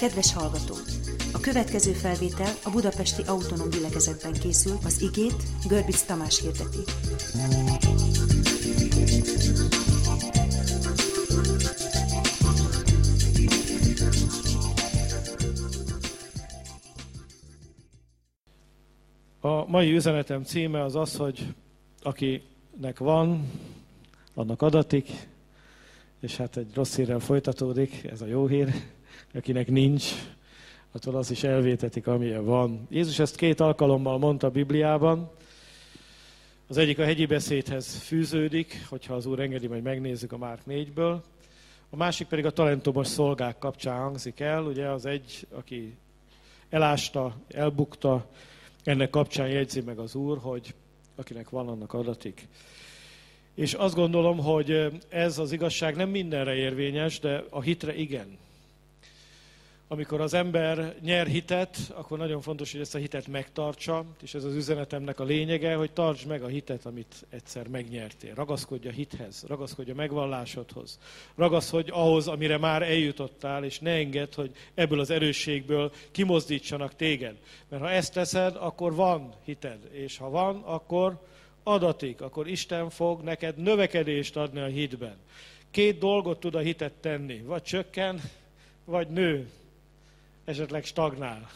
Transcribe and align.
Kedves 0.00 0.32
hallgató! 0.32 0.74
A 1.32 1.40
következő 1.40 1.92
felvétel 1.92 2.52
a 2.64 2.70
Budapesti 2.70 3.22
Autonóm 3.26 3.70
Gyülekezetben 3.70 4.32
készül, 4.32 4.78
az 4.84 5.02
igét 5.02 5.42
Görbic 5.68 6.02
Tamás 6.02 6.40
hirdeti. 6.40 6.78
A 19.40 19.70
mai 19.70 19.92
üzenetem 19.92 20.42
címe 20.42 20.82
az 20.82 20.96
az, 20.96 21.16
hogy 21.16 21.54
akinek 22.02 22.98
van, 22.98 23.50
annak 24.34 24.62
adatik, 24.62 25.08
és 26.20 26.36
hát 26.36 26.56
egy 26.56 26.74
rossz 26.74 26.96
hírrel 26.96 27.20
folytatódik, 27.20 28.04
ez 28.04 28.20
a 28.20 28.26
jó 28.26 28.46
hír, 28.46 28.74
akinek 29.34 29.68
nincs, 29.68 30.04
attól 30.92 31.16
az 31.16 31.30
is 31.30 31.42
elvétetik, 31.42 32.06
amilyen 32.06 32.44
van. 32.44 32.86
Jézus 32.90 33.18
ezt 33.18 33.36
két 33.36 33.60
alkalommal 33.60 34.18
mondta 34.18 34.46
a 34.46 34.50
Bibliában. 34.50 35.30
Az 36.66 36.76
egyik 36.76 36.98
a 36.98 37.04
hegyi 37.04 37.26
beszédhez 37.26 37.96
fűződik, 37.96 38.86
hogyha 38.88 39.14
az 39.14 39.26
Úr 39.26 39.40
engedi, 39.40 39.66
majd 39.66 39.82
megnézzük 39.82 40.32
a 40.32 40.38
Márk 40.38 40.60
4-ből. 40.68 41.20
A 41.90 41.96
másik 41.96 42.26
pedig 42.26 42.44
a 42.46 42.50
talentumos 42.50 43.06
szolgák 43.06 43.58
kapcsán 43.58 43.98
hangzik 43.98 44.40
el. 44.40 44.64
Ugye 44.64 44.88
az 44.88 45.06
egy, 45.06 45.46
aki 45.50 45.96
elásta, 46.68 47.36
elbukta, 47.48 48.26
ennek 48.84 49.10
kapcsán 49.10 49.48
jegyzi 49.48 49.80
meg 49.80 49.98
az 49.98 50.14
Úr, 50.14 50.38
hogy 50.38 50.74
akinek 51.16 51.50
van, 51.50 51.68
annak 51.68 51.92
adatik. 51.92 52.48
És 53.54 53.74
azt 53.74 53.94
gondolom, 53.94 54.38
hogy 54.38 55.02
ez 55.08 55.38
az 55.38 55.52
igazság 55.52 55.96
nem 55.96 56.08
mindenre 56.08 56.54
érvényes, 56.54 57.18
de 57.18 57.44
a 57.50 57.60
hitre 57.60 57.94
igen. 57.94 58.38
Amikor 59.92 60.20
az 60.20 60.34
ember 60.34 60.94
nyer 61.00 61.26
hitet, 61.26 61.76
akkor 61.94 62.18
nagyon 62.18 62.40
fontos, 62.40 62.72
hogy 62.72 62.80
ezt 62.80 62.94
a 62.94 62.98
hitet 62.98 63.28
megtartsa, 63.28 64.04
és 64.22 64.34
ez 64.34 64.44
az 64.44 64.54
üzenetemnek 64.54 65.20
a 65.20 65.24
lényege, 65.24 65.74
hogy 65.74 65.92
tartsd 65.92 66.26
meg 66.26 66.42
a 66.42 66.46
hitet, 66.46 66.86
amit 66.86 67.26
egyszer 67.30 67.68
megnyertél. 67.68 68.34
Ragaszkodj 68.34 68.88
a 68.88 68.90
hithez, 68.90 69.44
ragaszkodj 69.48 69.90
a 69.90 69.94
megvallásodhoz, 69.94 70.98
ragaszkodj 71.36 71.90
ahhoz, 71.90 72.28
amire 72.28 72.58
már 72.58 72.82
eljutottál, 72.82 73.64
és 73.64 73.78
ne 73.78 73.90
engedd, 73.90 74.34
hogy 74.34 74.50
ebből 74.74 75.00
az 75.00 75.10
erősségből 75.10 75.92
kimozdítsanak 76.10 76.96
téged. 76.96 77.36
Mert 77.68 77.82
ha 77.82 77.90
ezt 77.90 78.12
teszed, 78.12 78.56
akkor 78.56 78.94
van 78.94 79.32
hited, 79.44 79.88
és 79.92 80.16
ha 80.16 80.30
van, 80.30 80.62
akkor 80.64 81.26
adatik, 81.62 82.20
akkor 82.20 82.48
Isten 82.48 82.90
fog 82.90 83.22
neked 83.22 83.56
növekedést 83.56 84.36
adni 84.36 84.60
a 84.60 84.66
hitben. 84.66 85.16
Két 85.70 85.98
dolgot 85.98 86.40
tud 86.40 86.54
a 86.54 86.58
hitet 86.58 86.92
tenni, 86.92 87.42
vagy 87.42 87.62
csökken, 87.62 88.20
vagy 88.84 89.08
nő, 89.08 89.48
esetleg 90.44 90.84
stagnál. 90.84 91.50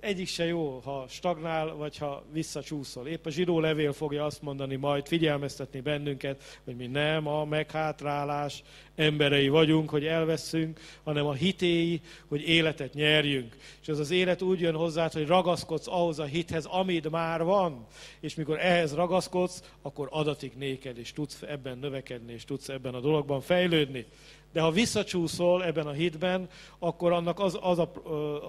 Egyik 0.00 0.28
se 0.28 0.44
jó, 0.44 0.80
ha 0.84 1.04
stagnál, 1.08 1.74
vagy 1.74 1.98
ha 1.98 2.24
visszacsúszol. 2.32 3.06
Épp 3.06 3.26
a 3.26 3.30
zsidó 3.30 3.60
levél 3.60 3.92
fogja 3.92 4.24
azt 4.24 4.42
mondani 4.42 4.76
majd, 4.76 5.06
figyelmeztetni 5.06 5.80
bennünket, 5.80 6.60
hogy 6.64 6.76
mi 6.76 6.86
nem 6.86 7.26
a 7.26 7.44
meghátrálás 7.44 8.62
emberei 8.96 9.48
vagyunk, 9.48 9.90
hogy 9.90 10.04
elveszünk, 10.04 10.80
hanem 11.04 11.26
a 11.26 11.32
hitéi, 11.32 12.00
hogy 12.28 12.48
életet 12.48 12.94
nyerjünk. 12.94 13.56
És 13.82 13.88
ez 13.88 13.98
az 13.98 14.10
élet 14.10 14.42
úgy 14.42 14.60
jön 14.60 14.74
hozzá, 14.74 15.08
hogy 15.12 15.26
ragaszkodsz 15.26 15.88
ahhoz 15.88 16.18
a 16.18 16.24
hithez, 16.24 16.64
amit 16.64 17.10
már 17.10 17.44
van. 17.44 17.86
És 18.20 18.34
mikor 18.34 18.58
ehhez 18.58 18.94
ragaszkodsz, 18.94 19.62
akkor 19.82 20.08
adatik 20.10 20.56
néked, 20.56 20.98
és 20.98 21.12
tudsz 21.12 21.42
ebben 21.42 21.78
növekedni, 21.78 22.32
és 22.32 22.44
tudsz 22.44 22.68
ebben 22.68 22.94
a 22.94 23.00
dologban 23.00 23.40
fejlődni. 23.40 24.06
De 24.54 24.60
ha 24.60 24.70
visszacsúszol 24.70 25.64
ebben 25.64 25.86
a 25.86 25.92
hitben, 25.92 26.48
akkor 26.78 27.12
annak 27.12 27.38
az, 27.40 27.58
az, 27.60 27.78
a, 27.78 27.92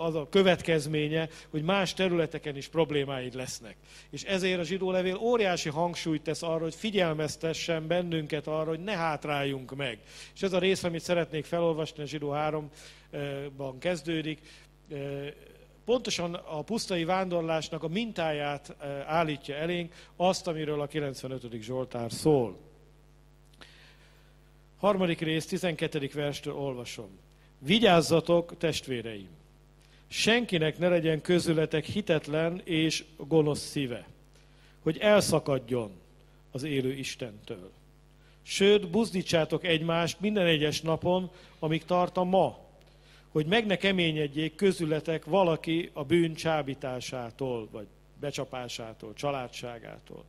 az 0.05 0.15
a 0.15 0.27
következménye, 0.29 1.29
hogy 1.49 1.63
más 1.63 1.93
területeken 1.93 2.57
is 2.57 2.67
problémáid 2.67 3.33
lesznek. 3.33 3.75
És 4.09 4.23
ezért 4.23 4.59
a 4.59 4.63
zsidó 4.63 4.91
levél 4.91 5.15
óriási 5.15 5.69
hangsúlyt 5.69 6.21
tesz 6.21 6.41
arra, 6.41 6.63
hogy 6.63 6.75
figyelmeztessen 6.75 7.87
bennünket 7.87 8.47
arra, 8.47 8.69
hogy 8.69 8.83
ne 8.83 8.95
hátráljunk 8.95 9.75
meg. 9.75 9.99
És 10.35 10.41
ez 10.41 10.53
a 10.53 10.59
rész, 10.59 10.83
amit 10.83 11.01
szeretnék 11.01 11.45
felolvasni, 11.45 12.03
a 12.03 12.05
zsidó 12.05 12.31
3-ban 12.33 13.73
kezdődik, 13.79 14.41
pontosan 15.85 16.33
a 16.33 16.61
pusztai 16.61 17.03
vándorlásnak 17.03 17.83
a 17.83 17.87
mintáját 17.87 18.75
állítja 19.05 19.55
elénk, 19.55 19.93
azt, 20.15 20.47
amiről 20.47 20.81
a 20.81 20.87
95. 20.87 21.61
Zsoltár 21.61 22.11
szól. 22.11 22.57
Harmadik 24.77 25.19
rész, 25.19 25.45
12. 25.45 26.09
verstől 26.13 26.53
olvasom. 26.53 27.09
Vigyázzatok, 27.59 28.57
testvéreim! 28.57 29.29
Senkinek 30.07 30.77
ne 30.77 30.87
legyen 30.87 31.21
közületek 31.21 31.85
hitetlen 31.85 32.61
és 32.63 33.03
gonosz 33.17 33.59
szíve, 33.59 34.07
hogy 34.83 34.97
elszakadjon 34.97 35.91
az 36.51 36.63
élő 36.63 36.93
Istentől. 36.93 37.71
Sőt, 38.47 38.89
buzdítsátok 38.89 39.63
egymást 39.63 40.19
minden 40.19 40.45
egyes 40.45 40.81
napon, 40.81 41.31
amíg 41.59 41.85
tart 41.85 42.17
a 42.17 42.23
ma, 42.23 42.57
hogy 43.29 43.45
meg 43.45 43.65
ne 43.65 43.75
keményedjék 43.75 44.55
közületek 44.55 45.25
valaki 45.25 45.89
a 45.93 46.03
bűn 46.03 46.33
csábításától, 46.33 47.67
vagy 47.71 47.87
becsapásától, 48.19 49.13
családságától. 49.13 50.23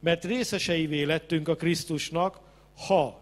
Mert 0.00 0.24
részeseivé 0.24 1.02
lettünk 1.02 1.48
a 1.48 1.56
Krisztusnak, 1.56 2.40
ha 2.86 3.20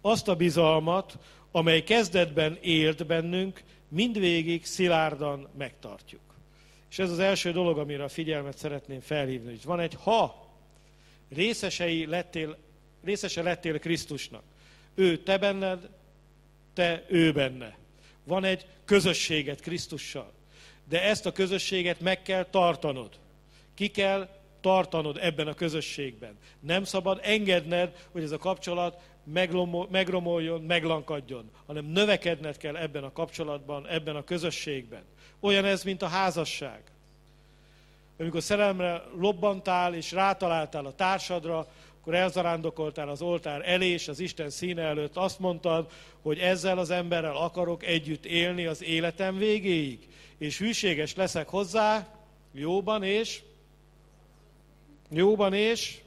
azt 0.00 0.28
a 0.28 0.36
bizalmat, 0.36 1.18
amely 1.50 1.82
kezdetben 1.82 2.58
élt 2.60 3.06
bennünk, 3.06 3.62
mindvégig 3.88 4.64
szilárdan 4.64 5.48
megtartjuk. 5.58 6.20
És 6.90 6.98
ez 6.98 7.10
az 7.10 7.18
első 7.18 7.52
dolog, 7.52 7.78
amire 7.78 8.04
a 8.04 8.08
figyelmet 8.08 8.58
szeretném 8.58 9.00
felhívni. 9.00 9.58
Van 9.64 9.80
egy 9.80 9.96
ha, 10.02 10.48
részesei 11.28 12.06
lettél, 12.06 12.58
részese 13.04 13.42
lettél 13.42 13.78
Krisztusnak. 13.78 14.42
Ő 14.94 15.16
te 15.16 15.38
benned, 15.38 15.88
te 16.74 17.04
ő 17.08 17.32
benne. 17.32 17.78
Van 18.24 18.44
egy 18.44 18.66
közösséget 18.84 19.60
Krisztussal. 19.60 20.32
De 20.88 21.02
ezt 21.02 21.26
a 21.26 21.32
közösséget 21.32 22.00
meg 22.00 22.22
kell 22.22 22.44
tartanod. 22.44 23.18
Ki 23.74 23.88
kell 23.88 24.28
tartanod 24.60 25.18
ebben 25.20 25.46
a 25.46 25.54
közösségben. 25.54 26.38
Nem 26.60 26.84
szabad 26.84 27.20
engedned, 27.22 28.06
hogy 28.10 28.22
ez 28.22 28.30
a 28.30 28.38
kapcsolat 28.38 29.00
megromoljon, 29.90 30.62
meglankadjon, 30.62 31.50
hanem 31.66 31.84
növekedned 31.84 32.56
kell 32.56 32.76
ebben 32.76 33.04
a 33.04 33.12
kapcsolatban, 33.12 33.88
ebben 33.88 34.16
a 34.16 34.24
közösségben. 34.24 35.02
Olyan 35.40 35.64
ez, 35.64 35.82
mint 35.84 36.02
a 36.02 36.06
házasság. 36.06 36.82
Amikor 38.18 38.42
szerelemre 38.42 39.02
lobbantál 39.18 39.94
és 39.94 40.12
rátaláltál 40.12 40.86
a 40.86 40.94
társadra, 40.94 41.68
akkor 42.00 42.14
elzarándokoltál 42.14 43.08
az 43.08 43.22
oltár 43.22 43.68
elé, 43.68 43.88
és 43.88 44.08
az 44.08 44.20
Isten 44.20 44.50
színe 44.50 44.82
előtt 44.82 45.16
azt 45.16 45.38
mondtad, 45.38 45.90
hogy 46.22 46.38
ezzel 46.38 46.78
az 46.78 46.90
emberrel 46.90 47.36
akarok 47.36 47.84
együtt 47.84 48.24
élni 48.24 48.66
az 48.66 48.82
életem 48.82 49.36
végéig, 49.36 50.08
és 50.38 50.58
hűséges 50.58 51.14
leszek 51.14 51.48
hozzá, 51.48 52.08
jóban 52.52 53.02
és, 53.02 53.42
jóban 55.10 55.52
és, 55.52 56.00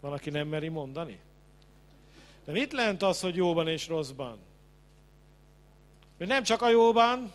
Van, 0.00 0.14
aki 0.14 0.30
nem 0.30 0.48
meri 0.48 0.68
mondani? 0.68 1.18
De 2.44 2.52
mit 2.52 2.72
lent 2.72 3.02
az, 3.02 3.20
hogy 3.20 3.36
jóban 3.36 3.68
és 3.68 3.88
rosszban? 3.88 4.38
Hogy 6.18 6.26
nem 6.26 6.42
csak 6.42 6.62
a 6.62 6.68
jóban, 6.68 7.32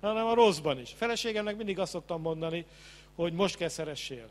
hanem 0.00 0.26
a 0.26 0.34
rosszban 0.34 0.80
is. 0.80 0.92
Feleségemnek 0.96 1.56
mindig 1.56 1.78
azt 1.78 1.90
szoktam 1.90 2.20
mondani, 2.20 2.66
hogy 3.14 3.32
most 3.32 3.56
kell 3.56 3.68
szeressél. 3.68 4.28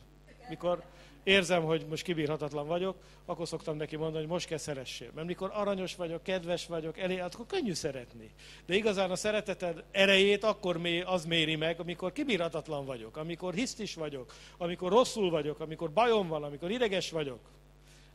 Mikor 0.49 0.83
érzem, 1.23 1.63
hogy 1.63 1.85
most 1.89 2.03
kibírhatatlan 2.03 2.67
vagyok, 2.67 2.95
akkor 3.25 3.47
szoktam 3.47 3.75
neki 3.75 3.95
mondani, 3.95 4.19
hogy 4.19 4.31
most 4.31 4.47
kell 4.47 4.57
szeressél. 4.57 5.11
Mert 5.15 5.27
mikor 5.27 5.51
aranyos 5.53 5.95
vagyok, 5.95 6.23
kedves 6.23 6.67
vagyok, 6.67 6.97
elé, 6.97 7.19
akkor 7.19 7.45
könnyű 7.45 7.73
szeretni. 7.73 8.31
De 8.65 8.75
igazán 8.75 9.11
a 9.11 9.15
szereteted 9.15 9.83
erejét 9.91 10.43
akkor 10.43 10.77
mér, 10.77 11.03
az 11.07 11.25
méri 11.25 11.55
meg, 11.55 11.79
amikor 11.79 12.11
kibírhatatlan 12.11 12.85
vagyok, 12.85 13.17
amikor 13.17 13.53
hisztis 13.53 13.95
vagyok, 13.95 14.33
amikor 14.57 14.91
rosszul 14.91 15.29
vagyok, 15.29 15.59
amikor 15.59 15.91
bajom 15.91 16.27
van, 16.27 16.43
amikor 16.43 16.71
ideges 16.71 17.11
vagyok, 17.11 17.39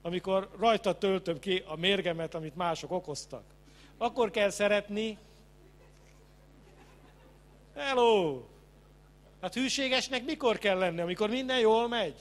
amikor 0.03 0.51
rajta 0.59 0.99
töltöm 0.99 1.39
ki 1.39 1.63
a 1.67 1.77
mérgemet, 1.77 2.35
amit 2.35 2.57
mások 2.57 2.91
okoztak. 2.91 3.45
Akkor 3.99 4.31
kell 4.31 4.51
szeretni. 4.51 5.19
Hello! 7.75 8.43
Hát 9.47 9.55
hűségesnek 9.55 10.25
mikor 10.25 10.59
kell 10.59 10.79
lenni? 10.79 11.01
Amikor 11.01 11.31
minden 11.31 11.59
jól 11.59 11.89
megy? 11.89 12.15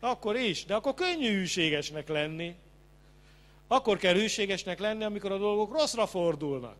Akkor 0.00 0.36
is, 0.36 0.64
de 0.64 0.74
akkor 0.74 0.94
könnyű 0.94 1.30
hűségesnek 1.30 2.08
lenni. 2.08 2.54
Akkor 3.68 3.96
kell 3.96 4.14
hűségesnek 4.14 4.78
lenni, 4.78 5.04
amikor 5.04 5.32
a 5.32 5.38
dolgok 5.38 5.72
rosszra 5.72 6.06
fordulnak. 6.06 6.76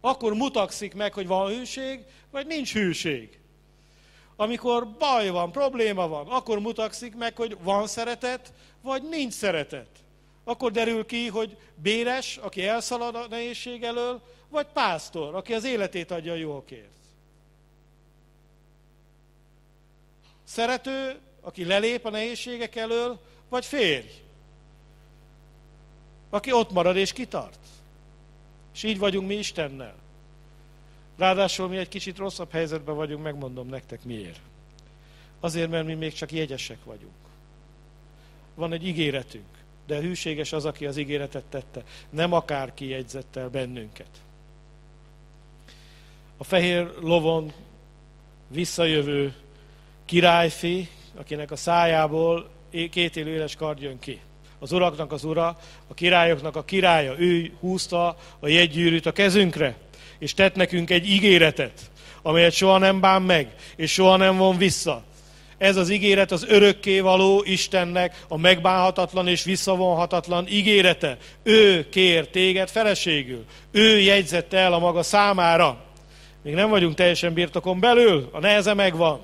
Akkor 0.00 0.34
mutakszik 0.34 0.94
meg, 0.94 1.12
hogy 1.12 1.26
van 1.26 1.48
hűség, 1.48 2.00
vagy 2.30 2.46
nincs 2.46 2.72
hűség. 2.72 3.38
Amikor 4.36 4.88
baj 4.88 5.28
van, 5.28 5.52
probléma 5.52 6.08
van, 6.08 6.26
akkor 6.28 6.58
mutakszik 6.58 7.16
meg, 7.16 7.36
hogy 7.36 7.56
van 7.62 7.86
szeretet, 7.86 8.52
vagy 8.82 9.02
nincs 9.02 9.32
szeretet. 9.32 9.90
Akkor 10.44 10.70
derül 10.70 11.06
ki, 11.06 11.26
hogy 11.26 11.56
béres, 11.74 12.36
aki 12.36 12.66
elszalad 12.66 13.14
a 13.14 13.26
nehézség 13.28 13.82
elől, 13.82 14.22
vagy 14.48 14.66
pásztor, 14.72 15.34
aki 15.34 15.54
az 15.54 15.64
életét 15.64 16.10
adja 16.10 16.32
a 16.32 16.36
jókért. 16.36 16.92
Szerető, 20.44 21.18
aki 21.40 21.64
lelép 21.64 22.06
a 22.06 22.10
nehézségek 22.10 22.76
elől, 22.76 23.20
vagy 23.48 23.64
férj, 23.64 24.08
aki 26.30 26.52
ott 26.52 26.70
marad 26.70 26.96
és 26.96 27.12
kitart. 27.12 27.58
És 28.74 28.82
így 28.82 28.98
vagyunk 28.98 29.28
mi 29.28 29.34
Istennel. 29.34 29.94
Ráadásul 31.16 31.68
mi 31.68 31.76
egy 31.76 31.88
kicsit 31.88 32.18
rosszabb 32.18 32.50
helyzetben 32.50 32.94
vagyunk, 32.94 33.22
megmondom 33.22 33.68
nektek 33.68 34.04
miért. 34.04 34.40
Azért, 35.40 35.70
mert 35.70 35.86
mi 35.86 35.94
még 35.94 36.12
csak 36.12 36.32
jegyesek 36.32 36.84
vagyunk. 36.84 37.12
Van 38.54 38.72
egy 38.72 38.86
ígéretünk, 38.86 39.48
de 39.86 40.00
hűséges 40.00 40.52
az, 40.52 40.64
aki 40.64 40.86
az 40.86 40.96
ígéretet 40.96 41.44
tette. 41.44 41.82
Nem 42.10 42.32
akárki 42.32 42.88
jegyzett 42.88 43.36
el 43.36 43.48
bennünket. 43.48 44.08
A 46.36 46.44
fehér 46.44 46.94
lovon 47.00 47.52
visszajövő 48.48 49.34
királyfi, 50.06 50.88
akinek 51.16 51.50
a 51.50 51.56
szájából 51.56 52.50
két 52.90 53.16
élő 53.16 53.34
éles 53.34 53.56
kard 53.56 53.80
jön 53.80 53.98
ki. 53.98 54.20
Az 54.58 54.72
uraknak 54.72 55.12
az 55.12 55.24
ura, 55.24 55.56
a 55.88 55.94
királyoknak 55.94 56.56
a 56.56 56.64
királya, 56.64 57.18
ő 57.18 57.52
húzta 57.60 58.16
a 58.40 58.48
jegygyűrűt 58.48 59.06
a 59.06 59.12
kezünkre, 59.12 59.74
és 60.18 60.34
tett 60.34 60.54
nekünk 60.54 60.90
egy 60.90 61.06
ígéretet, 61.06 61.90
amelyet 62.22 62.52
soha 62.52 62.78
nem 62.78 63.00
bán 63.00 63.22
meg, 63.22 63.54
és 63.76 63.92
soha 63.92 64.16
nem 64.16 64.36
von 64.36 64.56
vissza. 64.56 65.02
Ez 65.58 65.76
az 65.76 65.90
ígéret 65.90 66.32
az 66.32 66.44
örökké 66.48 67.00
való 67.00 67.42
Istennek 67.46 68.24
a 68.28 68.36
megbánhatatlan 68.36 69.28
és 69.28 69.44
visszavonhatatlan 69.44 70.46
ígérete. 70.48 71.16
Ő 71.42 71.88
kér 71.88 72.28
téged 72.28 72.70
feleségül. 72.70 73.44
Ő 73.70 74.00
jegyzette 74.00 74.58
el 74.58 74.72
a 74.72 74.78
maga 74.78 75.02
számára. 75.02 75.84
Még 76.42 76.54
nem 76.54 76.70
vagyunk 76.70 76.94
teljesen 76.94 77.32
birtokon 77.32 77.80
belül, 77.80 78.28
a 78.32 78.38
neheze 78.38 78.74
megvan. 78.74 79.20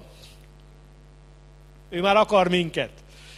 Ő 1.90 2.00
már 2.00 2.16
akar 2.16 2.48
minket, 2.48 2.90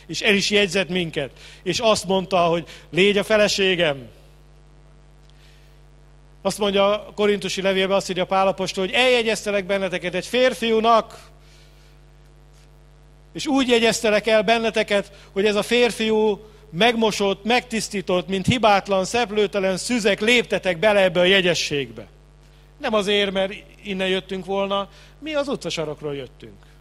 és 0.07 0.21
el 0.21 0.35
is 0.35 0.51
jegyzett 0.51 0.89
minket, 0.89 1.31
és 1.63 1.79
azt 1.79 2.07
mondta, 2.07 2.39
hogy 2.39 2.67
légy 2.91 3.19
a 3.19 3.25
feleségem. 3.25 4.09
Azt 6.43 6.59
mondja 6.59 7.07
a 7.07 7.13
korintusi 7.15 7.63
levélben, 7.63 7.97
azt 7.97 8.11
írja 8.11 8.25
Pálapostól, 8.25 8.85
hogy 8.85 8.95
eljegyeztelek 8.95 9.65
benneteket 9.65 10.15
egy 10.15 10.27
férfiúnak, 10.27 11.31
és 13.33 13.47
úgy 13.47 13.69
jegyeztelek 13.69 14.27
el 14.27 14.43
benneteket, 14.43 15.13
hogy 15.33 15.47
ez 15.47 15.55
a 15.55 15.63
férfiú 15.63 16.41
megmosott, 16.71 17.45
megtisztított, 17.45 18.29
mint 18.29 18.47
hibátlan, 18.47 19.05
szeplőtelen 19.05 19.77
szüzek 19.77 20.21
léptetek 20.21 20.79
bele 20.79 21.01
ebbe 21.01 21.21
a 21.21 21.25
jegyességbe. 21.25 22.07
Nem 22.79 22.95
azért, 22.95 23.33
mert 23.33 23.55
innen 23.83 24.09
jöttünk 24.09 24.45
volna, 24.45 24.89
mi 25.19 25.35
az 25.35 25.49
utcasarokról 25.49 26.15
jöttünk. 26.15 26.72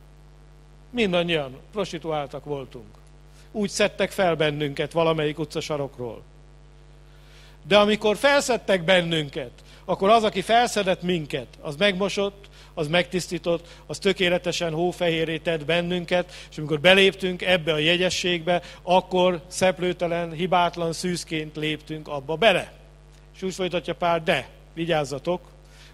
Mindannyian 0.92 1.58
prostituáltak 1.72 2.46
voltunk. 2.46 2.86
Úgy 3.52 3.70
szedtek 3.70 4.12
fel 4.12 4.36
bennünket 4.36 4.92
valamelyik 4.92 5.40
utcasarokról. 5.40 6.22
De 7.68 7.78
amikor 7.78 8.18
felszedtek 8.18 8.84
bennünket, 8.84 9.52
akkor 9.86 10.10
az, 10.10 10.24
aki 10.24 10.42
felszedett 10.42 11.02
minket, 11.02 11.48
az 11.62 11.76
megmosott, 11.76 12.50
az 12.74 12.88
megtisztított, 12.88 13.68
az 13.86 14.00
tökéletesen 14.00 14.74
hófehéré 14.74 15.38
tett 15.38 15.66
bennünket, 15.66 16.34
és 16.52 16.58
amikor 16.58 16.80
beléptünk 16.80 17.42
ebbe 17.42 17.74
a 17.74 17.78
jegyességbe, 17.78 18.62
akkor 18.82 19.42
szeplőtelen, 19.48 20.32
hibátlan 20.32 20.94
szűzként 20.94 21.56
léptünk 21.56 22.08
abba 22.08 22.36
bele. 22.36 22.74
És 23.36 23.42
úgy 23.42 23.54
folytatja 23.54 23.96
pár, 23.96 24.24
de 24.24 24.48
vigyázzatok, 24.74 25.42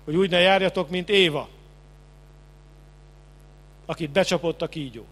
hogy 0.04 0.16
úgy 0.16 0.30
ne 0.30 0.40
járjatok, 0.40 0.90
mint 0.90 1.10
Éva, 1.10 1.50
akit 3.88 4.10
becsapott 4.10 4.62
a 4.62 4.68
kígyó. 4.68 5.06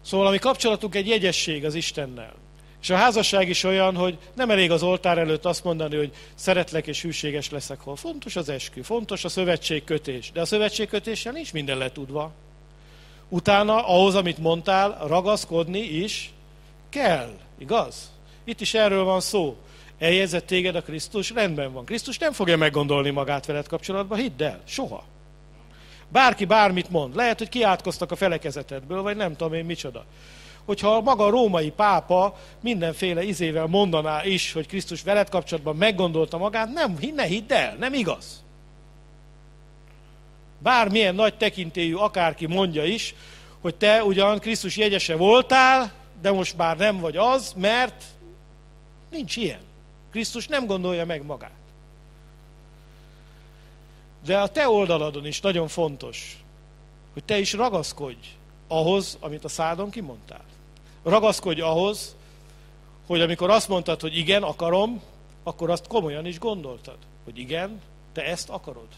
Szóval 0.00 0.26
a 0.26 0.30
mi 0.30 0.38
kapcsolatunk 0.38 0.94
egy 0.94 1.08
jegyesség 1.08 1.64
az 1.64 1.74
Istennel. 1.74 2.34
És 2.82 2.90
a 2.90 2.96
házasság 2.96 3.48
is 3.48 3.64
olyan, 3.64 3.96
hogy 3.96 4.18
nem 4.34 4.50
elég 4.50 4.70
az 4.70 4.82
oltár 4.82 5.18
előtt 5.18 5.44
azt 5.44 5.64
mondani, 5.64 5.96
hogy 5.96 6.12
szeretlek 6.34 6.86
és 6.86 7.02
hűséges 7.02 7.50
leszek, 7.50 7.80
hol 7.80 7.96
fontos 7.96 8.36
az 8.36 8.48
eskü, 8.48 8.82
fontos 8.82 9.24
a 9.24 9.28
szövetségkötés. 9.28 10.30
De 10.32 10.40
a 10.40 10.44
szövetségkötéssel 10.44 11.32
nincs 11.32 11.52
minden 11.52 11.78
letudva. 11.78 12.32
Utána 13.28 13.86
ahhoz, 13.86 14.14
amit 14.14 14.38
mondtál, 14.38 15.06
ragaszkodni 15.06 15.80
is 15.80 16.32
kell. 16.88 17.38
Igaz? 17.58 18.10
Itt 18.44 18.60
is 18.60 18.74
erről 18.74 19.04
van 19.04 19.20
szó. 19.20 19.56
Eljegyzett 19.98 20.46
téged 20.46 20.74
a 20.74 20.82
Krisztus, 20.82 21.30
rendben 21.30 21.72
van. 21.72 21.84
Krisztus 21.84 22.18
nem 22.18 22.32
fogja 22.32 22.56
meggondolni 22.56 23.10
magát 23.10 23.46
veled 23.46 23.66
kapcsolatban, 23.66 24.18
hidd 24.18 24.42
el, 24.42 24.60
soha. 24.64 25.04
Bárki 26.12 26.44
bármit 26.44 26.90
mond. 26.90 27.16
Lehet, 27.16 27.38
hogy 27.38 27.48
kiátkoztak 27.48 28.10
a 28.10 28.16
felekezetedből, 28.16 29.02
vagy 29.02 29.16
nem 29.16 29.36
tudom 29.36 29.52
én 29.52 29.64
micsoda. 29.64 30.04
Hogyha 30.64 31.00
maga 31.00 31.24
a 31.24 31.30
római 31.30 31.70
pápa 31.70 32.38
mindenféle 32.60 33.22
izével 33.22 33.66
mondaná 33.66 34.24
is, 34.24 34.52
hogy 34.52 34.66
Krisztus 34.66 35.02
veled 35.02 35.28
kapcsolatban 35.28 35.76
meggondolta 35.76 36.38
magát, 36.38 36.72
nem, 36.72 36.98
ne 37.14 37.24
hidd 37.24 37.52
el, 37.52 37.76
nem 37.78 37.94
igaz. 37.94 38.44
Bármilyen 40.58 41.14
nagy 41.14 41.36
tekintélyű 41.36 41.94
akárki 41.94 42.46
mondja 42.46 42.84
is, 42.84 43.14
hogy 43.60 43.74
te 43.74 44.04
ugyan 44.04 44.38
Krisztus 44.38 44.76
jegyese 44.76 45.16
voltál, 45.16 45.92
de 46.20 46.30
most 46.30 46.56
már 46.56 46.76
nem 46.76 47.00
vagy 47.00 47.16
az, 47.16 47.52
mert 47.56 48.04
nincs 49.10 49.36
ilyen. 49.36 49.60
Krisztus 50.10 50.46
nem 50.48 50.66
gondolja 50.66 51.06
meg 51.06 51.24
magát. 51.24 51.61
De 54.24 54.38
a 54.38 54.48
te 54.48 54.68
oldaladon 54.68 55.26
is 55.26 55.40
nagyon 55.40 55.68
fontos, 55.68 56.44
hogy 57.12 57.24
te 57.24 57.38
is 57.38 57.52
ragaszkodj 57.52 58.26
ahhoz, 58.68 59.16
amit 59.20 59.44
a 59.44 59.48
szádon 59.48 59.90
kimondtál. 59.90 60.44
Ragaszkodj 61.02 61.60
ahhoz, 61.60 62.16
hogy 63.06 63.20
amikor 63.20 63.50
azt 63.50 63.68
mondtad, 63.68 64.00
hogy 64.00 64.16
igen, 64.16 64.42
akarom, 64.42 65.02
akkor 65.42 65.70
azt 65.70 65.86
komolyan 65.86 66.26
is 66.26 66.38
gondoltad, 66.38 66.96
hogy 67.24 67.38
igen, 67.38 67.80
te 68.12 68.24
ezt 68.24 68.48
akarod. 68.48 68.88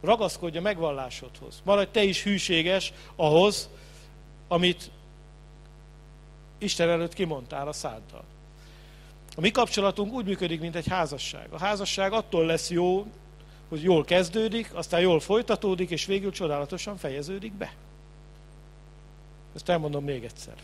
Ragaszkodj 0.00 0.58
a 0.58 0.60
megvallásodhoz. 0.60 1.60
Maradj 1.64 1.90
te 1.90 2.02
is 2.02 2.22
hűséges 2.22 2.92
ahhoz, 3.16 3.68
amit 4.48 4.90
Isten 6.58 6.88
előtt 6.88 7.14
kimondtál 7.14 7.68
a 7.68 7.72
száddal. 7.72 8.24
A 9.36 9.40
mi 9.40 9.50
kapcsolatunk 9.50 10.12
úgy 10.12 10.24
működik, 10.24 10.60
mint 10.60 10.76
egy 10.76 10.88
házasság. 10.88 11.48
A 11.52 11.58
házasság 11.58 12.12
attól 12.12 12.46
lesz 12.46 12.70
jó, 12.70 13.06
hogy 13.74 13.82
jól 13.82 14.04
kezdődik, 14.04 14.70
aztán 14.74 15.00
jól 15.00 15.20
folytatódik, 15.20 15.90
és 15.90 16.06
végül 16.06 16.32
csodálatosan 16.32 16.96
fejeződik 16.96 17.52
be. 17.52 17.72
Ezt 19.54 19.68
elmondom 19.68 20.04
még 20.04 20.24
egyszer. 20.24 20.54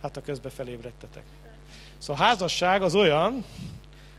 Hát 0.00 0.16
a 0.16 0.20
közbe 0.20 0.50
felébredtetek. 0.50 1.22
Szóval 1.98 2.22
a 2.22 2.26
házasság 2.26 2.82
az 2.82 2.94
olyan, 2.94 3.44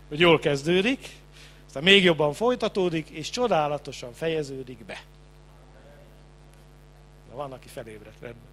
hogy 0.07 0.19
jól 0.19 0.39
kezdődik, 0.39 1.09
aztán 1.65 1.83
még 1.83 2.03
jobban 2.03 2.33
folytatódik, 2.33 3.09
és 3.09 3.29
csodálatosan 3.29 4.13
fejeződik 4.13 4.85
be. 4.85 5.03
Na, 7.29 7.35
van, 7.35 7.51
aki 7.51 7.67
felébredt 7.67 8.21
rendben. 8.21 8.51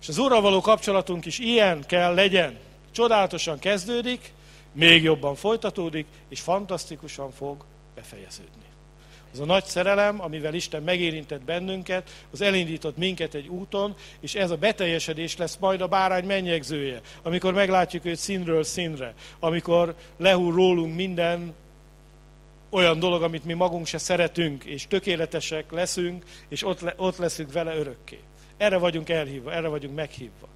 És 0.00 0.08
az 0.08 0.18
Úrral 0.18 0.40
való 0.40 0.60
kapcsolatunk 0.60 1.24
is 1.24 1.38
ilyen 1.38 1.86
kell 1.86 2.14
legyen. 2.14 2.58
Csodálatosan 2.90 3.58
kezdődik, 3.58 4.32
még 4.76 5.02
jobban 5.02 5.34
folytatódik, 5.34 6.06
és 6.28 6.40
fantasztikusan 6.40 7.30
fog 7.30 7.64
befejeződni. 7.94 8.64
Az 9.32 9.40
a 9.40 9.44
nagy 9.44 9.64
szerelem, 9.64 10.22
amivel 10.22 10.54
Isten 10.54 10.82
megérintett 10.82 11.42
bennünket, 11.42 12.10
az 12.30 12.40
elindított 12.40 12.96
minket 12.96 13.34
egy 13.34 13.48
úton, 13.48 13.94
és 14.20 14.34
ez 14.34 14.50
a 14.50 14.56
beteljesedés 14.56 15.36
lesz 15.36 15.56
majd 15.60 15.80
a 15.80 15.86
bárány 15.86 16.24
mennyegzője, 16.24 17.00
amikor 17.22 17.52
meglátjuk 17.52 18.04
őt 18.04 18.18
színről 18.18 18.64
színre, 18.64 19.14
amikor 19.38 19.94
lehúr 20.16 20.54
rólunk 20.54 20.94
minden 20.94 21.54
olyan 22.70 22.98
dolog, 22.98 23.22
amit 23.22 23.44
mi 23.44 23.52
magunk 23.52 23.86
se 23.86 23.98
szeretünk, 23.98 24.64
és 24.64 24.86
tökéletesek 24.86 25.72
leszünk, 25.72 26.24
és 26.48 26.64
ott, 26.64 26.80
le, 26.80 26.94
ott 26.96 27.16
leszünk 27.16 27.52
vele 27.52 27.76
örökké. 27.76 28.18
Erre 28.56 28.76
vagyunk 28.76 29.08
elhívva, 29.08 29.52
erre 29.52 29.68
vagyunk 29.68 29.94
meghívva. 29.94 30.48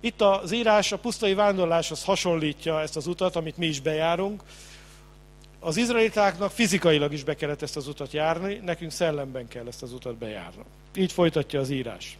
Itt 0.00 0.20
az 0.20 0.52
írás 0.52 0.92
a 0.92 0.98
pusztai 0.98 1.34
vándorláshoz 1.34 2.04
hasonlítja 2.04 2.80
ezt 2.80 2.96
az 2.96 3.06
utat, 3.06 3.36
amit 3.36 3.56
mi 3.56 3.66
is 3.66 3.80
bejárunk. 3.80 4.42
Az 5.60 5.76
izraelitáknak 5.76 6.50
fizikailag 6.50 7.12
is 7.12 7.24
be 7.24 7.34
kellett 7.34 7.62
ezt 7.62 7.76
az 7.76 7.88
utat 7.88 8.12
járni, 8.12 8.60
nekünk 8.64 8.90
szellemben 8.90 9.48
kell 9.48 9.66
ezt 9.66 9.82
az 9.82 9.92
utat 9.92 10.16
bejárni. 10.16 10.62
Így 10.94 11.12
folytatja 11.12 11.60
az 11.60 11.70
írás. 11.70 12.18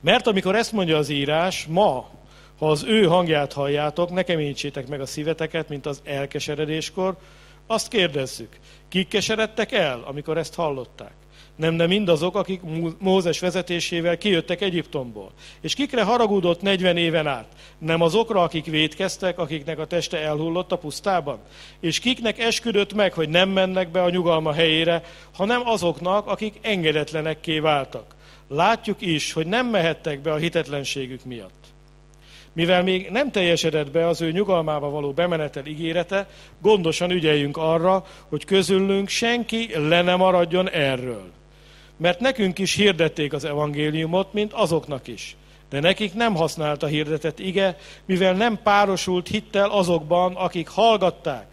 Mert 0.00 0.26
amikor 0.26 0.56
ezt 0.56 0.72
mondja 0.72 0.96
az 0.96 1.08
írás, 1.08 1.66
ma, 1.66 2.10
ha 2.58 2.70
az 2.70 2.84
ő 2.84 3.06
hangját 3.06 3.52
halljátok, 3.52 4.10
ne 4.10 4.22
keményítsétek 4.22 4.88
meg 4.88 5.00
a 5.00 5.06
szíveteket, 5.06 5.68
mint 5.68 5.86
az 5.86 6.00
elkeseredéskor, 6.04 7.16
azt 7.66 7.88
kérdezzük, 7.88 8.58
kik 8.88 9.08
keseredtek 9.08 9.72
el, 9.72 10.02
amikor 10.06 10.38
ezt 10.38 10.54
hallották? 10.54 11.12
Nem 11.60 11.76
de 11.76 11.86
mindazok, 11.86 12.36
akik 12.36 12.60
Mózes 12.98 13.40
vezetésével 13.40 14.18
kijöttek 14.18 14.60
Egyiptomból. 14.60 15.30
És 15.60 15.74
kikre 15.74 16.02
haragudott 16.02 16.62
40 16.62 16.96
éven 16.96 17.26
át? 17.26 17.46
Nem 17.78 18.00
azokra, 18.00 18.42
akik 18.42 18.64
védkeztek, 18.64 19.38
akiknek 19.38 19.78
a 19.78 19.86
teste 19.86 20.18
elhullott 20.18 20.72
a 20.72 20.78
pusztában? 20.78 21.38
És 21.80 21.98
kiknek 21.98 22.38
esküdött 22.38 22.94
meg, 22.94 23.12
hogy 23.12 23.28
nem 23.28 23.48
mennek 23.48 23.90
be 23.90 24.02
a 24.02 24.10
nyugalma 24.10 24.52
helyére, 24.52 25.02
hanem 25.34 25.68
azoknak, 25.68 26.26
akik 26.26 26.58
engedetlenekké 26.60 27.58
váltak. 27.58 28.14
Látjuk 28.48 29.00
is, 29.00 29.32
hogy 29.32 29.46
nem 29.46 29.66
mehettek 29.66 30.20
be 30.20 30.32
a 30.32 30.36
hitetlenségük 30.36 31.24
miatt. 31.24 31.64
Mivel 32.52 32.82
még 32.82 33.08
nem 33.10 33.30
teljesedett 33.30 33.90
be 33.90 34.06
az 34.06 34.20
ő 34.20 34.30
nyugalmába 34.30 34.90
való 34.90 35.12
bemenetel 35.12 35.66
ígérete, 35.66 36.28
gondosan 36.60 37.10
ügyeljünk 37.10 37.56
arra, 37.56 38.04
hogy 38.28 38.44
közülünk 38.44 39.08
senki 39.08 39.70
le 39.74 40.02
nem 40.02 40.18
maradjon 40.18 40.70
erről. 40.70 41.38
Mert 42.00 42.20
nekünk 42.20 42.58
is 42.58 42.74
hirdették 42.74 43.32
az 43.32 43.44
evangéliumot, 43.44 44.32
mint 44.32 44.52
azoknak 44.52 45.06
is. 45.06 45.36
De 45.70 45.80
nekik 45.80 46.14
nem 46.14 46.34
használta 46.34 46.86
hirdetett 46.86 47.38
ige, 47.38 47.76
mivel 48.06 48.32
nem 48.32 48.58
párosult 48.62 49.28
hittel 49.28 49.70
azokban, 49.70 50.34
akik 50.34 50.68
hallgatták. 50.68 51.46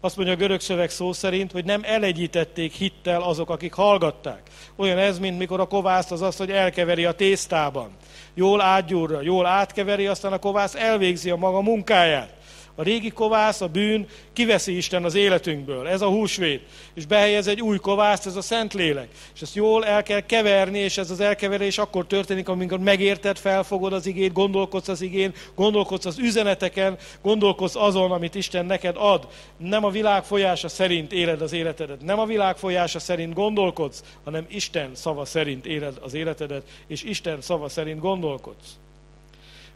Azt 0.00 0.16
mondja 0.16 0.34
a 0.34 0.38
görög 0.38 0.60
szöveg 0.60 0.90
szó 0.90 1.12
szerint, 1.12 1.52
hogy 1.52 1.64
nem 1.64 1.80
elegyítették 1.84 2.72
hittel 2.72 3.22
azok, 3.22 3.50
akik 3.50 3.72
hallgatták. 3.72 4.42
Olyan 4.76 4.98
ez, 4.98 5.18
mint 5.18 5.38
mikor 5.38 5.60
a 5.60 5.66
kovász 5.66 6.10
az 6.10 6.22
azt, 6.22 6.38
hogy 6.38 6.50
elkeveri 6.50 7.04
a 7.04 7.12
tésztában. 7.12 7.90
Jól 8.34 8.60
átgyúrja, 8.60 9.20
jól 9.20 9.46
átkeveri, 9.46 10.06
aztán 10.06 10.32
a 10.32 10.38
kovász 10.38 10.74
elvégzi 10.74 11.30
a 11.30 11.36
maga 11.36 11.60
munkáját. 11.60 12.34
A 12.78 12.82
régi 12.82 13.10
kovász, 13.10 13.60
a 13.60 13.68
bűn 13.68 14.06
kiveszi 14.32 14.76
Isten 14.76 15.04
az 15.04 15.14
életünkből. 15.14 15.88
Ez 15.88 16.00
a 16.00 16.08
húsvét. 16.08 16.62
És 16.94 17.06
behelyez 17.06 17.46
egy 17.46 17.60
új 17.60 17.78
kovászt, 17.78 18.26
ez 18.26 18.36
a 18.36 18.40
Szentlélek. 18.40 19.08
És 19.34 19.42
ezt 19.42 19.54
jól 19.54 19.86
el 19.86 20.02
kell 20.02 20.20
keverni, 20.20 20.78
és 20.78 20.98
ez 20.98 21.10
az 21.10 21.20
elkeverés 21.20 21.78
akkor 21.78 22.06
történik, 22.06 22.48
amikor 22.48 22.78
megérted, 22.78 23.38
felfogod 23.38 23.92
az 23.92 24.06
igét, 24.06 24.32
gondolkodsz 24.32 24.88
az 24.88 25.00
igén, 25.00 25.34
gondolkodsz 25.54 26.04
az 26.04 26.18
üzeneteken, 26.18 26.96
gondolkodsz 27.22 27.76
azon, 27.76 28.12
amit 28.12 28.34
Isten 28.34 28.66
neked 28.66 28.96
ad. 28.98 29.28
Nem 29.56 29.84
a 29.84 29.90
világ 29.90 30.24
folyása 30.24 30.68
szerint 30.68 31.12
éled 31.12 31.42
az 31.42 31.52
életedet, 31.52 32.02
nem 32.02 32.18
a 32.18 32.26
világ 32.26 32.56
folyása 32.56 32.98
szerint 32.98 33.34
gondolkodsz, 33.34 34.02
hanem 34.24 34.46
Isten 34.48 34.90
szava 34.94 35.24
szerint 35.24 35.66
éled 35.66 35.98
az 36.00 36.14
életedet, 36.14 36.62
és 36.86 37.02
Isten 37.02 37.40
szava 37.40 37.68
szerint 37.68 38.00
gondolkodsz. 38.00 38.78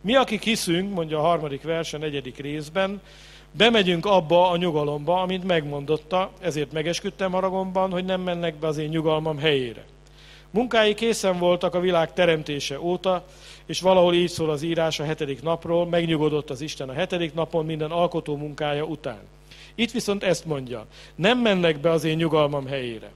Mi, 0.02 0.14
akik 0.14 0.42
hiszünk, 0.42 0.94
mondja 0.94 1.18
a 1.18 1.22
harmadik 1.22 1.62
vers 1.62 1.92
a 1.92 1.98
negyedik 1.98 2.36
részben, 2.36 3.00
bemegyünk 3.52 4.06
abba 4.06 4.50
a 4.50 4.56
nyugalomba, 4.56 5.20
amit 5.20 5.44
megmondotta, 5.44 6.30
ezért 6.40 6.72
megesküdtem 6.72 7.34
Aragonban, 7.34 7.90
hogy 7.90 8.04
nem 8.04 8.20
mennek 8.20 8.54
be 8.54 8.66
az 8.66 8.78
én 8.78 8.88
nyugalmam 8.88 9.38
helyére. 9.38 9.84
Munkái 10.50 10.94
készen 10.94 11.38
voltak 11.38 11.74
a 11.74 11.80
világ 11.80 12.12
teremtése 12.12 12.80
óta, 12.80 13.24
és 13.66 13.80
valahol 13.80 14.14
így 14.14 14.28
szól 14.28 14.50
az 14.50 14.62
írás 14.62 15.00
a 15.00 15.04
hetedik 15.04 15.42
napról, 15.42 15.86
megnyugodott 15.86 16.50
az 16.50 16.60
Isten 16.60 16.88
a 16.88 16.92
hetedik 16.92 17.34
napon 17.34 17.64
minden 17.64 17.90
alkotó 17.90 18.36
munkája 18.36 18.84
után. 18.84 19.20
Itt 19.74 19.90
viszont 19.90 20.22
ezt 20.22 20.44
mondja, 20.44 20.86
nem 21.14 21.38
mennek 21.38 21.80
be 21.80 21.90
az 21.90 22.04
én 22.04 22.16
nyugalmam 22.16 22.66
helyére. 22.66 23.10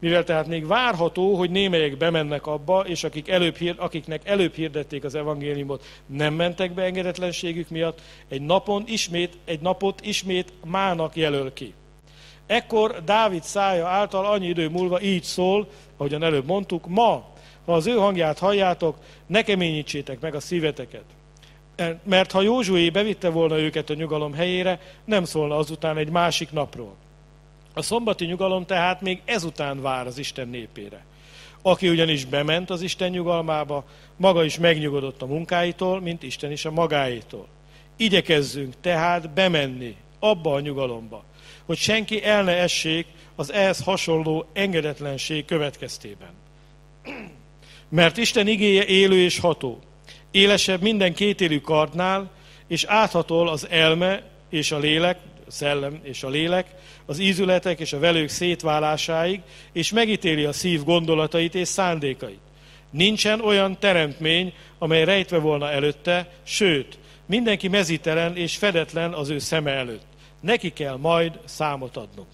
Mivel 0.00 0.24
tehát 0.24 0.46
még 0.46 0.66
várható, 0.66 1.34
hogy 1.34 1.50
némelyek 1.50 1.96
bemennek 1.96 2.46
abba, 2.46 2.80
és 2.80 3.04
akik 3.04 3.28
előbb, 3.28 3.56
akiknek 3.76 4.28
előbb 4.28 4.54
hirdették 4.54 5.04
az 5.04 5.14
evangéliumot, 5.14 5.84
nem 6.06 6.34
mentek 6.34 6.72
be 6.72 6.82
engedetlenségük 6.82 7.68
miatt, 7.68 8.00
egy 8.28 8.40
napon 8.40 8.84
ismét, 8.86 9.38
egy 9.44 9.60
napot 9.60 10.00
ismét 10.06 10.52
mának 10.64 11.16
jelöl 11.16 11.52
ki. 11.52 11.74
Ekkor 12.46 13.04
Dávid 13.04 13.42
szája 13.42 13.86
által 13.86 14.26
annyi 14.26 14.46
idő 14.46 14.68
múlva 14.68 15.00
így 15.00 15.22
szól, 15.22 15.68
ahogyan 15.96 16.22
előbb 16.22 16.46
mondtuk, 16.46 16.86
ma, 16.88 17.28
ha 17.64 17.72
az 17.72 17.86
ő 17.86 17.94
hangját 17.94 18.38
halljátok, 18.38 18.96
ne 19.26 19.42
keményítsétek 19.42 20.20
meg 20.20 20.34
a 20.34 20.40
szíveteket. 20.40 21.04
Mert 22.04 22.32
ha 22.32 22.42
Józsué 22.42 22.90
bevitte 22.90 23.28
volna 23.28 23.58
őket 23.58 23.90
a 23.90 23.94
nyugalom 23.94 24.32
helyére, 24.32 24.80
nem 25.04 25.24
szólna 25.24 25.56
azután 25.56 25.96
egy 25.96 26.10
másik 26.10 26.52
napról. 26.52 26.96
A 27.74 27.82
szombati 27.82 28.24
nyugalom 28.24 28.66
tehát 28.66 29.00
még 29.00 29.20
ezután 29.24 29.82
vár 29.82 30.06
az 30.06 30.18
Isten 30.18 30.48
népére. 30.48 31.04
Aki 31.62 31.88
ugyanis 31.88 32.24
bement 32.24 32.70
az 32.70 32.82
Isten 32.82 33.10
nyugalmába, 33.10 33.84
maga 34.16 34.44
is 34.44 34.58
megnyugodott 34.58 35.22
a 35.22 35.26
munkáitól, 35.26 36.00
mint 36.00 36.22
Isten 36.22 36.50
is 36.50 36.64
a 36.64 36.70
magáitól. 36.70 37.46
Igyekezzünk 37.96 38.74
tehát 38.80 39.30
bemenni 39.30 39.96
abba 40.18 40.54
a 40.54 40.60
nyugalomba, 40.60 41.24
hogy 41.64 41.76
senki 41.76 42.24
el 42.24 42.42
ne 42.42 42.56
essék 42.56 43.06
az 43.34 43.52
ehhez 43.52 43.82
hasonló 43.82 44.46
engedetlenség 44.52 45.44
következtében. 45.44 46.30
Mert 47.88 48.16
Isten 48.16 48.46
igéje 48.46 48.84
élő 48.84 49.16
és 49.16 49.38
ható, 49.38 49.78
élesebb 50.30 50.80
minden 50.80 51.14
kétélű 51.14 51.60
kardnál, 51.60 52.30
és 52.66 52.84
áthatol 52.84 53.48
az 53.48 53.68
elme 53.68 54.22
és 54.50 54.72
a 54.72 54.78
lélek, 54.78 55.18
a 55.50 55.52
szellem 55.52 56.00
és 56.02 56.22
a 56.22 56.28
lélek, 56.28 56.66
az 57.06 57.18
ízületek 57.18 57.80
és 57.80 57.92
a 57.92 57.98
velők 57.98 58.28
szétválásáig, 58.28 59.40
és 59.72 59.92
megítéli 59.92 60.44
a 60.44 60.52
szív 60.52 60.84
gondolatait 60.84 61.54
és 61.54 61.68
szándékait. 61.68 62.40
Nincsen 62.90 63.40
olyan 63.40 63.78
teremtmény, 63.78 64.52
amely 64.78 65.04
rejtve 65.04 65.38
volna 65.38 65.70
előtte, 65.70 66.32
sőt, 66.42 66.98
mindenki 67.26 67.68
mezítelen 67.68 68.36
és 68.36 68.56
fedetlen 68.56 69.12
az 69.12 69.28
ő 69.28 69.38
szeme 69.38 69.70
előtt. 69.70 70.06
Neki 70.40 70.72
kell 70.72 70.96
majd 70.96 71.38
számot 71.44 71.96
adnunk. 71.96 72.28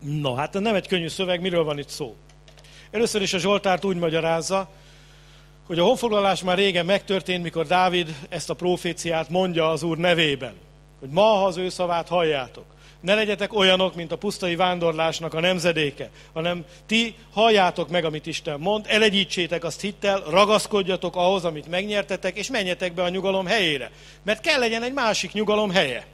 No, 0.00 0.34
hát 0.34 0.52
nem 0.52 0.74
egy 0.74 0.88
könnyű 0.88 1.08
szöveg, 1.08 1.40
miről 1.40 1.64
van 1.64 1.78
itt 1.78 1.88
szó? 1.88 2.16
Először 2.90 3.22
is 3.22 3.32
a 3.32 3.38
Zsoltárt 3.38 3.84
úgy 3.84 3.96
magyarázza, 3.96 4.70
hogy 5.70 5.78
a 5.78 5.84
honfoglalás 5.84 6.42
már 6.42 6.56
régen 6.56 6.84
megtörtént, 6.84 7.42
mikor 7.42 7.66
Dávid 7.66 8.14
ezt 8.28 8.50
a 8.50 8.54
proféciát 8.54 9.28
mondja 9.28 9.70
az 9.70 9.82
Úr 9.82 9.96
nevében, 9.96 10.54
hogy 11.00 11.08
ma, 11.08 11.22
ha 11.22 11.44
az 11.44 11.56
ő 11.56 11.68
szavát 11.68 12.08
halljátok, 12.08 12.64
ne 13.00 13.14
legyetek 13.14 13.54
olyanok, 13.54 13.94
mint 13.94 14.12
a 14.12 14.18
pusztai 14.18 14.56
vándorlásnak 14.56 15.34
a 15.34 15.40
nemzedéke, 15.40 16.10
hanem 16.32 16.64
ti 16.86 17.14
halljátok 17.32 17.88
meg, 17.88 18.04
amit 18.04 18.26
Isten 18.26 18.60
mond, 18.60 18.84
elegyítsétek 18.88 19.64
azt 19.64 19.80
hittel, 19.80 20.22
ragaszkodjatok 20.30 21.16
ahhoz, 21.16 21.44
amit 21.44 21.68
megnyertetek, 21.68 22.36
és 22.36 22.50
menjetek 22.50 22.92
be 22.92 23.02
a 23.02 23.08
nyugalom 23.08 23.46
helyére. 23.46 23.90
Mert 24.22 24.40
kell 24.40 24.58
legyen 24.58 24.82
egy 24.82 24.92
másik 24.92 25.32
nyugalom 25.32 25.70
helye. 25.70 26.06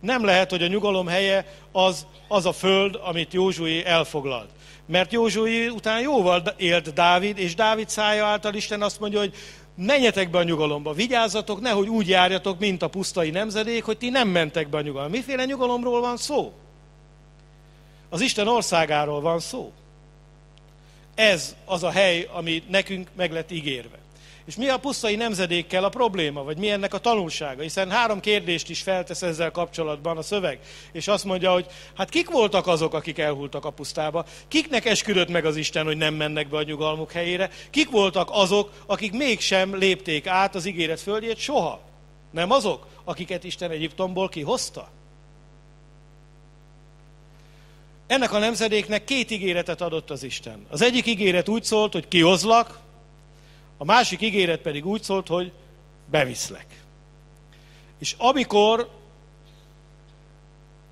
Nem 0.00 0.24
lehet, 0.24 0.50
hogy 0.50 0.62
a 0.62 0.66
nyugalom 0.66 1.06
helye 1.06 1.46
az, 1.72 2.06
az 2.28 2.46
a 2.46 2.52
föld, 2.52 2.98
amit 3.02 3.32
Józsué 3.32 3.84
elfoglalt. 3.84 4.50
Mert 4.90 5.12
Józsué 5.12 5.68
után 5.68 6.00
jóval 6.00 6.42
élt 6.56 6.92
Dávid, 6.92 7.38
és 7.38 7.54
Dávid 7.54 7.88
szája 7.88 8.26
által 8.26 8.54
Isten 8.54 8.82
azt 8.82 9.00
mondja, 9.00 9.18
hogy 9.18 9.34
menjetek 9.74 10.30
be 10.30 10.38
a 10.38 10.42
nyugalomba, 10.42 10.92
vigyázzatok, 10.92 11.60
nehogy 11.60 11.88
úgy 11.88 12.08
járjatok, 12.08 12.58
mint 12.58 12.82
a 12.82 12.88
pusztai 12.88 13.30
nemzedék, 13.30 13.84
hogy 13.84 13.98
ti 13.98 14.08
nem 14.08 14.28
mentek 14.28 14.68
be 14.68 14.76
a 14.76 14.80
nyugalomba. 14.80 15.16
Miféle 15.16 15.44
nyugalomról 15.44 16.00
van 16.00 16.16
szó? 16.16 16.52
Az 18.08 18.20
Isten 18.20 18.48
országáról 18.48 19.20
van 19.20 19.40
szó. 19.40 19.72
Ez 21.14 21.56
az 21.64 21.82
a 21.82 21.90
hely, 21.90 22.28
ami 22.32 22.62
nekünk 22.68 23.08
meg 23.16 23.32
lett 23.32 23.50
ígérve. 23.50 23.98
És 24.50 24.56
mi 24.56 24.68
a 24.68 24.78
pusztai 24.78 25.16
nemzedékkel 25.16 25.84
a 25.84 25.88
probléma, 25.88 26.42
vagy 26.42 26.58
mi 26.58 26.70
ennek 26.70 26.94
a 26.94 26.98
tanulsága? 26.98 27.62
Hiszen 27.62 27.90
három 27.90 28.20
kérdést 28.20 28.70
is 28.70 28.82
feltesz 28.82 29.22
ezzel 29.22 29.50
kapcsolatban 29.50 30.16
a 30.16 30.22
szöveg. 30.22 30.58
És 30.92 31.08
azt 31.08 31.24
mondja, 31.24 31.52
hogy 31.52 31.66
hát 31.96 32.08
kik 32.08 32.30
voltak 32.30 32.66
azok, 32.66 32.94
akik 32.94 33.18
elhultak 33.18 33.64
a 33.64 33.70
pusztába? 33.70 34.24
Kiknek 34.48 34.84
esküdött 34.84 35.28
meg 35.28 35.44
az 35.44 35.56
Isten, 35.56 35.84
hogy 35.84 35.96
nem 35.96 36.14
mennek 36.14 36.48
be 36.48 36.56
a 36.56 36.62
nyugalmuk 36.62 37.12
helyére? 37.12 37.50
Kik 37.70 37.90
voltak 37.90 38.28
azok, 38.32 38.72
akik 38.86 39.12
mégsem 39.12 39.76
lépték 39.76 40.26
át 40.26 40.54
az 40.54 40.66
ígéret 40.66 41.00
földjét 41.00 41.38
soha? 41.38 41.80
Nem 42.30 42.50
azok, 42.50 42.86
akiket 43.04 43.44
Isten 43.44 43.70
Egyiptomból 43.70 44.28
kihozta? 44.28 44.88
Ennek 48.06 48.32
a 48.32 48.38
nemzedéknek 48.38 49.04
két 49.04 49.30
ígéretet 49.30 49.80
adott 49.80 50.10
az 50.10 50.22
Isten. 50.22 50.66
Az 50.70 50.82
egyik 50.82 51.06
ígéret 51.06 51.48
úgy 51.48 51.64
szólt, 51.64 51.92
hogy 51.92 52.08
kihozlak, 52.08 52.88
a 53.80 53.84
másik 53.84 54.20
ígéret 54.20 54.60
pedig 54.60 54.86
úgy 54.86 55.02
szólt, 55.02 55.28
hogy 55.28 55.52
beviszlek. 56.10 56.66
És 57.98 58.14
amikor 58.18 58.90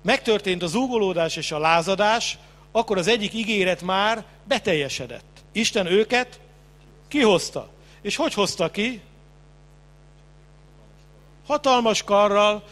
megtörtént 0.01 0.63
az 0.63 0.71
zúgolódás 0.71 1.35
és 1.35 1.51
a 1.51 1.59
lázadás, 1.59 2.37
akkor 2.71 2.97
az 2.97 3.07
egyik 3.07 3.33
ígéret 3.33 3.81
már 3.81 4.25
beteljesedett. 4.43 5.43
Isten 5.51 5.85
őket 5.85 6.39
kihozta. 7.07 7.69
És 8.01 8.15
hogy 8.15 8.33
hozta 8.33 8.71
ki? 8.71 9.01
Hatalmas 11.47 12.03
karral, 12.03 12.63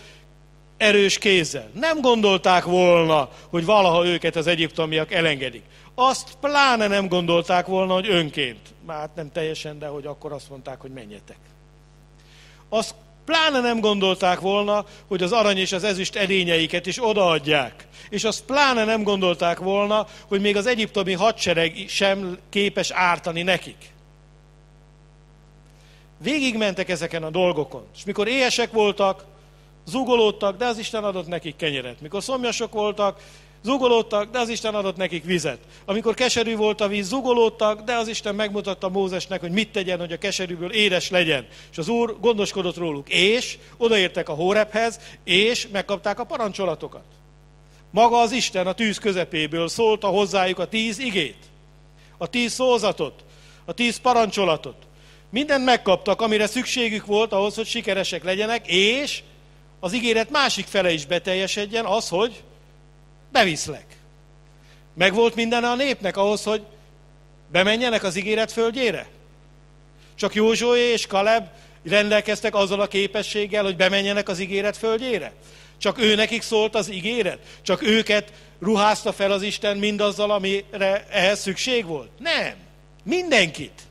erős 0.78 1.18
kézzel. 1.18 1.70
Nem 1.74 2.02
gondolták 2.02 2.64
volna, 2.64 3.30
hogy 3.50 3.66
valaha 3.66 4.06
őket 4.06 4.36
az 4.36 4.48
egyiptomiak 4.48 5.12
elengedik. 5.12 5.64
Azt 5.96 6.38
pláne 6.42 6.88
nem 6.88 7.08
gondolták 7.08 7.66
volna, 7.66 7.94
hogy 7.94 8.10
önként. 8.10 8.60
Már 8.86 9.10
nem 9.16 9.32
teljesen, 9.32 9.80
de 9.80 9.88
hogy 9.88 10.06
akkor 10.06 10.32
azt 10.32 10.50
mondták, 10.50 10.82
hogy 10.82 10.92
menjetek. 10.92 11.38
Azt 12.70 12.96
Pláne 13.28 13.60
nem 13.60 13.80
gondolták 13.80 14.40
volna, 14.40 14.86
hogy 15.08 15.24
az 15.24 15.32
arany 15.32 15.58
és 15.58 15.72
az 15.72 15.84
ezüst 15.84 16.16
edényeiket 16.16 16.86
is 16.86 17.04
odaadják. 17.04 17.88
És 18.10 18.24
azt 18.24 18.44
pláne 18.44 18.84
nem 18.86 19.04
gondolták 19.04 19.60
volna, 19.60 20.08
hogy 20.28 20.42
még 20.42 20.58
az 20.58 20.66
egyiptomi 20.66 21.14
hadsereg 21.14 21.86
sem 21.88 22.38
képes 22.50 22.92
ártani 22.92 23.42
nekik. 23.42 23.94
Végigmentek 26.18 26.90
ezeken 26.90 27.24
a 27.24 27.30
dolgokon. 27.30 27.86
És 27.96 28.04
mikor 28.06 28.28
éhesek 28.28 28.72
voltak, 28.72 29.26
zugolódtak, 29.88 30.58
de 30.58 30.66
az 30.66 30.78
Isten 30.78 31.04
adott 31.04 31.28
nekik 31.28 31.56
kenyeret. 31.56 32.02
Mikor 32.02 32.24
szomjasok 32.24 32.74
voltak, 32.74 33.20
Zugolódtak, 33.64 34.32
de 34.32 34.40
az 34.40 34.50
Isten 34.50 34.76
adott 34.76 34.96
nekik 34.96 35.24
vizet. 35.24 35.60
Amikor 35.86 36.14
keserű 36.14 36.56
volt 36.56 36.82
a 36.82 36.88
víz, 36.88 37.08
zugolódtak, 37.08 37.82
de 37.82 37.96
az 37.96 38.08
Isten 38.08 38.36
megmutatta 38.36 38.90
Mózesnek, 38.90 39.40
hogy 39.40 39.52
mit 39.52 39.72
tegyen, 39.72 40.00
hogy 40.00 40.12
a 40.12 40.18
keserűből 40.18 40.72
édes 40.72 41.10
legyen. 41.10 41.48
És 41.72 41.78
az 41.78 41.88
Úr 41.88 42.20
gondoskodott 42.20 42.78
róluk. 42.78 43.10
És 43.10 43.58
odaértek 43.78 44.30
a 44.30 44.34
Hórephez, 44.34 45.00
és 45.24 45.68
megkapták 45.68 46.20
a 46.20 46.24
parancsolatokat. 46.24 47.04
Maga 47.92 48.20
az 48.20 48.32
Isten 48.32 48.68
a 48.68 48.74
tűz 48.74 48.98
közepéből 48.98 49.68
szólta 49.68 50.08
hozzájuk 50.08 50.60
a 50.60 50.68
tíz 50.68 51.00
igét, 51.00 51.38
a 52.18 52.28
tíz 52.28 52.54
szózatot, 52.54 53.24
a 53.66 53.74
tíz 53.74 53.98
parancsolatot. 53.98 54.76
Mindent 55.30 55.66
megkaptak, 55.66 56.22
amire 56.22 56.48
szükségük 56.48 57.06
volt 57.06 57.32
ahhoz, 57.32 57.56
hogy 57.56 57.68
sikeresek 57.68 58.24
legyenek, 58.24 58.68
és 58.68 59.22
az 59.80 59.94
ígéret 59.94 60.30
másik 60.30 60.66
fele 60.66 60.92
is 60.92 61.06
beteljesedjen, 61.06 61.86
az, 61.86 62.10
hogy 62.10 62.44
beviszlek. 63.32 63.86
Meg 64.94 65.14
volt 65.14 65.36
minden 65.36 65.64
a 65.64 65.76
népnek 65.76 66.18
ahhoz, 66.18 66.44
hogy 66.44 66.62
bemenjenek 67.52 68.04
az 68.04 68.16
ígéret 68.16 68.52
földjére? 68.52 69.08
Csak 70.16 70.34
Józsué 70.34 70.92
és 70.92 71.08
Kaleb 71.08 71.48
rendelkeztek 71.84 72.56
azzal 72.56 72.82
a 72.82 72.88
képességgel, 72.88 73.64
hogy 73.64 73.76
bemenjenek 73.76 74.30
az 74.30 74.40
ígéret 74.40 74.78
földjére? 74.78 75.34
Csak 75.78 76.00
ő 76.00 76.16
nekik 76.16 76.42
szólt 76.42 76.76
az 76.76 76.92
ígéret? 76.92 77.40
Csak 77.62 77.82
őket 77.82 78.32
ruházta 78.60 79.14
fel 79.14 79.32
az 79.32 79.42
Isten 79.42 79.78
mindazzal, 79.78 80.32
amire 80.32 81.06
ehhez 81.10 81.40
szükség 81.40 81.86
volt? 81.86 82.10
Nem. 82.20 82.54
Mindenkit. 83.04 83.87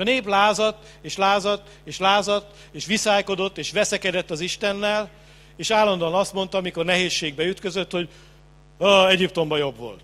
A 0.00 0.04
nép 0.04 0.26
lázadt, 0.26 0.86
és 1.02 1.16
lázadt, 1.16 1.68
és 1.84 1.98
lázadt, 1.98 2.56
és 2.72 2.86
viszálykodott, 2.86 3.58
és 3.58 3.72
veszekedett 3.72 4.30
az 4.30 4.40
Istennel, 4.40 5.10
és 5.56 5.70
állandóan 5.70 6.14
azt 6.14 6.32
mondta, 6.32 6.58
amikor 6.58 6.84
nehézségbe 6.84 7.44
ütközött, 7.44 7.90
hogy 7.90 8.08
Egyiptomban 9.08 9.58
jobb 9.58 9.76
volt. 9.76 10.02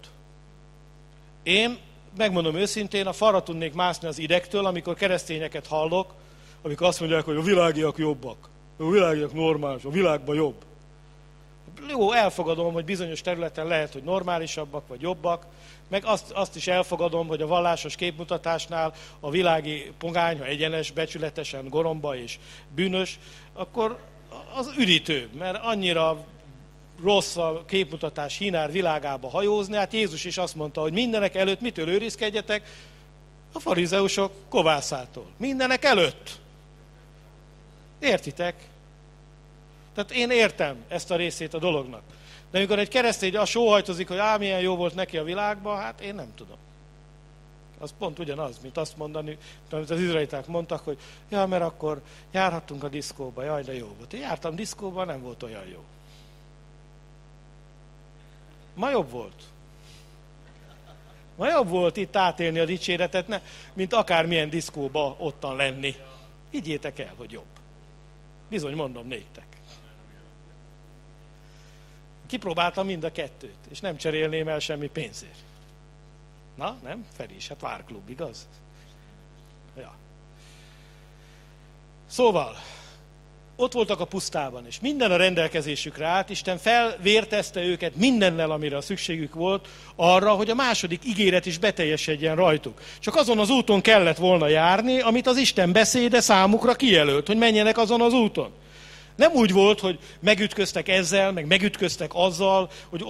Én, 1.43 1.79
megmondom 2.17 2.57
őszintén, 2.57 3.07
a 3.07 3.13
falra 3.13 3.43
tudnék 3.43 3.75
mászni 3.75 4.09
az 4.09 4.19
idegtől, 4.19 4.67
amikor 4.67 4.95
keresztényeket 4.95 5.67
hallok, 5.67 6.15
amikor 6.63 6.87
azt 6.87 7.01
mondják, 7.01 7.25
hogy 7.25 7.37
a 7.37 7.43
világiak 7.43 7.99
jobbak, 7.99 8.49
a 8.79 8.91
világiak 8.91 9.33
normális, 9.33 9.85
a 9.85 9.91
világban 9.91 10.35
jobb. 10.35 10.55
Jó, 11.89 12.13
elfogadom, 12.13 12.73
hogy 12.73 12.85
bizonyos 12.85 13.21
területen 13.21 13.67
lehet, 13.67 13.93
hogy 13.93 14.03
normálisabbak 14.03 14.89
vagy 14.89 15.01
jobbak, 15.01 15.47
meg 15.89 16.05
azt, 16.05 16.31
azt 16.31 16.57
is 16.57 16.67
elfogadom, 16.67 17.27
hogy 17.27 17.43
a 17.43 17.47
vallásos 17.47 17.97
képmutatásnál 17.97 18.95
a 19.21 19.31
világi 19.31 19.93
pogány, 19.99 20.39
ha 20.39 20.45
egyenes, 20.45 20.91
becsületesen, 20.91 21.69
goromba 21.69 22.17
és 22.17 22.39
bűnös, 22.75 23.19
akkor 23.53 23.99
az 24.55 24.73
üdítő, 24.79 25.29
mert 25.39 25.65
annyira 25.65 26.25
rossz 27.03 27.37
a 27.37 27.65
képmutatás 27.67 28.39
Hínár 28.39 28.73
világába 28.73 29.29
hajózni, 29.29 29.77
hát 29.77 29.93
Jézus 29.93 30.25
is 30.25 30.39
azt 30.39 30.55
mondta, 30.55 30.81
hogy 30.81 30.93
mindenek 30.93 31.35
előtt 31.35 31.61
mitől 31.61 31.89
őrizkedjetek? 31.89 32.63
A 33.53 33.61
farizeusok 33.61 34.33
kovászától. 34.49 35.27
Mindenek 35.37 35.85
előtt. 35.85 36.31
Értitek? 37.99 38.55
Tehát 39.97 40.11
én 40.11 40.31
értem 40.31 40.85
ezt 40.89 41.11
a 41.11 41.17
részét 41.17 41.55
a 41.55 41.59
dolognak. 41.59 42.03
De 42.51 42.59
amikor 42.59 42.79
egy 42.79 42.89
keresztény 42.89 43.37
a 43.37 43.45
sóhajtozik, 43.45 44.09
hogy 44.09 44.17
ám 44.17 44.39
milyen 44.39 44.61
jó 44.61 44.77
volt 44.77 44.95
neki 44.95 45.19
a 45.19 45.25
világban, 45.25 45.79
hát 45.79 46.01
én 46.01 46.15
nem 46.15 46.35
tudom. 46.35 46.57
Az 47.79 47.95
pont 47.99 48.19
ugyanaz, 48.19 48.59
mint 48.63 48.77
azt 48.77 48.97
mondani, 48.97 49.39
amit 49.71 49.91
az 49.91 50.01
izraeliták 50.01 50.47
mondtak, 50.47 50.85
hogy 50.85 50.99
ja, 51.29 51.47
mert 51.47 51.63
akkor 51.63 52.03
járhattunk 52.31 52.85
a 52.85 52.89
diszkóba, 52.89 53.43
jaj, 53.43 53.63
de 53.63 53.75
jó 53.75 53.95
volt. 53.97 54.13
Én 54.13 54.21
jártam 54.21 54.55
diszkóba, 54.55 55.05
nem 55.05 55.23
volt 55.23 55.43
olyan 55.43 55.67
jó. 55.67 55.85
Ma 58.75 58.91
jobb 58.91 59.11
volt. 59.11 59.43
Ma 61.37 61.49
jobb 61.49 61.69
volt 61.69 61.97
itt 61.97 62.17
átélni 62.17 62.59
a 62.59 62.65
dicséretet, 62.65 63.29
ne, 63.29 63.41
mint 63.73 63.93
akármilyen 63.93 64.51
diszkóba 64.51 65.17
ottan 65.19 65.57
lenni. 65.57 65.95
Higgyétek 66.51 66.99
el, 66.99 67.15
hogy 67.17 67.31
jobb. 67.31 67.45
Bizony 68.49 68.75
mondom 68.75 69.07
néktek. 69.07 69.46
Kipróbáltam 72.27 72.87
mind 72.87 73.05
a 73.05 73.13
kettőt, 73.13 73.59
és 73.71 73.81
nem 73.81 73.97
cserélném 73.97 74.49
el 74.49 74.59
semmi 74.59 74.87
pénzért. 74.87 75.45
Na, 76.57 76.77
nem? 76.83 77.05
Feri 77.17 77.35
is, 77.35 77.49
hát 77.49 77.61
várklub, 77.61 78.09
igaz? 78.09 78.49
Ja. 79.77 79.95
Szóval, 82.07 82.57
ott 83.57 83.73
voltak 83.73 84.01
a 84.01 84.05
pusztában, 84.05 84.67
és 84.67 84.81
minden 84.81 85.11
a 85.11 85.17
rendelkezésükre 85.17 86.07
állt, 86.07 86.31
Isten 86.31 86.59
felvértezte 86.59 87.63
őket 87.63 87.97
mindennel, 87.97 88.51
amire 88.51 88.77
a 88.77 88.81
szükségük 88.81 89.35
volt, 89.35 89.69
arra, 89.97 90.31
hogy 90.31 90.51
a 90.51 90.55
második 90.55 91.05
ígéret 91.05 91.47
is 91.47 91.59
beteljesedjen 91.59 92.37
rajtuk. 92.37 92.81
Csak 92.99 93.17
azon 93.17 93.39
az 93.39 93.51
úton 93.51 93.81
kellett 93.81 94.17
volna 94.17 94.49
járni, 94.49 95.01
amit 95.01 95.27
az 95.27 95.37
Isten 95.37 95.73
beszéde 95.73 96.21
számukra 96.21 96.75
kijelölt, 96.75 97.27
hogy 97.27 97.37
menjenek 97.37 97.79
azon 97.79 98.01
az 98.01 98.13
úton. 98.13 98.51
Nem 99.17 99.33
úgy 99.33 99.53
volt, 99.53 99.81
hogy 99.81 99.99
megütköztek 100.21 100.89
ezzel, 100.89 101.33
meg 101.33 101.47
megütköztek 101.47 102.11
azzal, 102.15 102.71
hogy 102.89 103.05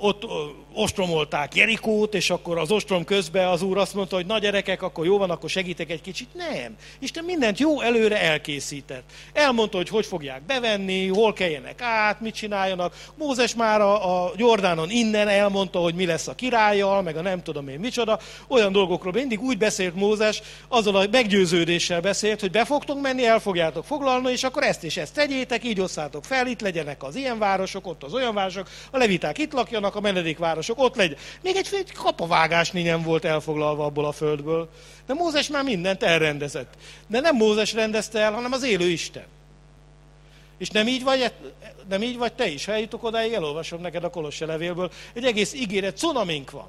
ott 0.00 0.26
ostromolták 0.74 1.54
Jerikót, 1.54 2.14
és 2.14 2.30
akkor 2.30 2.58
az 2.58 2.70
ostrom 2.70 3.04
közben 3.04 3.48
az 3.48 3.62
úr 3.62 3.78
azt 3.78 3.94
mondta, 3.94 4.16
hogy 4.16 4.26
na 4.26 4.38
gyerekek, 4.38 4.82
akkor 4.82 5.06
jó 5.06 5.18
van, 5.18 5.30
akkor 5.30 5.50
segítek 5.50 5.90
egy 5.90 6.00
kicsit. 6.00 6.28
Nem. 6.34 6.76
Isten 6.98 7.24
mindent 7.24 7.58
jó 7.58 7.80
előre 7.80 8.20
elkészített. 8.20 9.04
Elmondta, 9.32 9.76
hogy 9.76 9.88
hogy 9.88 10.06
fogják 10.06 10.42
bevenni, 10.42 11.08
hol 11.08 11.32
keljenek 11.32 11.80
át, 11.82 12.20
mit 12.20 12.34
csináljanak. 12.34 12.94
Mózes 13.14 13.54
már 13.54 13.80
a, 13.80 14.24
a 14.24 14.32
Jordánon 14.36 14.90
innen 14.90 15.28
elmondta, 15.28 15.78
hogy 15.78 15.94
mi 15.94 16.06
lesz 16.06 16.28
a 16.28 16.34
királlyal, 16.34 17.02
meg 17.02 17.16
a 17.16 17.22
nem 17.22 17.42
tudom 17.42 17.68
én 17.68 17.78
micsoda. 17.78 18.18
Olyan 18.48 18.72
dolgokról 18.72 19.12
mindig 19.12 19.40
úgy 19.40 19.58
beszélt 19.58 19.94
Mózes, 19.94 20.42
azzal 20.68 20.96
a 20.96 21.06
meggyőződéssel 21.10 22.00
beszélt, 22.00 22.40
hogy 22.40 22.50
be 22.50 22.64
fogtok 22.64 23.00
menni, 23.00 23.26
el 23.26 23.40
fogjátok 23.40 23.84
foglalni, 23.84 24.30
és 24.30 24.42
akkor 24.42 24.62
ezt 24.62 24.84
és 24.84 24.96
ezt 24.96 25.14
tegyétek, 25.14 25.64
így 25.64 25.80
osszátok 25.80 26.24
fel, 26.24 26.46
itt 26.46 26.60
legyenek 26.60 27.02
az 27.02 27.16
ilyen 27.16 27.38
városok, 27.38 27.86
ott 27.86 28.02
az 28.02 28.14
olyan 28.14 28.34
városok, 28.34 28.68
a 28.90 28.98
leviták 28.98 29.38
itt 29.38 29.52
lakjanak, 29.52 29.94
a 29.94 30.00
menedékvárosok 30.62 30.78
ott 30.78 30.96
legyen. 30.96 31.16
Még 31.42 31.56
egy, 31.56 31.68
egy 31.72 31.92
kapavágásni 31.92 32.82
nem 32.82 33.02
volt 33.02 33.24
elfoglalva 33.24 33.84
abból 33.84 34.04
a 34.04 34.12
földből. 34.12 34.68
De 35.06 35.14
Mózes 35.14 35.48
már 35.48 35.64
mindent 35.64 36.02
elrendezett. 36.02 36.74
De 37.06 37.20
nem 37.20 37.36
Mózes 37.36 37.72
rendezte 37.72 38.18
el, 38.18 38.32
hanem 38.32 38.52
az 38.52 38.62
élő 38.62 38.88
Isten. 38.88 39.24
És 40.58 40.70
nem 40.70 40.86
így 40.86 41.02
vagy, 41.02 41.32
nem 41.88 42.02
így 42.02 42.16
vagy 42.16 42.32
te 42.32 42.46
is. 42.46 42.64
Ha 42.64 42.72
eljutok 42.72 43.04
odáig, 43.04 43.32
elolvasom 43.32 43.80
neked 43.80 44.04
a 44.04 44.10
Kolosse 44.10 44.46
levélből. 44.46 44.90
Egy 45.14 45.24
egész 45.24 45.52
ígéret 45.52 45.98
cunamink 45.98 46.50
van. 46.50 46.68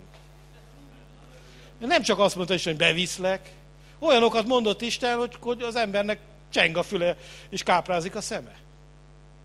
Nem 1.80 2.02
csak 2.02 2.20
azt 2.20 2.36
mondta 2.36 2.56
hogy 2.64 2.76
beviszlek. 2.76 3.52
Olyanokat 4.00 4.46
mondott 4.46 4.82
Isten, 4.82 5.18
hogy, 5.18 5.36
hogy 5.40 5.62
az 5.62 5.76
embernek 5.76 6.20
cseng 6.50 6.78
a 6.78 6.84
füle, 6.84 7.18
és 7.50 7.64
káprázik 7.64 8.16
a 8.16 8.22
szeme. 8.22 8.56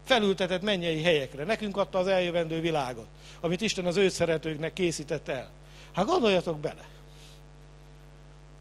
Felültetett 0.08 0.62
mennyei 0.62 1.02
helyekre. 1.02 1.44
Nekünk 1.44 1.76
adta 1.76 1.98
az 1.98 2.06
eljövendő 2.06 2.60
világot, 2.60 3.06
amit 3.40 3.60
Isten 3.60 3.86
az 3.86 3.96
ő 3.96 4.08
szeretőknek 4.08 4.72
készített 4.72 5.28
el. 5.28 5.50
Hát 5.92 6.06
gondoljatok 6.06 6.58
bele. 6.58 6.84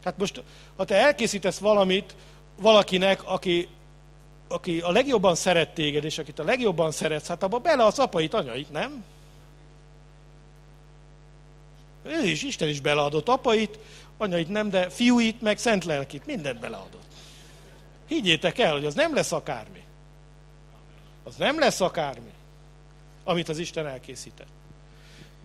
Hát 0.04 0.18
most, 0.18 0.42
ha 0.76 0.84
te 0.84 0.94
elkészítesz 0.94 1.58
valamit 1.58 2.14
valakinek, 2.60 3.24
aki, 3.24 3.68
aki 4.48 4.80
a 4.80 4.90
legjobban 4.90 5.34
szeret 5.34 5.74
téged, 5.74 6.04
és 6.04 6.18
akit 6.18 6.38
a 6.38 6.44
legjobban 6.44 6.90
szeretsz, 6.90 7.26
hát 7.26 7.42
abba 7.42 7.58
bele 7.58 7.84
az 7.84 7.98
apait, 7.98 8.34
anyait, 8.34 8.72
nem? 8.72 9.04
Ő 12.02 12.24
is, 12.24 12.42
Isten 12.42 12.68
is 12.68 12.80
beleadott 12.80 13.28
apait, 13.28 13.78
anyait 14.16 14.48
nem, 14.48 14.70
de 14.70 14.90
fiúit, 14.90 15.40
meg 15.40 15.58
szent 15.58 15.84
lelkit, 15.84 16.26
mindent 16.26 16.60
beleadott. 16.60 17.06
Higgyétek 18.08 18.58
el, 18.58 18.72
hogy 18.72 18.84
az 18.84 18.94
nem 18.94 19.14
lesz 19.14 19.32
akármi. 19.32 19.86
Az 21.28 21.36
nem 21.36 21.58
lesz 21.58 21.80
akármi, 21.80 22.30
amit 23.24 23.48
az 23.48 23.58
Isten 23.58 23.86
elkészített. 23.86 24.46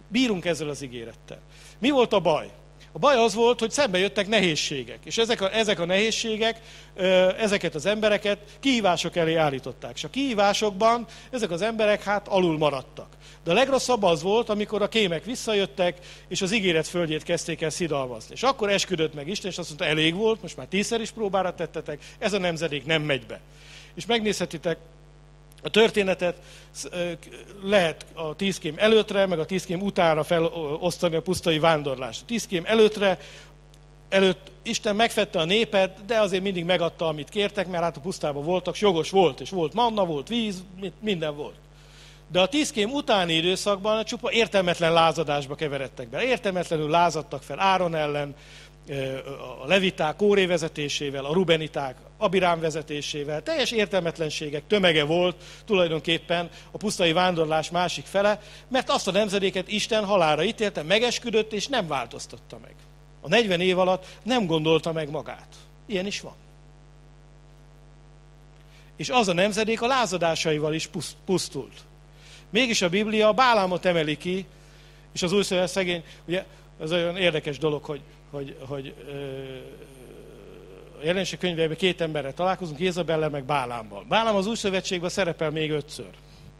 Bírunk 0.07 0.45
ezzel 0.45 0.69
az 0.69 0.81
ígérettel. 0.81 1.39
Mi 1.79 1.89
volt 1.89 2.13
a 2.13 2.19
baj? 2.19 2.51
A 2.91 2.99
baj 2.99 3.15
az 3.15 3.33
volt, 3.33 3.59
hogy 3.59 3.71
szembe 3.71 3.97
jöttek 3.97 4.27
nehézségek, 4.27 4.99
és 5.03 5.17
ezek 5.17 5.41
a, 5.41 5.55
ezek 5.55 5.79
a 5.79 5.85
nehézségek, 5.85 6.61
ezeket 7.37 7.75
az 7.75 7.85
embereket 7.85 8.39
kihívások 8.59 9.15
elé 9.15 9.35
állították. 9.35 9.95
És 9.95 10.03
a 10.03 10.09
kihívásokban 10.09 11.05
ezek 11.31 11.51
az 11.51 11.61
emberek 11.61 12.03
hát 12.03 12.27
alul 12.27 12.57
maradtak. 12.57 13.07
De 13.43 13.51
a 13.51 13.53
legrosszabb 13.53 14.03
az 14.03 14.21
volt, 14.21 14.49
amikor 14.49 14.81
a 14.81 14.87
kémek 14.87 15.23
visszajöttek, 15.23 15.97
és 16.27 16.41
az 16.41 16.51
ígéret 16.51 16.87
földjét 16.87 17.23
kezdték 17.23 17.61
el 17.61 17.69
szidalmazni. 17.69 18.33
És 18.33 18.43
akkor 18.43 18.69
esküdött 18.69 19.13
meg 19.13 19.27
Isten, 19.27 19.51
és 19.51 19.57
azt 19.57 19.67
mondta, 19.67 19.85
elég 19.87 20.15
volt, 20.15 20.41
most 20.41 20.57
már 20.57 20.67
tízszer 20.67 21.01
is 21.01 21.11
próbára 21.11 21.55
tettetek, 21.55 22.01
ez 22.19 22.33
a 22.33 22.39
nemzedék 22.39 22.85
nem 22.85 23.01
megy 23.01 23.25
be. 23.25 23.39
És 23.95 24.05
megnézhetitek 24.05 24.77
a 25.63 25.69
történetet 25.69 26.37
lehet 27.63 28.05
a 28.13 28.35
tízkém 28.35 28.73
előtre, 28.77 29.25
meg 29.25 29.39
a 29.39 29.45
tízkém 29.45 29.81
utára 29.81 30.23
felosztani 30.23 31.15
a 31.15 31.21
pusztai 31.21 31.59
vándorlást. 31.59 32.21
A 32.21 32.25
tízkém 32.25 32.63
előtre, 32.65 33.17
előtt 34.09 34.51
Isten 34.63 34.95
megfette 34.95 35.39
a 35.39 35.45
népet, 35.45 36.05
de 36.05 36.19
azért 36.19 36.43
mindig 36.43 36.65
megadta, 36.65 37.07
amit 37.07 37.29
kértek, 37.29 37.67
mert 37.67 37.83
hát 37.83 37.97
a 37.97 38.01
pusztában 38.01 38.43
voltak, 38.43 38.73
és 38.73 38.81
jogos 38.81 39.09
volt, 39.09 39.39
és 39.39 39.49
volt 39.49 39.73
manna, 39.73 40.05
volt 40.05 40.27
víz, 40.27 40.63
minden 40.99 41.35
volt. 41.35 41.55
De 42.31 42.39
a 42.39 42.47
tízkém 42.47 42.91
utáni 42.91 43.33
időszakban 43.33 44.03
csupa 44.03 44.31
értelmetlen 44.31 44.93
lázadásba 44.93 45.55
keveredtek 45.55 46.09
be. 46.09 46.23
Értelmetlenül 46.23 46.89
lázadtak 46.89 47.43
fel 47.43 47.59
Áron 47.59 47.95
ellen, 47.95 48.35
a 49.63 49.67
leviták 49.67 50.15
Kóré 50.15 50.45
vezetésével, 50.45 51.25
a 51.25 51.33
rubeniták 51.33 51.97
Abirám 52.17 52.59
vezetésével, 52.59 53.43
teljes 53.43 53.71
értelmetlenségek 53.71 54.67
tömege 54.67 55.03
volt 55.03 55.35
tulajdonképpen 55.65 56.49
a 56.71 56.77
pusztai 56.77 57.11
vándorlás 57.11 57.69
másik 57.69 58.05
fele, 58.05 58.41
mert 58.67 58.89
azt 58.89 59.07
a 59.07 59.11
nemzedéket 59.11 59.67
Isten 59.67 60.05
halára 60.05 60.43
ítélte, 60.43 60.83
megesküdött 60.83 61.53
és 61.53 61.67
nem 61.67 61.87
változtatta 61.87 62.59
meg. 62.61 62.73
A 63.21 63.27
40 63.27 63.61
év 63.61 63.79
alatt 63.79 64.05
nem 64.23 64.45
gondolta 64.45 64.91
meg 64.91 65.09
magát. 65.09 65.47
Ilyen 65.85 66.05
is 66.05 66.21
van. 66.21 66.35
És 68.95 69.09
az 69.09 69.27
a 69.27 69.33
nemzedék 69.33 69.81
a 69.81 69.87
lázadásaival 69.87 70.73
is 70.73 70.89
pusztult. 71.25 71.73
Mégis 72.49 72.81
a 72.81 72.89
Biblia 72.89 73.27
a 73.27 73.33
Bálámot 73.33 73.85
emeli 73.85 74.17
ki, 74.17 74.45
és 75.13 75.23
az 75.23 75.31
új 75.31 75.43
szegény, 75.65 76.03
ugye 76.25 76.45
ez 76.81 76.91
olyan 76.91 77.17
érdekes 77.17 77.57
dolog, 77.57 77.83
hogy 77.83 78.01
hogy, 78.33 78.55
hogy 78.67 78.93
a 81.01 81.05
jelenség 81.05 81.39
könyvében 81.39 81.77
két 81.77 82.01
emberrel 82.01 82.33
találkozunk, 82.33 82.79
Jézabellel 82.79 83.29
meg 83.29 83.43
Bálámmal. 83.43 84.05
Bálám 84.07 84.35
az 84.35 84.47
új 84.47 84.55
szövetségben 84.55 85.09
szerepel 85.09 85.49
még 85.49 85.71
ötször. 85.71 86.09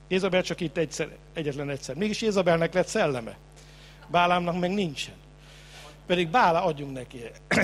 Jézabel 0.08 0.44
csak 0.44 0.62
itt 0.62 0.78
egyszer, 0.78 1.10
egyetlen 1.34 1.70
egyszer. 1.70 1.96
Mégis 1.96 2.22
Jézabelnek 2.22 2.74
lett 2.74 2.88
szelleme. 2.88 3.38
Bálámnak 4.08 4.60
meg 4.60 4.74
nincsen. 4.74 5.14
Pedig 6.06 6.28
Bálá, 6.28 6.62
adjunk 6.62 6.94
neki. 6.94 7.22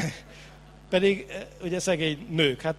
Pedig 0.89 1.25
ugye 1.63 1.79
szegény 1.79 2.27
nők, 2.29 2.61
hát 2.61 2.75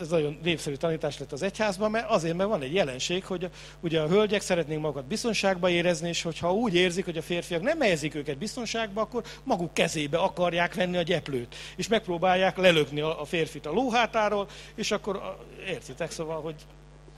ez 0.00 0.08
nagyon 0.08 0.38
népszerű 0.42 0.74
tanítás 0.74 1.18
lett 1.18 1.32
az 1.32 1.42
egyházban, 1.42 1.90
mert 1.90 2.10
azért, 2.10 2.36
mert 2.36 2.48
van 2.48 2.62
egy 2.62 2.74
jelenség, 2.74 3.24
hogy 3.24 3.48
ugye 3.80 4.00
a 4.00 4.08
hölgyek 4.08 4.40
szeretnénk 4.40 4.80
magukat 4.80 5.04
biztonságba 5.04 5.68
érezni, 5.70 6.08
és 6.08 6.22
hogyha 6.22 6.52
úgy 6.52 6.74
érzik, 6.74 7.04
hogy 7.04 7.16
a 7.16 7.22
férfiak 7.22 7.62
nem 7.62 7.80
helyezik 7.80 8.14
őket 8.14 8.38
biztonságba, 8.38 9.00
akkor 9.00 9.24
maguk 9.44 9.74
kezébe 9.74 10.18
akarják 10.18 10.74
venni 10.74 10.96
a 10.96 11.02
gyeplőt, 11.02 11.54
és 11.76 11.88
megpróbálják 11.88 12.56
lelökni 12.56 13.00
a 13.00 13.24
férfit 13.24 13.66
a 13.66 13.72
lóhátáról, 13.72 14.48
és 14.74 14.90
akkor 14.90 15.36
értitek, 15.68 16.10
szóval, 16.10 16.40
hogy 16.40 16.56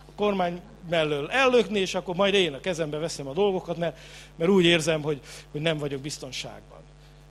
a 0.09 0.13
kormány 0.17 0.61
mellől 0.91 1.31
ellökni, 1.31 1.79
és 1.79 1.95
akkor 1.95 2.15
majd 2.15 2.35
én 2.35 2.53
a 2.53 2.61
kezembe 2.61 2.99
veszem 2.99 3.27
a 3.29 3.33
dolgokat, 3.33 3.77
mert, 3.77 3.99
mert 4.37 4.51
úgy 4.51 4.65
érzem, 4.65 5.03
hogy, 5.03 5.21
hogy 5.51 5.61
nem 5.61 5.79
vagyok 5.79 6.01
biztonságban. 6.01 6.81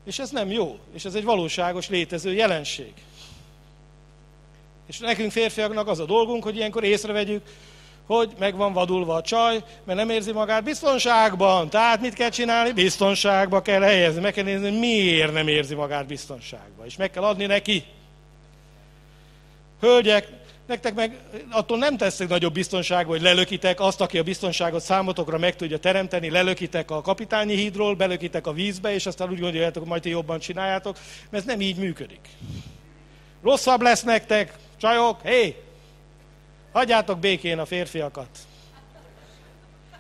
És 0.06 0.20
ez 0.20 0.30
nem 0.30 0.52
jó, 0.52 0.80
és 0.94 1.06
ez 1.06 1.16
egy 1.16 1.24
valóságos 1.24 1.90
létező 1.90 2.34
jelenség. 2.34 2.94
És 4.88 4.98
nekünk 4.98 5.32
férfiaknak 5.32 5.88
az 5.88 6.00
a 6.00 6.06
dolgunk, 6.06 6.44
hogy 6.44 6.56
ilyenkor 6.56 6.84
észrevegyük, 6.84 7.42
hogy 8.06 8.32
meg 8.40 8.56
van 8.56 8.74
vadulva 8.74 9.16
a 9.16 9.22
csaj, 9.22 9.64
mert 9.84 10.00
nem 10.00 10.10
érzi 10.10 10.32
magát 10.32 10.64
biztonságban. 10.64 11.70
Tehát 11.70 12.02
mit 12.02 12.14
kell 12.14 12.30
csinálni? 12.30 12.72
Biztonságba 12.72 13.62
kell 13.62 13.82
helyezni. 13.82 14.22
Meg 14.22 14.34
kell 14.34 14.44
nézni, 14.44 14.80
miért 14.80 15.34
nem 15.34 15.48
érzi 15.48 15.76
magát 15.76 16.08
biztonságban. 16.08 16.86
És 16.86 16.96
meg 16.96 17.12
kell 17.12 17.24
adni 17.24 17.46
neki. 17.46 17.84
Hölgyek, 19.80 20.28
nektek 20.68 20.94
meg 20.94 21.18
attól 21.52 21.78
nem 21.78 21.98
teszek 21.98 22.28
nagyobb 22.28 22.54
biztonságba, 22.54 23.12
hogy 23.12 23.22
lelökitek 23.22 23.80
azt, 23.80 24.02
aki 24.02 24.18
a 24.18 24.24
biztonságot 24.24 24.82
számotokra 24.82 25.38
meg 25.38 25.56
tudja 25.56 25.78
teremteni, 25.78 26.30
lelökitek 26.30 26.92
a 26.92 27.02
kapitányi 27.02 27.56
hídról, 27.56 27.96
belökitek 27.96 28.48
a 28.48 28.54
vízbe, 28.54 28.94
és 28.94 29.06
aztán 29.06 29.30
úgy 29.30 29.40
gondoljátok, 29.40 29.82
hogy 29.82 29.92
majd 29.92 30.02
ti 30.02 30.10
jobban 30.10 30.40
csináljátok, 30.40 30.98
mert 31.30 31.44
ez 31.44 31.50
nem 31.50 31.62
így 31.62 31.78
működik. 31.78 32.30
Rosszabb 33.44 33.82
lesz 33.82 34.04
nektek, 34.04 34.54
Csajok, 34.78 35.22
hé! 35.22 35.64
Hagyjátok 36.72 37.20
békén 37.20 37.60
a 37.60 37.66
férfiakat. 37.66 38.30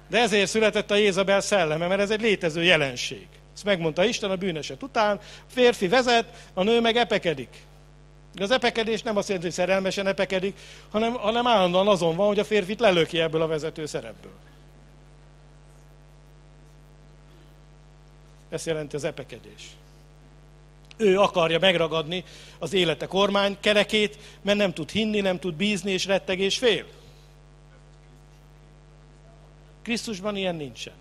De 0.07 0.19
ezért 0.19 0.49
született 0.49 0.91
a 0.91 0.95
Jézabel 0.95 1.41
szelleme, 1.41 1.87
mert 1.87 2.01
ez 2.01 2.09
egy 2.11 2.21
létező 2.21 2.63
jelenség. 2.63 3.27
Ezt 3.53 3.63
megmondta 3.63 4.05
Isten 4.05 4.31
a 4.31 4.35
bűneset 4.35 4.83
után. 4.83 5.15
A 5.17 5.51
férfi 5.51 5.87
vezet, 5.87 6.49
a 6.53 6.63
nő 6.63 6.81
meg 6.81 6.95
epekedik. 6.95 7.57
De 8.33 8.43
az 8.43 8.51
epekedés 8.51 9.01
nem 9.01 9.17
azt 9.17 9.27
jelenti, 9.27 9.47
hogy 9.47 9.57
szerelmesen 9.57 10.07
epekedik, 10.07 10.57
hanem, 10.91 11.13
hanem 11.13 11.47
állandóan 11.47 11.87
azon 11.87 12.15
van, 12.15 12.27
hogy 12.27 12.39
a 12.39 12.45
férfit 12.45 12.79
lelöki 12.79 13.19
ebből 13.19 13.41
a 13.41 13.47
vezető 13.47 13.85
szerepből. 13.85 14.33
Ez 18.49 18.65
jelenti 18.65 18.95
az 18.95 19.03
epekedés 19.03 19.75
ő 20.97 21.19
akarja 21.19 21.59
megragadni 21.59 22.23
az 22.59 22.73
élete 22.73 23.05
kormány 23.05 23.57
kerekét, 23.59 24.17
mert 24.41 24.57
nem 24.57 24.73
tud 24.73 24.91
hinni, 24.91 25.21
nem 25.21 25.39
tud 25.39 25.53
bízni, 25.53 25.91
és 25.91 26.05
retteg 26.05 26.39
és 26.39 26.57
fél. 26.57 26.85
Krisztusban 29.83 30.35
ilyen 30.35 30.55
nincsen. 30.55 30.93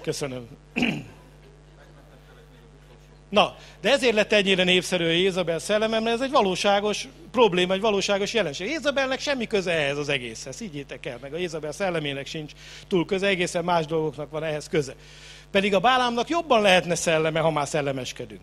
Köszönöm. 0.00 0.48
Na, 3.28 3.56
de 3.80 3.90
ezért 3.90 4.14
lett 4.14 4.32
ennyire 4.32 4.64
népszerű 4.64 5.04
Jézabel 5.04 5.58
szelleme, 5.58 6.00
mert 6.00 6.14
ez 6.14 6.20
egy 6.20 6.30
valóságos 6.30 7.08
probléma, 7.30 7.72
egy 7.72 7.80
valóságos 7.80 8.34
jelenség. 8.34 8.68
Jézabelnek 8.68 9.20
semmi 9.20 9.46
köze 9.46 9.72
ehhez 9.72 9.98
az 9.98 10.08
egészhez, 10.08 10.58
higgyétek 10.58 11.06
el, 11.06 11.18
meg 11.20 11.34
a 11.34 11.36
Jézabel 11.36 11.72
szellemének 11.72 12.26
sincs 12.26 12.52
túl 12.88 13.06
köze, 13.06 13.26
egészen 13.26 13.64
más 13.64 13.86
dolgoknak 13.86 14.30
van 14.30 14.44
ehhez 14.44 14.68
köze. 14.68 14.94
Pedig 15.56 15.74
a 15.74 15.80
Bálámnak 15.80 16.28
jobban 16.28 16.62
lehetne 16.62 16.94
szelleme, 16.94 17.40
ha 17.40 17.50
már 17.50 17.66
szellemeskedünk. 17.66 18.40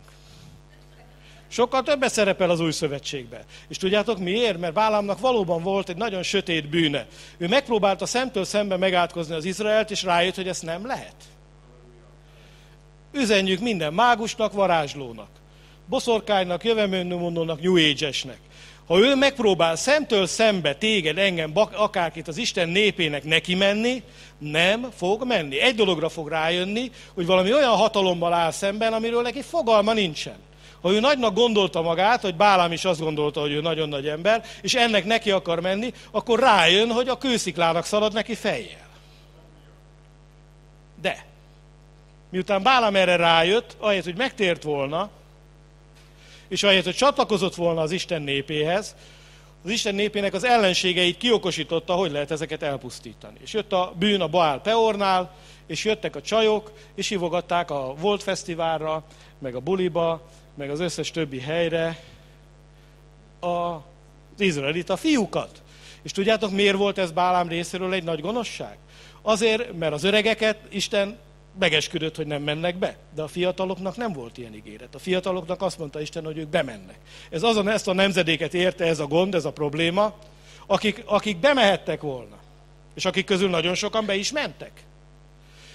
Sokkal 1.48 1.84
többet 1.84 2.12
szerepel 2.12 2.50
az 2.50 2.60
új 2.60 2.72
szövetségben. 2.72 3.42
És 3.68 3.78
tudjátok 3.78 4.20
miért? 4.20 4.60
Mert 4.60 4.74
Bálámnak 4.74 5.20
valóban 5.20 5.64
volt 5.64 5.90
egy 5.90 5.96
nagyon 5.96 6.24
sötét 6.24 6.70
bűne. 6.70 7.08
Ő 7.38 7.48
megpróbálta 7.48 8.06
szemtől 8.06 8.44
szembe 8.44 8.78
megátkozni 8.78 9.36
az 9.36 9.46
Izraelt, 9.46 9.92
és 9.92 10.04
rájött, 10.04 10.36
hogy 10.36 10.48
ezt 10.48 10.64
nem 10.64 10.86
lehet. 10.86 11.16
Üzenjük 13.12 13.60
minden 13.60 13.94
mágusnak, 13.94 14.54
varázslónak, 14.54 15.30
boszorkánynak, 15.86 16.64
jövemönmondónak, 16.64 17.62
New 17.62 17.76
Age-esnek. 17.76 18.40
Ha 18.88 19.00
ő 19.00 19.16
megpróbál 19.16 19.76
szemtől 19.76 20.26
szembe 20.26 20.76
téged, 20.76 21.18
engem, 21.18 21.52
akárkit 21.74 22.28
az 22.28 22.38
Isten 22.38 22.70
népének 22.70 23.24
neki 23.24 23.56
menni, 23.56 24.04
nem 24.38 24.88
fog 24.96 25.26
menni. 25.26 25.60
Egy 25.60 25.76
dologra 25.76 26.10
fog 26.10 26.30
rájönni, 26.30 26.92
hogy 27.14 27.26
valami 27.26 27.54
olyan 27.54 27.76
hatalommal 27.76 28.34
áll 28.34 28.52
szemben, 28.52 28.94
amiről 28.94 29.22
neki 29.22 29.42
fogalma 29.42 29.94
nincsen. 29.94 30.36
Ha 30.82 30.92
ő 30.92 31.00
nagynak 31.00 31.34
gondolta 31.34 31.82
magát, 31.82 32.22
hogy 32.22 32.36
Bálám 32.36 32.72
is 32.72 32.86
azt 32.86 33.00
gondolta, 33.00 33.40
hogy 33.40 33.52
ő 33.52 33.62
nagyon 33.62 33.90
nagy 33.90 34.08
ember, 34.08 34.44
és 34.62 34.74
ennek 34.74 35.06
neki 35.06 35.32
akar 35.32 35.60
menni, 35.60 35.94
akkor 36.12 36.40
rájön, 36.40 36.92
hogy 36.92 37.08
a 37.08 37.18
kősziklának 37.18 37.86
szalad 37.86 38.14
neki 38.14 38.36
fejjel. 38.36 38.88
De, 41.02 41.26
miután 42.30 42.64
Bálám 42.64 42.96
erre 42.96 43.16
rájött, 43.16 43.76
ahelyett, 43.80 44.04
hogy 44.04 44.18
megtért 44.18 44.64
volna, 44.64 45.10
és 46.54 46.64
ahelyett, 46.64 46.84
hogy 46.84 46.96
csatlakozott 46.96 47.56
volna 47.56 47.82
az 47.82 47.92
Isten 47.92 48.22
népéhez, 48.22 48.96
az 49.64 49.70
Isten 49.70 49.96
népének 49.96 50.34
az 50.34 50.44
ellenségeit 50.44 51.18
kiokosította, 51.18 51.94
hogy 51.94 52.12
lehet 52.12 52.32
ezeket 52.32 52.64
elpusztítani. 52.64 53.38
És 53.44 53.54
jött 53.54 53.74
a 53.74 53.94
bűn 54.00 54.22
a 54.22 54.28
Baál 54.28 54.62
Peornál, 54.62 55.36
és 55.68 55.86
jöttek 55.86 56.16
a 56.16 56.22
csajok, 56.22 56.72
és 56.96 57.08
hívogatták 57.08 57.72
a 57.72 57.96
Volt 58.00 58.24
Fesztiválra, 58.24 59.04
meg 59.40 59.56
a 59.56 59.60
buliba, 59.60 60.30
meg 60.56 60.70
az 60.70 60.80
összes 60.80 61.12
többi 61.12 61.40
helyre 61.40 62.00
az 63.40 63.80
izraelita 64.38 64.96
fiúkat. 64.96 65.62
És 66.02 66.12
tudjátok, 66.12 66.52
miért 66.52 66.78
volt 66.78 66.98
ez 66.98 67.12
Bálám 67.12 67.48
részéről 67.48 67.94
egy 67.94 68.04
nagy 68.04 68.22
gonoszság? 68.22 68.78
Azért, 69.22 69.78
mert 69.78 69.94
az 69.94 70.04
öregeket 70.04 70.58
Isten 70.70 71.18
megesküdött, 71.60 72.16
hogy 72.16 72.28
nem 72.28 72.42
mennek 72.42 72.76
be. 72.76 72.98
De 73.16 73.22
a 73.22 73.28
fiataloknak 73.28 73.98
nem 73.98 74.14
volt 74.14 74.38
ilyen 74.38 74.54
ígéret. 74.54 74.96
A 74.96 75.00
fiataloknak 75.00 75.62
azt 75.62 75.78
mondta 75.78 76.02
Isten, 76.02 76.24
hogy 76.24 76.38
ők 76.38 76.48
bemennek. 76.48 76.98
Ez 77.30 77.44
azon 77.44 77.68
ezt 77.68 77.88
a 77.88 77.94
nemzedéket 77.94 78.54
érte 78.54 78.86
ez 78.86 79.00
a 79.00 79.08
gond, 79.08 79.36
ez 79.36 79.46
a 79.46 79.52
probléma, 79.52 80.14
akik, 80.66 81.04
akik 81.06 81.38
bemehettek 81.38 82.02
volna. 82.02 82.36
És 82.96 83.06
akik 83.06 83.26
közül 83.26 83.50
nagyon 83.50 83.76
sokan 83.76 84.06
be 84.06 84.16
is 84.16 84.32
mentek. 84.32 84.72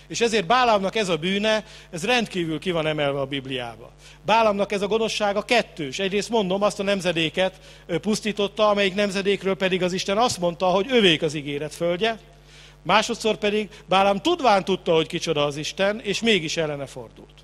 És 0.09 0.21
ezért 0.21 0.47
Bálámnak 0.47 0.97
ez 0.97 1.09
a 1.09 1.17
bűne, 1.17 1.65
ez 1.91 2.05
rendkívül 2.05 2.59
ki 2.59 2.71
van 2.71 2.87
emelve 2.87 3.21
a 3.21 3.27
Bibliába. 3.27 3.91
Bálámnak 4.23 4.73
ez 4.73 4.83
a 4.83 4.87
gonoszsága 4.87 5.43
kettős. 5.43 5.99
Egyrészt 5.99 6.29
mondom, 6.29 6.63
azt 6.63 6.81
a 6.81 6.83
nemzedéket 6.83 7.61
pusztította, 7.87 8.69
amelyik 8.69 8.95
nemzedékről 8.95 9.57
pedig 9.57 9.83
az 9.83 9.93
Isten 9.93 10.19
azt 10.19 10.39
mondta, 10.39 10.67
hogy 10.67 10.87
övék 10.91 11.23
az 11.23 11.35
ígéret 11.35 11.75
földje. 11.75 12.19
Másodszor 12.83 13.37
pedig 13.37 13.69
Bálám 13.87 14.21
tudván 14.21 14.65
tudta, 14.65 14.95
hogy 14.95 15.07
kicsoda 15.07 15.45
az 15.45 15.57
Isten, 15.57 16.01
és 16.01 16.21
mégis 16.21 16.57
ellene 16.57 16.87
fordult. 16.87 17.35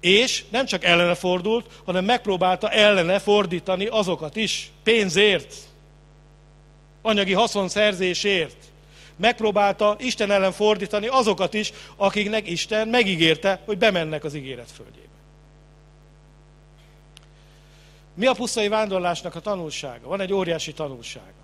És 0.00 0.44
nem 0.50 0.66
csak 0.66 0.84
ellene 0.84 1.14
fordult, 1.14 1.66
hanem 1.84 2.04
megpróbálta 2.04 2.70
ellene 2.70 3.18
fordítani 3.18 3.86
azokat 3.86 4.36
is, 4.36 4.70
pénzért, 4.82 5.54
anyagi 7.02 7.32
haszonszerzésért. 7.32 8.56
Megpróbálta 9.16 9.96
Isten 9.98 10.30
ellen 10.30 10.52
fordítani 10.52 11.06
azokat 11.06 11.54
is, 11.54 11.72
akiknek 11.96 12.48
Isten 12.50 12.88
megígérte, 12.88 13.60
hogy 13.64 13.78
bemennek 13.78 14.24
az 14.24 14.34
ígéret 14.34 14.70
földjébe. 14.70 15.06
Mi 18.14 18.26
a 18.26 18.32
pusztai 18.32 18.68
vándorlásnak 18.68 19.34
a 19.34 19.40
tanulsága? 19.40 20.08
Van 20.08 20.20
egy 20.20 20.32
óriási 20.32 20.72
tanulsága. 20.72 21.37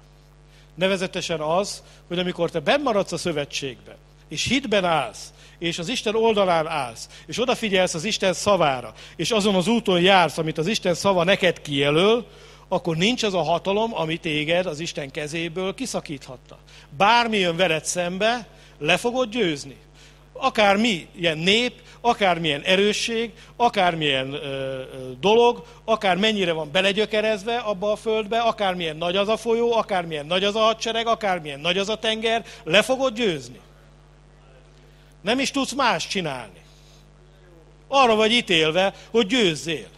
Nevezetesen 0.74 1.40
az, 1.40 1.82
hogy 2.08 2.18
amikor 2.18 2.50
te 2.50 2.60
bennmaradsz 2.60 3.12
a 3.12 3.16
szövetségben, 3.16 3.96
és 4.28 4.44
hitben 4.44 4.84
állsz, 4.84 5.32
és 5.58 5.78
az 5.78 5.88
Isten 5.88 6.14
oldalán 6.14 6.66
állsz, 6.66 7.08
és 7.26 7.40
odafigyelsz 7.40 7.94
az 7.94 8.04
Isten 8.04 8.32
szavára, 8.32 8.92
és 9.16 9.30
azon 9.30 9.54
az 9.54 9.66
úton 9.66 10.00
jársz, 10.00 10.38
amit 10.38 10.58
az 10.58 10.66
Isten 10.66 10.94
szava 10.94 11.24
neked 11.24 11.60
kijelöl, 11.60 12.26
akkor 12.68 12.96
nincs 12.96 13.22
az 13.22 13.34
a 13.34 13.42
hatalom, 13.42 13.94
ami 13.94 14.16
téged 14.16 14.66
az 14.66 14.80
Isten 14.80 15.10
kezéből 15.10 15.74
kiszakíthatta. 15.74 16.58
Bármi 16.96 17.38
jön 17.38 17.56
veled 17.56 17.84
szembe, 17.84 18.46
le 18.78 18.96
fogod 18.96 19.30
győzni. 19.30 19.76
Akármi 20.36 21.08
ilyen 21.16 21.38
nép, 21.38 21.72
akármilyen 22.00 22.62
erősség, 22.62 23.32
akármilyen 23.56 24.32
ö, 24.32 24.38
ö, 24.38 25.10
dolog, 25.20 25.66
akár 25.84 26.16
mennyire 26.16 26.52
van 26.52 26.70
belegyökerezve 26.72 27.56
abba 27.56 27.92
a 27.92 27.96
földbe, 27.96 28.38
akármilyen 28.38 28.96
nagy 28.96 29.16
az 29.16 29.28
a 29.28 29.36
folyó, 29.36 29.72
akármilyen 29.72 30.26
nagy 30.26 30.44
az 30.44 30.54
a 30.54 30.60
hadsereg, 30.60 31.06
akármilyen 31.06 31.60
nagy 31.60 31.78
az 31.78 31.88
a 31.88 31.98
tenger, 31.98 32.44
le 32.64 32.82
fogod 32.82 33.14
győzni. 33.14 33.60
Nem 35.20 35.38
is 35.38 35.50
tudsz 35.50 35.72
más 35.72 36.06
csinálni. 36.06 36.62
Arra 37.88 38.14
vagy 38.14 38.32
ítélve, 38.32 38.94
hogy 39.10 39.26
győzzél. 39.26 39.88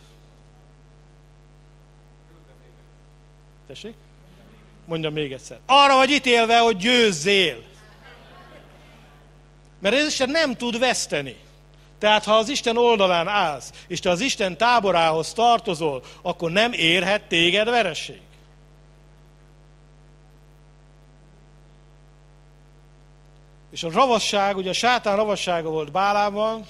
Tessék? 3.66 3.94
Mondjam 4.84 5.12
még 5.12 5.32
egyszer. 5.32 5.58
Arra 5.66 5.94
vagy 5.94 6.10
ítélve, 6.10 6.58
hogy 6.58 6.76
győzzél. 6.76 7.62
Mert 9.78 10.06
Isten 10.06 10.30
nem 10.30 10.54
tud 10.54 10.78
veszteni. 10.78 11.36
Tehát 11.98 12.24
ha 12.24 12.36
az 12.36 12.48
Isten 12.48 12.76
oldalán 12.76 13.28
állsz, 13.28 13.70
és 13.88 14.00
te 14.00 14.10
az 14.10 14.20
Isten 14.20 14.56
táborához 14.56 15.32
tartozol, 15.32 16.02
akkor 16.22 16.50
nem 16.50 16.72
érhet 16.72 17.22
téged 17.22 17.68
vereség. 17.68 18.20
És 23.70 23.82
a 23.82 23.90
ravasság, 23.90 24.56
ugye 24.56 24.70
a 24.70 24.72
sátán 24.72 25.16
ravassága 25.16 25.70
volt 25.70 25.92
Bálában, 25.92 26.66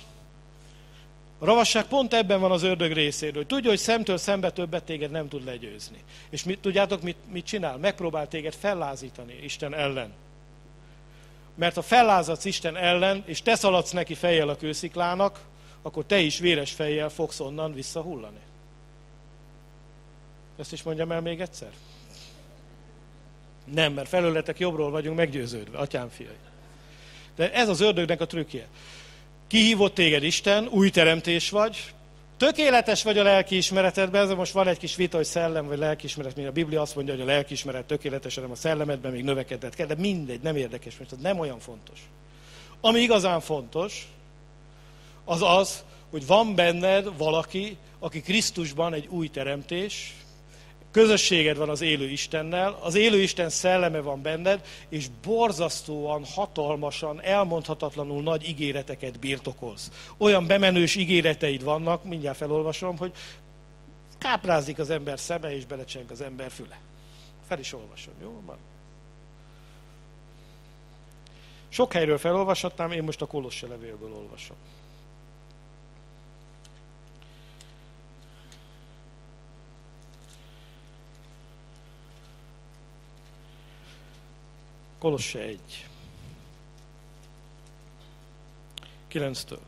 a 1.38 1.44
ravasság 1.44 1.84
pont 1.84 2.14
ebben 2.14 2.40
van 2.40 2.50
az 2.50 2.62
ördög 2.62 2.92
részéről, 2.92 3.36
hogy 3.36 3.46
tudja, 3.46 3.70
hogy 3.70 3.78
szemtől 3.78 4.16
szembe 4.16 4.50
többet 4.50 4.84
téged 4.84 5.10
nem 5.10 5.28
tud 5.28 5.44
legyőzni. 5.44 6.02
És 6.30 6.44
mit, 6.44 6.58
tudjátok, 6.58 7.02
mit, 7.02 7.16
mit 7.32 7.46
csinál? 7.46 7.76
Megpróbál 7.76 8.28
téged 8.28 8.54
fellázítani 8.54 9.38
Isten 9.42 9.74
ellen. 9.74 10.12
Mert 11.56 11.74
ha 11.74 11.82
fellázadsz 11.82 12.44
Isten 12.44 12.76
ellen, 12.76 13.22
és 13.26 13.42
te 13.42 13.54
szaladsz 13.54 13.90
neki 13.90 14.14
fejjel 14.14 14.48
a 14.48 14.56
kősziklának, 14.56 15.40
akkor 15.82 16.04
te 16.04 16.18
is 16.18 16.38
véres 16.38 16.72
fejjel 16.72 17.08
fogsz 17.08 17.40
onnan 17.40 17.74
visszahullani. 17.74 18.40
Ezt 20.58 20.72
is 20.72 20.82
mondjam 20.82 21.12
el 21.12 21.20
még 21.20 21.40
egyszer? 21.40 21.70
Nem, 23.64 23.92
mert 23.92 24.08
felőletek 24.08 24.58
jobbról 24.58 24.90
vagyunk 24.90 25.16
meggyőződve, 25.16 25.78
atyám 25.78 26.08
fiai. 26.08 26.36
De 27.36 27.52
ez 27.52 27.68
az 27.68 27.80
ördögnek 27.80 28.20
a 28.20 28.26
trükkje. 28.26 28.66
Kihívott 29.46 29.94
téged 29.94 30.22
Isten, 30.22 30.68
új 30.68 30.90
teremtés 30.90 31.50
vagy, 31.50 31.94
tökéletes 32.36 33.02
vagy 33.02 33.18
a 33.18 33.22
lelkiismeretedben, 33.22 34.22
ez 34.22 34.36
most 34.36 34.52
van 34.52 34.68
egy 34.68 34.78
kis 34.78 34.96
vita, 34.96 35.16
hogy 35.16 35.26
szellem 35.26 35.66
vagy 35.66 35.78
lelkiismeret, 35.78 36.36
mint 36.36 36.48
a 36.48 36.52
Biblia 36.52 36.80
azt 36.80 36.94
mondja, 36.94 37.14
hogy 37.14 37.22
a 37.22 37.26
lelkiismeret 37.26 37.84
tökéletes, 37.84 38.34
hanem 38.34 38.50
a 38.50 38.54
szellemedben 38.54 39.12
még 39.12 39.24
növekedett 39.24 39.74
kell, 39.74 39.86
de 39.86 39.94
mindegy, 39.94 40.40
nem 40.40 40.56
érdekes, 40.56 40.98
mert 40.98 41.12
ez 41.12 41.18
nem 41.18 41.38
olyan 41.38 41.58
fontos. 41.58 41.98
Ami 42.80 43.00
igazán 43.00 43.40
fontos, 43.40 44.06
az 45.24 45.42
az, 45.42 45.84
hogy 46.10 46.26
van 46.26 46.54
benned 46.54 47.16
valaki, 47.16 47.76
aki 47.98 48.20
Krisztusban 48.20 48.92
egy 48.92 49.06
új 49.06 49.28
teremtés, 49.28 50.14
közösséged 50.96 51.56
van 51.56 51.68
az 51.68 51.80
élő 51.80 52.08
Istennel, 52.08 52.78
az 52.80 52.94
élő 52.94 53.20
Isten 53.20 53.48
szelleme 53.48 54.00
van 54.00 54.22
benned, 54.22 54.66
és 54.88 55.06
borzasztóan, 55.22 56.24
hatalmasan, 56.24 57.22
elmondhatatlanul 57.22 58.22
nagy 58.22 58.48
ígéreteket 58.48 59.18
birtokolsz. 59.18 59.90
Olyan 60.16 60.46
bemenős 60.46 60.94
ígéreteid 60.94 61.64
vannak, 61.64 62.04
mindjárt 62.04 62.36
felolvasom, 62.36 62.96
hogy 62.96 63.12
káprázik 64.18 64.78
az 64.78 64.90
ember 64.90 65.18
szeme, 65.18 65.54
és 65.54 65.66
belecseng 65.66 66.10
az 66.10 66.20
ember 66.20 66.50
füle. 66.50 66.78
Fel 67.48 67.58
is 67.58 67.72
olvasom, 67.72 68.14
jó? 68.22 68.42
Van. 68.46 68.58
Sok 71.68 71.92
helyről 71.92 72.18
felolvashatnám, 72.18 72.90
én 72.90 73.02
most 73.02 73.22
a 73.22 73.26
Kolosse 73.26 73.66
levélből 73.66 74.12
olvasom. 74.12 74.56
Kolosse 84.98 85.38
1. 85.38 85.58
9-től. 89.12 89.58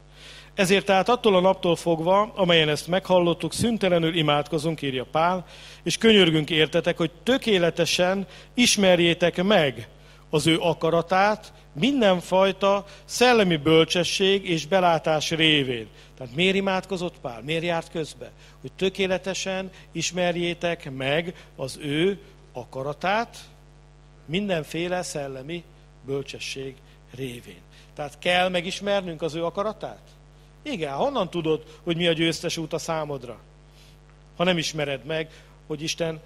Ezért 0.55 0.85
tehát 0.85 1.09
attól 1.09 1.37
a 1.37 1.41
naptól 1.41 1.77
fogva, 1.77 2.33
amelyen 2.35 2.69
ezt 2.69 2.87
meghallottuk, 2.87 3.53
szüntelenül 3.53 4.17
imádkozunk, 4.17 4.83
írja 4.83 5.05
Pál, 5.05 5.47
és 5.83 5.99
könyörgünk 5.99 6.51
értetek, 6.51 6.97
hogy 6.97 7.11
tökéletesen 7.23 8.27
ismerjétek 8.55 9.43
meg 9.43 9.89
az 10.31 10.47
ő 10.47 10.59
akaratát, 10.59 11.53
mindenfajta 11.73 12.85
szellemi 13.05 13.57
bölcsesség 13.57 14.49
és 14.49 14.67
belátás 14.67 15.31
révén. 15.31 15.87
Tehát 16.17 16.35
miért 16.35 16.57
imádkozott 16.57 17.19
Pál? 17.21 17.43
Miért 17.45 17.63
járt 17.65 17.91
közbe? 17.91 18.31
Hogy 18.61 18.73
tökéletesen 18.73 19.71
ismerjétek 19.93 20.91
meg 20.91 21.35
az 21.57 21.79
ő 21.83 22.21
akaratát, 22.53 23.39
mindenféle 24.29 25.03
szellemi 25.03 25.65
bölcsesség 26.07 26.77
révén. 27.15 27.61
Tehát 27.95 28.19
kell 28.19 28.49
megismernünk 28.49 29.23
az 29.23 29.35
ő 29.35 29.45
akaratát? 29.45 30.03
Igen, 30.63 30.93
honnan 30.93 31.31
tudod, 31.31 31.63
hogy 31.83 31.97
mi 31.97 32.07
a 32.07 32.13
győztes 32.13 32.57
út 32.57 32.73
a 32.73 32.79
számodra? 32.79 33.39
Ha 34.37 34.45
nem 34.45 34.59
ismered 34.59 35.05
meg, 35.05 35.31
hogy 35.67 35.83
Isten 35.83 36.21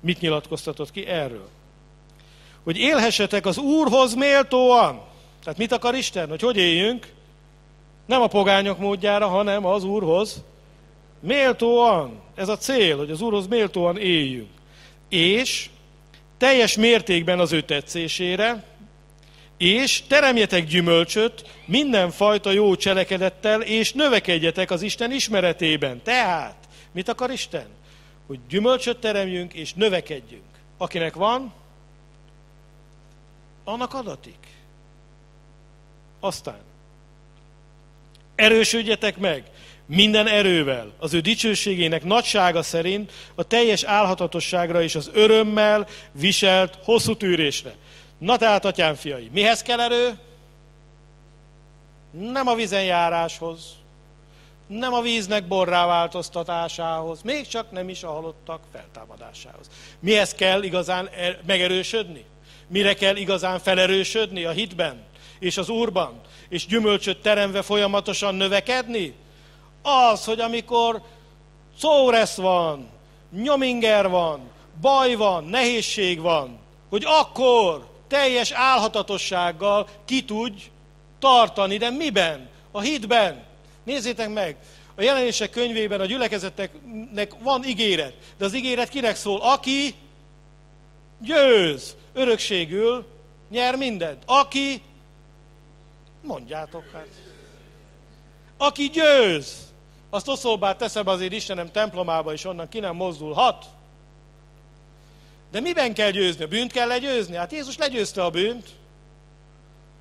mit 0.00 0.20
nyilatkoztatott 0.20 0.90
ki 0.90 1.06
erről. 1.06 1.48
Hogy 2.62 2.76
élhessetek 2.76 3.46
az 3.46 3.58
Úrhoz 3.58 4.14
méltóan. 4.14 5.02
Tehát 5.42 5.58
mit 5.58 5.72
akar 5.72 5.94
Isten? 5.94 6.28
Hogy 6.28 6.40
hogy 6.40 6.56
éljünk? 6.56 7.12
Nem 8.06 8.22
a 8.22 8.26
pogányok 8.26 8.78
módjára, 8.78 9.28
hanem 9.28 9.66
az 9.66 9.84
Úrhoz 9.84 10.42
méltóan. 11.20 12.20
Ez 12.34 12.48
a 12.48 12.56
cél, 12.56 12.96
hogy 12.96 13.10
az 13.10 13.20
Úrhoz 13.20 13.46
méltóan 13.46 13.98
éljünk. 13.98 14.50
És 15.08 15.70
teljes 16.38 16.76
mértékben 16.76 17.38
az 17.38 17.52
ő 17.52 17.60
tetszésére, 17.60 18.64
és 19.56 20.02
teremjetek 20.08 20.66
gyümölcsöt 20.66 21.44
mindenfajta 21.64 22.50
jó 22.50 22.76
cselekedettel, 22.76 23.62
és 23.62 23.92
növekedjetek 23.92 24.70
az 24.70 24.82
Isten 24.82 25.12
ismeretében. 25.12 26.02
Tehát, 26.02 26.56
mit 26.92 27.08
akar 27.08 27.30
Isten? 27.30 27.66
Hogy 28.26 28.38
gyümölcsöt 28.48 28.98
teremjünk, 28.98 29.54
és 29.54 29.74
növekedjünk. 29.74 30.42
Akinek 30.78 31.14
van, 31.14 31.52
annak 33.64 33.94
adatik. 33.94 34.38
Aztán, 36.20 36.60
erősödjetek 38.34 39.18
meg, 39.18 39.50
minden 39.86 40.26
erővel, 40.26 40.92
az 40.98 41.14
ő 41.14 41.20
dicsőségének 41.20 42.04
nagysága 42.04 42.62
szerint 42.62 43.12
a 43.34 43.42
teljes 43.42 43.82
álhatatosságra 43.82 44.82
és 44.82 44.94
az 44.94 45.10
örömmel 45.12 45.86
viselt 46.12 46.78
hosszú 46.84 47.16
tűrésre. 47.16 47.74
Na 48.18 48.36
tehát, 48.36 48.64
atyám 48.64 48.94
fiai, 48.94 49.30
mihez 49.32 49.62
kell 49.62 49.80
erő? 49.80 50.18
Nem 52.10 52.46
a 52.46 52.54
vizen 52.54 52.84
járáshoz, 52.84 53.60
nem 54.66 54.92
a 54.92 55.00
víznek 55.00 55.46
borrá 55.46 55.86
változtatásához, 55.86 57.22
még 57.22 57.46
csak 57.46 57.70
nem 57.70 57.88
is 57.88 58.02
a 58.02 58.12
halottak 58.12 58.60
feltámadásához. 58.72 59.70
Mihez 60.00 60.34
kell 60.34 60.62
igazán 60.62 61.08
er- 61.08 61.46
megerősödni? 61.46 62.24
Mire 62.68 62.94
kell 62.94 63.16
igazán 63.16 63.58
felerősödni 63.58 64.44
a 64.44 64.50
hitben? 64.50 65.04
és 65.38 65.56
az 65.56 65.68
Úrban, 65.68 66.20
és 66.48 66.66
gyümölcsöt 66.66 67.18
teremve 67.18 67.62
folyamatosan 67.62 68.34
növekedni? 68.34 69.14
Az, 69.88 70.24
hogy 70.24 70.40
amikor 70.40 71.02
szóresz 71.78 72.36
van, 72.36 72.88
nyominger 73.30 74.08
van, 74.08 74.50
baj 74.80 75.14
van, 75.14 75.44
nehézség 75.44 76.20
van, 76.20 76.58
hogy 76.88 77.04
akkor 77.06 77.86
teljes 78.08 78.50
álhatatossággal 78.50 79.88
ki 80.04 80.24
tudj 80.24 80.62
tartani, 81.18 81.76
de 81.76 81.90
miben? 81.90 82.48
A 82.70 82.80
hitben. 82.80 83.44
Nézzétek 83.84 84.28
meg, 84.28 84.56
a 84.94 85.02
jelenések 85.02 85.50
könyvében 85.50 86.00
a 86.00 86.06
gyülekezeteknek 86.06 87.32
van 87.42 87.64
ígéret, 87.64 88.14
de 88.38 88.44
az 88.44 88.54
ígéret 88.54 88.88
kinek 88.88 89.16
szól? 89.16 89.40
Aki 89.40 89.94
győz, 91.18 91.96
örökségül 92.12 93.06
nyer 93.50 93.76
mindent. 93.76 94.22
Aki, 94.26 94.82
mondjátok 96.22 96.84
hát, 96.92 97.08
aki 98.56 98.88
győz, 98.88 99.65
azt 100.10 100.28
oszolbát 100.28 100.78
teszem 100.78 101.06
azért 101.06 101.32
Istenem 101.32 101.70
templomába, 101.70 102.32
és 102.32 102.44
onnan 102.44 102.68
ki 102.68 102.80
nem 102.80 102.96
mozdulhat. 102.96 103.64
De 105.50 105.60
miben 105.60 105.94
kell 105.94 106.10
győzni? 106.10 106.44
A 106.44 106.48
bűnt 106.48 106.72
kell 106.72 106.88
legyőzni? 106.88 107.36
Hát 107.36 107.52
Jézus 107.52 107.76
legyőzte 107.76 108.24
a 108.24 108.30
bűnt. 108.30 108.68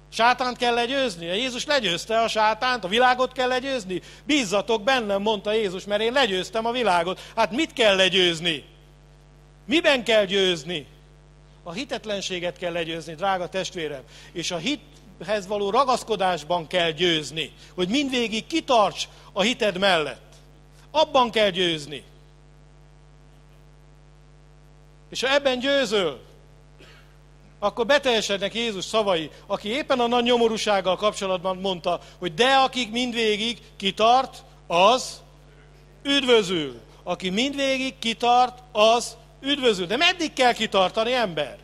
Sátánt 0.10 0.58
kell 0.58 0.74
legyőzni? 0.74 1.26
Jézus 1.26 1.66
legyőzte 1.66 2.22
a 2.22 2.28
sátánt, 2.28 2.84
a 2.84 2.88
világot 2.88 3.32
kell 3.32 3.48
legyőzni? 3.48 4.02
Bízzatok 4.24 4.84
bennem, 4.84 5.22
mondta 5.22 5.54
Jézus, 5.54 5.86
mert 5.86 6.02
én 6.02 6.14
legyőztem 6.14 6.66
a 6.66 6.72
világot. 6.72 7.22
Hát 7.36 7.52
mit 7.52 7.74
kell 7.74 7.96
legyőzni? 7.96 8.64
Miben 9.66 10.04
kell 10.04 10.26
győzni? 10.26 10.88
A 11.64 11.72
hitetlenséget 11.72 12.58
kell 12.58 12.72
legyőzni, 12.72 13.14
drága 13.16 13.50
testvérem. 13.50 14.02
És 14.32 14.52
a 14.52 14.58
hithez 15.18 15.48
való 15.48 15.70
ragaszkodásban 15.70 16.68
kell 16.68 16.92
győzni, 16.92 17.54
hogy 17.74 17.88
mindvégig 17.88 18.48
kitarts 18.48 19.08
a 19.34 19.42
hited 19.42 19.78
mellett. 19.78 20.34
Abban 20.92 21.32
kell 21.32 21.50
győzni. 21.50 22.04
És 25.10 25.22
ha 25.22 25.34
ebben 25.34 25.60
győzöl, 25.60 26.20
akkor 27.60 27.86
beteljesednek 27.86 28.54
Jézus 28.54 28.86
szavai, 28.86 29.30
aki 29.48 29.70
éppen 29.70 30.00
a 30.00 30.08
nagy 30.08 30.24
nyomorúsággal 30.24 30.96
kapcsolatban 30.96 31.58
mondta, 31.58 32.00
hogy 32.20 32.34
de 32.34 32.54
akik 32.54 32.92
mindvégig 32.92 33.62
kitart, 33.78 34.44
az 34.68 35.22
üdvözül. 36.04 36.82
Aki 37.04 37.30
mindvégig 37.30 38.00
kitart, 38.00 38.60
az 38.72 39.18
üdvözül. 39.42 39.86
De 39.86 39.98
meddig 39.98 40.34
kell 40.34 40.54
kitartani, 40.54 41.14
ember? 41.14 41.58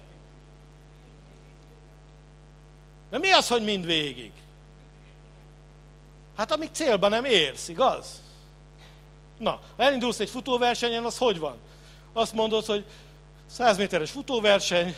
De 3.12 3.18
mi 3.18 3.32
az, 3.32 3.48
hogy 3.48 3.64
mindvégig? 3.64 4.32
Hát 6.38 6.52
amíg 6.52 6.70
célba 6.72 7.08
nem 7.08 7.26
érsz, 7.26 7.68
igaz? 7.68 8.22
Na, 9.38 9.60
ha 9.78 9.84
elindulsz 9.84 10.20
egy 10.20 10.30
futóversenyen, 10.30 11.04
az 11.04 11.18
hogy 11.18 11.40
van? 11.40 11.58
Azt 12.14 12.34
mondod, 12.34 12.66
hogy 12.66 12.86
100 13.46 13.78
méteres 13.78 14.12
futóverseny, 14.12 14.96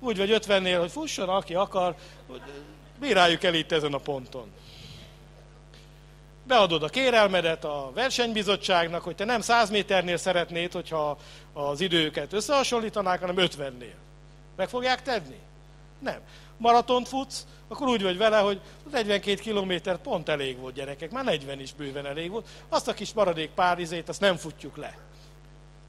úgy 0.00 0.16
vagy 0.16 0.30
50-nél, 0.32 0.76
hogy 0.80 0.90
fusson, 0.90 1.28
aki 1.28 1.54
akar, 1.54 1.94
bíráljuk 2.98 3.42
el 3.42 3.54
itt 3.54 3.72
ezen 3.72 3.92
a 3.92 3.98
ponton. 3.98 4.52
Beadod 6.46 6.82
a 6.82 6.88
kérelmedet 6.88 7.64
a 7.64 7.90
versenybizottságnak, 7.94 9.02
hogy 9.02 9.14
te 9.14 9.24
nem 9.24 9.40
100 9.40 9.70
méternél 9.70 10.16
szeretnéd, 10.16 10.72
hogyha 10.72 11.18
az 11.52 11.80
időket 11.80 12.32
összehasonlítanák, 12.32 13.20
hanem 13.20 13.36
50-nél. 13.38 13.94
Meg 14.56 14.68
fogják 14.68 15.02
tenni? 15.02 15.38
Nem. 15.98 16.20
Maratont 16.56 17.08
futsz, 17.08 17.46
akkor 17.68 17.88
úgy 17.88 18.02
vagy 18.02 18.16
vele, 18.16 18.38
hogy 18.38 18.60
42 18.90 19.34
kilométer 19.40 19.96
pont 19.96 20.28
elég 20.28 20.58
volt 20.58 20.74
gyerekek, 20.74 21.10
már 21.10 21.24
40 21.24 21.60
is 21.60 21.72
bőven 21.72 22.06
elég 22.06 22.30
volt. 22.30 22.46
Azt 22.68 22.88
a 22.88 22.94
kis 22.94 23.12
maradék 23.12 23.50
pár 23.50 23.78
izét, 23.78 24.08
azt 24.08 24.20
nem 24.20 24.36
futjuk 24.36 24.76
le. 24.76 24.98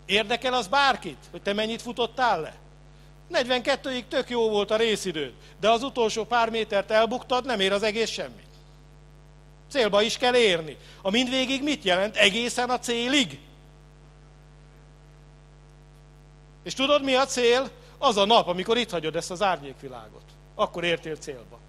Érdekel 0.06 0.54
az 0.54 0.68
bárkit, 0.68 1.18
hogy 1.32 1.42
te 1.42 1.54
mennyit 1.54 1.82
futottál 1.82 2.42
le? 2.42 2.56
42-ig 3.32 4.04
tök 4.08 4.30
jó 4.30 4.50
volt 4.50 4.72
a 4.72 4.76
részidőd, 4.76 5.34
de 5.60 5.70
az 5.70 5.84
utolsó 5.84 6.26
pár 6.26 6.50
métert 6.50 6.92
elbuktad, 6.92 7.46
nem 7.46 7.60
ér 7.60 7.72
az 7.72 7.84
egész 7.84 8.10
semmit. 8.10 8.46
Célba 9.70 10.02
is 10.02 10.18
kell 10.18 10.36
érni. 10.36 10.78
A 11.02 11.10
mindvégig 11.10 11.63
mit 11.63 11.84
jelent? 11.84 12.16
Egészen 12.16 12.70
a 12.70 12.80
célig. 12.80 13.40
És 16.63 16.74
tudod, 16.74 17.04
mi 17.04 17.16
a 17.16 17.26
cél? 17.26 17.70
Az 17.98 18.18
a 18.18 18.26
nap, 18.26 18.48
amikor 18.48 18.78
itt 18.78 18.92
hagyod 18.92 19.16
ezt 19.16 19.32
az 19.32 19.42
árnyékvilágot. 19.42 20.24
Akkor 20.56 20.84
értél 20.84 21.16
célba. 21.16 21.60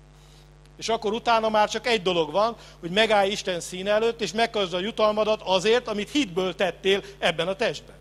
És 0.79 0.89
akkor 0.89 1.13
utána 1.13 1.49
már 1.49 1.69
csak 1.69 1.87
egy 1.87 2.03
dolog 2.03 2.31
van, 2.31 2.57
hogy 2.81 2.91
megállj 2.91 3.31
Isten 3.31 3.61
színe 3.61 3.91
előtt, 3.91 4.21
és 4.21 4.33
megkazd 4.33 4.75
a 4.75 4.79
jutalmadat 4.79 5.41
azért, 5.45 5.89
amit 5.89 6.11
hitből 6.11 6.55
tettél 6.55 7.03
ebben 7.19 7.49
a 7.49 7.55
testben. 7.55 7.97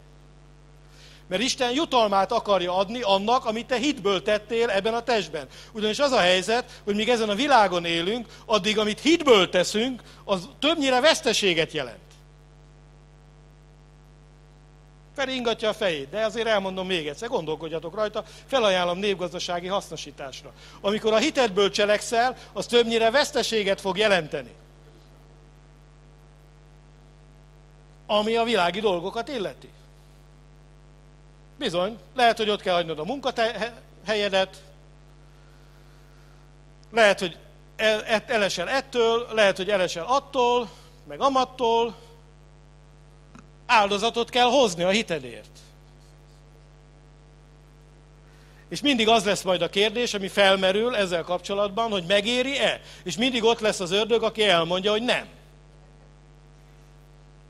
Mert 1.28 1.42
Isten 1.42 1.72
jutalmát 1.72 2.32
akarja 2.32 2.76
adni 2.78 3.02
annak, 3.02 3.46
amit 3.46 3.66
te 3.66 3.76
hitből 3.78 4.22
tettél 4.22 4.70
ebben 4.70 4.94
a 4.94 5.04
testben. 5.04 5.48
Ugyanis 5.72 6.00
az 6.00 6.12
a 6.12 6.20
helyzet, 6.20 6.82
hogy 6.84 6.96
míg 6.96 7.10
ezen 7.10 7.30
a 7.30 7.36
világon 7.36 7.86
élünk, 7.86 8.28
addig, 8.46 8.78
amit 8.78 9.00
hitből 9.00 9.50
teszünk, 9.50 10.02
az 10.24 10.50
többnyire 10.60 11.00
veszteséget 11.00 11.72
jelent. 11.72 12.07
Feri 15.18 15.36
ingatja 15.36 15.70
a 15.70 15.74
fejét, 15.74 16.10
de 16.10 16.26
azért 16.26 16.48
elmondom 16.48 16.88
még 16.88 17.08
egyszer, 17.08 17.30
gondolkodjatok 17.30 17.96
rajta, 17.96 18.24
felajánlom 18.46 18.98
népgazdasági 18.98 19.68
hasznosításra. 19.68 20.54
Amikor 20.82 21.14
a 21.14 21.18
hitedből 21.18 21.70
cselekszel, 21.70 22.36
az 22.54 22.66
többnyire 22.66 23.12
veszteséget 23.12 23.82
fog 23.82 23.98
jelenteni. 23.98 24.54
Ami 28.08 28.36
a 28.36 28.44
világi 28.44 28.80
dolgokat 28.80 29.28
illeti. 29.28 29.70
Bizony, 31.58 31.98
lehet, 32.16 32.38
hogy 32.38 32.50
ott 32.50 32.62
kell 32.62 32.74
hagynod 32.74 33.00
a 33.00 33.04
munkahelyedet, 33.04 34.64
lehet, 36.92 37.20
hogy 37.20 37.38
elesel 38.28 38.70
ettől, 38.70 39.28
lehet, 39.32 39.58
hogy 39.58 39.70
elesel 39.70 40.06
attól, 40.08 40.70
meg 41.08 41.22
amattól, 41.22 41.96
áldozatot 43.68 44.30
kell 44.30 44.50
hozni 44.50 44.84
a 44.84 44.90
hitedért. 44.90 45.60
És 48.70 48.82
mindig 48.82 49.08
az 49.08 49.26
lesz 49.26 49.44
majd 49.44 49.62
a 49.62 49.70
kérdés, 49.70 50.14
ami 50.14 50.28
felmerül 50.28 50.96
ezzel 50.96 51.24
kapcsolatban, 51.24 51.92
hogy 51.92 52.04
megéri-e? 52.08 52.82
És 53.04 53.18
mindig 53.18 53.44
ott 53.44 53.60
lesz 53.60 53.80
az 53.80 53.92
ördög, 53.92 54.24
aki 54.24 54.44
elmondja, 54.44 54.92
hogy 54.92 55.04
nem. 55.04 55.28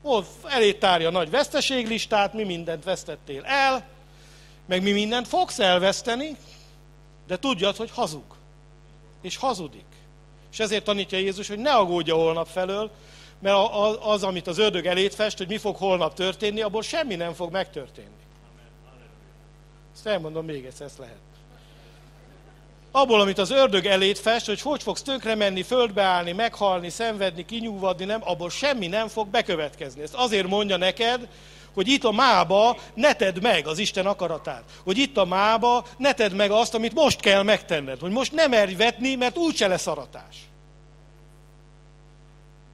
Ó, 0.02 0.20
elé 0.44 0.72
tárja 0.72 1.08
a 1.08 1.10
nagy 1.10 1.30
veszteséglistát, 1.30 2.32
mi 2.32 2.44
mindent 2.44 2.84
vesztettél 2.84 3.44
el, 3.44 3.88
meg 4.66 4.82
mi 4.82 4.92
mindent 4.92 5.28
fogsz 5.28 5.58
elveszteni, 5.58 6.36
de 7.26 7.38
tudjad, 7.38 7.76
hogy 7.76 7.90
hazug. 7.90 8.36
És 9.22 9.36
hazudik. 9.36 9.84
És 10.52 10.58
ezért 10.58 10.84
tanítja 10.84 11.18
Jézus, 11.18 11.48
hogy 11.48 11.58
ne 11.58 11.72
aggódja 11.72 12.14
holnap 12.14 12.48
felől, 12.48 12.90
mert 13.40 13.56
az, 14.02 14.22
amit 14.22 14.46
az 14.46 14.58
ördög 14.58 14.86
elét 14.86 15.14
fest, 15.14 15.38
hogy 15.38 15.48
mi 15.48 15.58
fog 15.58 15.76
holnap 15.76 16.14
történni, 16.14 16.60
abból 16.60 16.82
semmi 16.82 17.14
nem 17.14 17.32
fog 17.32 17.52
megtörténni. 17.52 18.08
Ezt 19.94 20.06
elmondom 20.06 20.44
még 20.44 20.64
egyszer, 20.64 20.86
ezt 20.86 20.98
lehet. 20.98 21.16
Abból, 22.90 23.20
amit 23.20 23.38
az 23.38 23.50
ördög 23.50 23.86
elét 23.86 24.18
fest, 24.18 24.46
hogy 24.46 24.60
hogy 24.60 24.82
fogsz 24.82 25.02
tönkre 25.02 25.34
menni, 25.34 25.62
földbe 25.62 26.02
állni, 26.02 26.32
meghalni, 26.32 26.88
szenvedni, 26.88 27.44
kinyúvadni, 27.44 28.04
nem, 28.04 28.20
abból 28.24 28.50
semmi 28.50 28.86
nem 28.86 29.08
fog 29.08 29.28
bekövetkezni. 29.28 30.02
Ezt 30.02 30.14
azért 30.14 30.46
mondja 30.46 30.76
neked, 30.76 31.28
hogy 31.74 31.88
itt 31.88 32.04
a 32.04 32.10
mába 32.10 32.76
ne 32.94 33.12
tedd 33.12 33.42
meg 33.42 33.66
az 33.66 33.78
Isten 33.78 34.06
akaratát. 34.06 34.62
Hogy 34.84 34.98
itt 34.98 35.16
a 35.16 35.24
mába 35.24 35.84
ne 35.96 36.12
tedd 36.12 36.32
meg 36.32 36.50
azt, 36.50 36.74
amit 36.74 36.94
most 36.94 37.20
kell 37.20 37.42
megtenned. 37.42 38.00
Hogy 38.00 38.10
most 38.10 38.32
nem 38.32 38.50
merj 38.50 38.74
vetni, 38.74 39.14
mert 39.14 39.36
úgyse 39.36 39.66
lesz 39.66 39.86
aratás. 39.86 40.36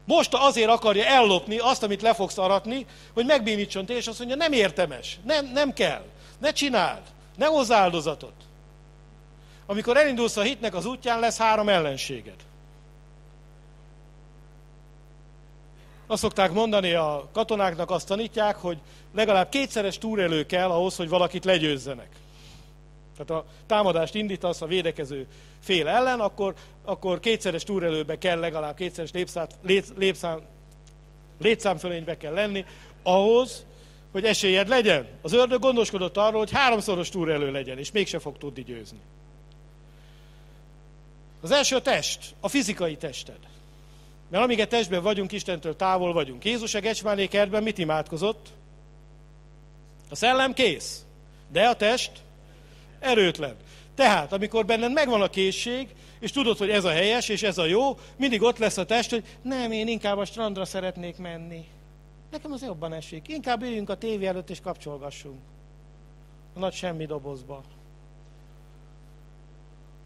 Most 0.04 0.34
azért 0.34 0.70
akarja 0.70 1.04
ellopni 1.04 1.58
azt, 1.58 1.82
amit 1.82 2.02
le 2.02 2.14
fogsz 2.14 2.38
aratni, 2.38 2.86
hogy 3.12 3.26
megbénítson 3.26 3.86
te, 3.86 3.96
és 3.96 4.06
azt 4.06 4.18
mondja, 4.18 4.36
nem 4.36 4.52
értemes, 4.52 5.18
nem, 5.24 5.46
nem 5.52 5.72
kell, 5.72 6.04
ne 6.38 6.52
csináld, 6.52 7.02
ne 7.36 7.46
hozz 7.46 7.70
áldozatot. 7.70 8.32
Amikor 9.66 9.96
elindulsz 9.96 10.36
a 10.36 10.42
hitnek 10.42 10.74
az 10.74 10.86
útján, 10.86 11.20
lesz 11.20 11.38
három 11.38 11.68
ellenséged. 11.68 12.36
Azt 16.06 16.22
szokták 16.22 16.52
mondani 16.52 16.92
a 16.92 17.28
katonáknak, 17.32 17.90
azt 17.90 18.06
tanítják, 18.06 18.56
hogy 18.56 18.78
legalább 19.14 19.48
kétszeres 19.48 19.98
túrelő 19.98 20.46
kell 20.46 20.70
ahhoz, 20.70 20.96
hogy 20.96 21.08
valakit 21.08 21.44
legyőzzenek. 21.44 22.08
Tehát 23.16 23.42
a 23.42 23.48
támadást 23.66 24.14
indítasz 24.14 24.60
a 24.60 24.66
védekező 24.66 25.26
fél 25.60 25.88
ellen, 25.88 26.20
akkor, 26.20 26.54
akkor 26.84 27.20
kétszeres 27.20 27.62
túrelőbe 27.62 28.18
kell 28.18 28.38
legalább 28.38 28.76
kétszeres 28.76 29.10
lépszám, 29.12 29.46
lépszám, 29.96 30.40
létszámfölénybe 31.40 32.16
kell 32.16 32.32
lenni, 32.32 32.64
ahhoz, 33.02 33.64
hogy 34.12 34.24
esélyed 34.24 34.68
legyen. 34.68 35.06
Az 35.22 35.32
ördög 35.32 35.60
gondoskodott 35.60 36.16
arról, 36.16 36.38
hogy 36.38 36.50
háromszoros 36.50 37.08
túrelő 37.08 37.50
legyen, 37.50 37.78
és 37.78 37.92
mégse 37.92 38.18
fog 38.18 38.38
tudni 38.38 38.62
győzni. 38.62 38.98
Az 41.40 41.50
első 41.50 41.76
a 41.76 41.82
test, 41.82 42.34
a 42.40 42.48
fizikai 42.48 42.96
tested. 42.96 43.38
Mert 44.28 44.44
amíg 44.44 44.60
a 44.60 44.66
testben 44.66 45.02
vagyunk, 45.02 45.32
Istentől 45.32 45.76
távol 45.76 46.12
vagyunk. 46.12 46.44
Jézus 46.44 46.74
a 46.74 46.80
Gecsmáné 46.80 47.26
kertben 47.26 47.62
mit 47.62 47.78
imádkozott? 47.78 48.48
A 50.10 50.14
szellem 50.14 50.52
kész, 50.52 51.04
de 51.52 51.68
a 51.68 51.76
test 51.76 52.10
erőtlen. 53.00 53.56
Tehát, 53.94 54.32
amikor 54.32 54.64
benned 54.64 54.92
megvan 54.92 55.22
a 55.22 55.28
készség, 55.28 55.88
és 56.24 56.30
tudod, 56.30 56.56
hogy 56.56 56.70
ez 56.70 56.84
a 56.84 56.90
helyes, 56.90 57.28
és 57.28 57.42
ez 57.42 57.58
a 57.58 57.64
jó, 57.64 57.98
mindig 58.16 58.42
ott 58.42 58.58
lesz 58.58 58.76
a 58.76 58.84
test, 58.84 59.10
hogy 59.10 59.24
nem, 59.42 59.72
én 59.72 59.88
inkább 59.88 60.18
a 60.18 60.24
strandra 60.24 60.64
szeretnék 60.64 61.16
menni. 61.16 61.64
Nekem 62.30 62.52
az 62.52 62.62
jobban 62.62 62.92
esik. 62.92 63.28
Inkább 63.28 63.62
üljünk 63.62 63.90
a 63.90 63.96
tévé 63.96 64.26
előtt, 64.26 64.50
és 64.50 64.60
kapcsolgassunk. 64.60 65.38
A 66.54 66.58
nagy 66.58 66.72
semmi 66.72 67.06
dobozba. 67.06 67.62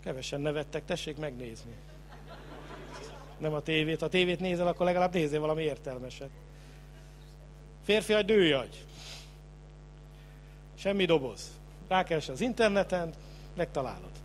Kevesen 0.04 0.40
nevettek, 0.40 0.84
tessék 0.84 1.16
megnézni. 1.16 1.72
Nem 3.38 3.52
a 3.52 3.60
tévét. 3.60 3.98
Ha 4.00 4.06
a 4.06 4.08
tévét 4.08 4.40
nézel, 4.40 4.66
akkor 4.66 4.86
legalább 4.86 5.12
nézzél 5.12 5.40
valami 5.40 5.62
értelmeset. 5.62 6.30
Férfi 7.84 8.12
agy, 8.12 8.26
női 8.26 8.52
agy. 8.52 8.84
Semmi 10.74 11.04
doboz. 11.04 11.50
Rákeres 11.88 12.28
az 12.28 12.40
interneten, 12.40 13.12
megtalálod. 13.56 14.17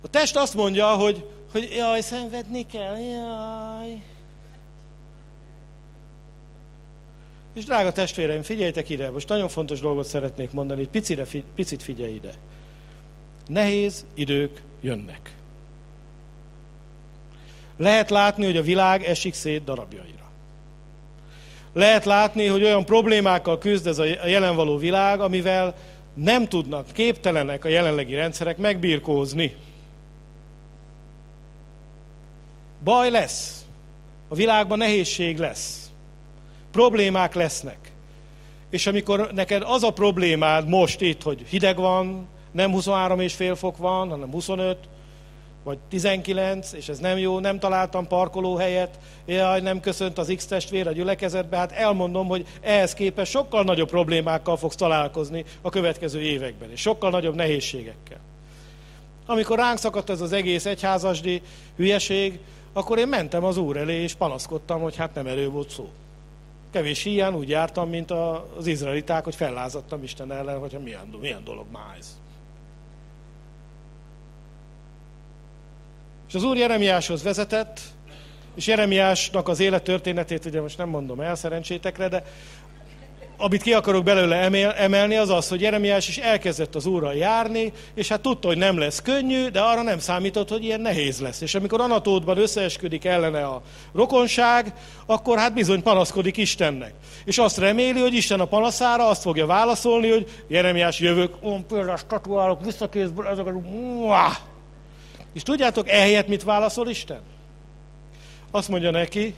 A 0.00 0.08
test 0.08 0.36
azt 0.36 0.54
mondja, 0.54 0.86
hogy, 0.86 1.28
hogy 1.52 1.72
jaj, 1.76 2.00
szenvedni 2.00 2.66
kell, 2.66 2.98
jaj. 2.98 4.02
És 7.54 7.64
drága 7.64 7.92
testvéreim, 7.92 8.42
figyeljetek 8.42 8.88
ide, 8.88 9.10
most 9.10 9.28
nagyon 9.28 9.48
fontos 9.48 9.80
dolgot 9.80 10.06
szeretnék 10.06 10.50
mondani, 10.50 10.86
picire, 10.86 11.26
picit 11.54 11.82
figyelj 11.82 12.14
ide. 12.14 12.32
Nehéz 13.46 14.06
idők 14.14 14.62
jönnek. 14.80 15.34
Lehet 17.76 18.10
látni, 18.10 18.44
hogy 18.44 18.56
a 18.56 18.62
világ 18.62 19.04
esik 19.04 19.34
szét 19.34 19.64
darabjaira. 19.64 20.30
Lehet 21.72 22.04
látni, 22.04 22.46
hogy 22.46 22.62
olyan 22.62 22.84
problémákkal 22.84 23.58
küzd 23.58 23.86
ez 23.86 23.98
a 23.98 24.26
jelen 24.26 24.56
való 24.56 24.76
világ, 24.76 25.20
amivel 25.20 25.74
nem 26.14 26.48
tudnak, 26.48 26.92
képtelenek 26.92 27.64
a 27.64 27.68
jelenlegi 27.68 28.14
rendszerek 28.14 28.56
megbírkózni. 28.56 29.56
Baj 32.84 33.10
lesz. 33.10 33.66
A 34.28 34.34
világban 34.34 34.78
nehézség 34.78 35.38
lesz. 35.38 35.90
Problémák 36.70 37.34
lesznek. 37.34 37.92
És 38.70 38.86
amikor 38.86 39.30
neked 39.32 39.62
az 39.66 39.82
a 39.82 39.90
problémád 39.90 40.68
most 40.68 41.00
itt, 41.00 41.22
hogy 41.22 41.44
hideg 41.48 41.76
van, 41.76 42.26
nem 42.52 42.70
23 42.70 43.20
és 43.20 43.34
fél 43.34 43.54
fok 43.54 43.76
van, 43.76 44.08
hanem 44.08 44.30
25, 44.30 44.76
vagy 45.64 45.78
19, 45.88 46.72
és 46.72 46.88
ez 46.88 46.98
nem 46.98 47.18
jó, 47.18 47.38
nem 47.38 47.58
találtam 47.58 48.06
parkolóhelyet, 48.06 48.98
jaj, 49.26 49.60
nem 49.60 49.80
köszönt 49.80 50.18
az 50.18 50.32
X-testvér 50.36 50.86
a 50.86 50.92
gyülekezetbe, 50.92 51.56
hát 51.56 51.72
elmondom, 51.72 52.26
hogy 52.26 52.46
ehhez 52.60 52.94
képest 52.94 53.30
sokkal 53.30 53.62
nagyobb 53.62 53.88
problémákkal 53.88 54.56
fogsz 54.56 54.76
találkozni 54.76 55.44
a 55.62 55.70
következő 55.70 56.20
években, 56.20 56.70
és 56.70 56.80
sokkal 56.80 57.10
nagyobb 57.10 57.34
nehézségekkel. 57.34 58.18
Amikor 59.26 59.58
ránk 59.58 59.78
szakadt 59.78 60.10
ez 60.10 60.20
az 60.20 60.32
egész 60.32 60.66
egyházasdi 60.66 61.42
hülyeség, 61.76 62.38
akkor 62.72 62.98
én 62.98 63.08
mentem 63.08 63.44
az 63.44 63.56
úr 63.56 63.76
elé, 63.76 64.02
és 64.02 64.14
panaszkodtam, 64.14 64.80
hogy 64.80 64.96
hát 64.96 65.14
nem 65.14 65.26
erő 65.26 65.48
volt 65.48 65.70
szó. 65.70 65.90
Kevés 66.70 67.04
ilyen 67.04 67.34
úgy 67.34 67.48
jártam, 67.48 67.88
mint 67.88 68.10
az 68.10 68.66
izraeliták, 68.66 69.24
hogy 69.24 69.34
fellázadtam 69.34 70.02
Isten 70.02 70.32
ellen, 70.32 70.58
hogy 70.58 70.78
milyen, 70.82 71.16
milyen 71.20 71.44
dolog 71.44 71.66
már 71.72 71.96
ez. 71.98 72.18
És 76.28 76.34
az 76.34 76.42
úr 76.42 76.56
Jeremiáshoz 76.56 77.22
vezetett, 77.22 77.80
és 78.54 78.66
Jeremiásnak 78.66 79.48
az 79.48 79.60
élettörténetét 79.60 80.44
ugye 80.44 80.60
most 80.60 80.78
nem 80.78 80.88
mondom 80.88 81.20
el 81.20 81.34
szerencsétekre, 81.34 82.08
de 82.08 82.24
amit 83.40 83.62
ki 83.62 83.72
akarok 83.72 84.04
belőle 84.04 84.36
emelni, 84.76 85.16
az 85.16 85.30
az, 85.30 85.48
hogy 85.48 85.60
Jeremiás 85.60 86.08
is 86.08 86.18
elkezdett 86.18 86.74
az 86.74 86.86
úrral 86.86 87.14
járni, 87.14 87.72
és 87.94 88.08
hát 88.08 88.20
tudta, 88.20 88.48
hogy 88.48 88.56
nem 88.56 88.78
lesz 88.78 89.02
könnyű, 89.02 89.48
de 89.48 89.60
arra 89.60 89.82
nem 89.82 89.98
számított, 89.98 90.48
hogy 90.48 90.64
ilyen 90.64 90.80
nehéz 90.80 91.20
lesz. 91.20 91.40
És 91.40 91.54
amikor 91.54 91.80
Anatótban 91.80 92.38
összeesküdik 92.38 93.04
ellene 93.04 93.44
a 93.44 93.62
rokonság, 93.94 94.74
akkor 95.06 95.38
hát 95.38 95.54
bizony 95.54 95.82
panaszkodik 95.82 96.36
Istennek. 96.36 96.92
És 97.24 97.38
azt 97.38 97.58
reméli, 97.58 98.00
hogy 98.00 98.14
Isten 98.14 98.40
a 98.40 98.44
panaszára 98.44 99.08
azt 99.08 99.22
fogja 99.22 99.46
válaszolni, 99.46 100.10
hogy 100.10 100.26
Jeremiás 100.48 101.00
jövök, 101.00 101.34
on 101.40 101.66
például 101.66 101.96
statuálok, 101.96 102.64
visszakézből, 102.64 103.26
ezek 103.26 103.46
a... 103.46 103.60
És 105.32 105.42
tudjátok, 105.42 105.88
ehelyett 105.88 106.28
mit 106.28 106.42
válaszol 106.42 106.88
Isten? 106.88 107.20
Azt 108.50 108.68
mondja 108.68 108.90
neki, 108.90 109.34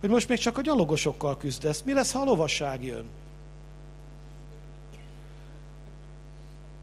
hogy 0.00 0.08
most 0.08 0.28
még 0.28 0.38
csak 0.38 0.58
a 0.58 0.60
gyalogosokkal 0.60 1.36
küzdesz. 1.36 1.82
Mi 1.82 1.92
lesz, 1.92 2.12
ha 2.12 2.20
a 2.20 2.24
lovasság 2.24 2.84
jön? 2.84 3.04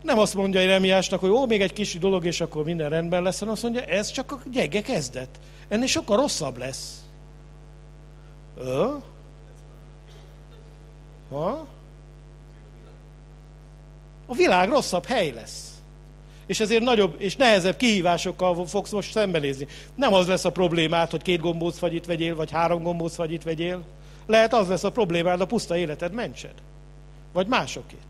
Nem 0.08 0.20
azt 0.20 0.34
mondja 0.34 0.60
Jeremiásnak, 0.60 1.20
hogy 1.20 1.30
ó, 1.30 1.46
még 1.46 1.62
egy 1.62 1.74
kis 1.74 1.98
dolog, 1.98 2.26
és 2.26 2.42
akkor 2.42 2.64
minden 2.64 2.90
rendben 2.90 3.24
lesz, 3.24 3.40
hanem 3.40 3.54
azt 3.54 3.64
mondja, 3.64 3.82
ez 3.82 4.12
csak 4.12 4.32
a 4.32 4.40
gyenge 4.52 4.82
kezdet. 4.82 5.30
Ennél 5.68 5.88
sokkal 5.88 6.18
rosszabb 6.18 6.58
lesz. 6.58 7.04
Ö? 8.58 8.94
Ha? 11.30 11.68
A 14.26 14.34
világ 14.34 14.70
rosszabb 14.70 15.06
hely 15.06 15.32
lesz 15.32 15.72
és 16.46 16.60
ezért 16.60 16.84
nagyobb 16.84 17.16
és 17.18 17.36
nehezebb 17.36 17.78
kihívásokkal 17.78 18.66
fogsz 18.66 18.92
most 18.92 19.12
szembenézni. 19.12 19.68
Nem 19.96 20.14
az 20.14 20.28
lesz 20.28 20.46
a 20.46 20.52
problémád, 20.52 21.10
hogy 21.10 21.22
két 21.22 21.40
gombóc 21.40 21.78
fagyit 21.78 22.06
vegyél, 22.06 22.36
vagy 22.36 22.52
három 22.52 22.84
gombóc 22.84 23.16
fagyit 23.16 23.44
vegyél. 23.44 23.84
Lehet 24.26 24.54
az 24.54 24.68
lesz 24.68 24.84
a 24.84 24.92
problémád, 24.92 25.42
a 25.42 25.46
puszta 25.46 25.78
életed 25.78 26.14
mentsed. 26.14 26.54
Vagy 27.34 27.48
másokét. 27.48 28.07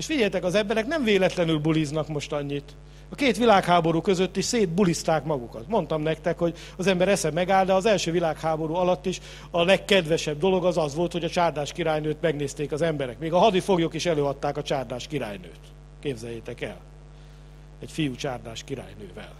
És 0.00 0.06
figyeljetek, 0.06 0.44
az 0.44 0.54
emberek 0.54 0.86
nem 0.86 1.04
véletlenül 1.04 1.58
buliznak 1.58 2.08
most 2.08 2.32
annyit. 2.32 2.76
A 3.10 3.14
két 3.14 3.36
világháború 3.36 4.00
között 4.00 4.36
is 4.36 4.44
szétbulizták 4.44 5.24
magukat. 5.24 5.68
Mondtam 5.68 6.02
nektek, 6.02 6.38
hogy 6.38 6.56
az 6.76 6.86
ember 6.86 7.08
esze 7.08 7.30
megáll, 7.30 7.64
de 7.64 7.72
az 7.72 7.86
első 7.86 8.10
világháború 8.10 8.74
alatt 8.74 9.06
is 9.06 9.20
a 9.50 9.62
legkedvesebb 9.62 10.38
dolog 10.38 10.64
az 10.64 10.76
az 10.76 10.94
volt, 10.94 11.12
hogy 11.12 11.24
a 11.24 11.28
csárdás 11.28 11.72
királynőt 11.72 12.20
megnézték 12.20 12.72
az 12.72 12.82
emberek. 12.82 13.18
Még 13.18 13.32
a 13.32 13.38
hadifoglyok 13.38 13.94
is 13.94 14.06
előadták 14.06 14.56
a 14.56 14.62
csárdás 14.62 15.06
királynőt. 15.06 15.60
Képzeljétek 16.02 16.60
el. 16.60 16.80
Egy 17.80 17.90
fiú 17.90 18.14
csárdás 18.14 18.64
királynővel. 18.64 19.32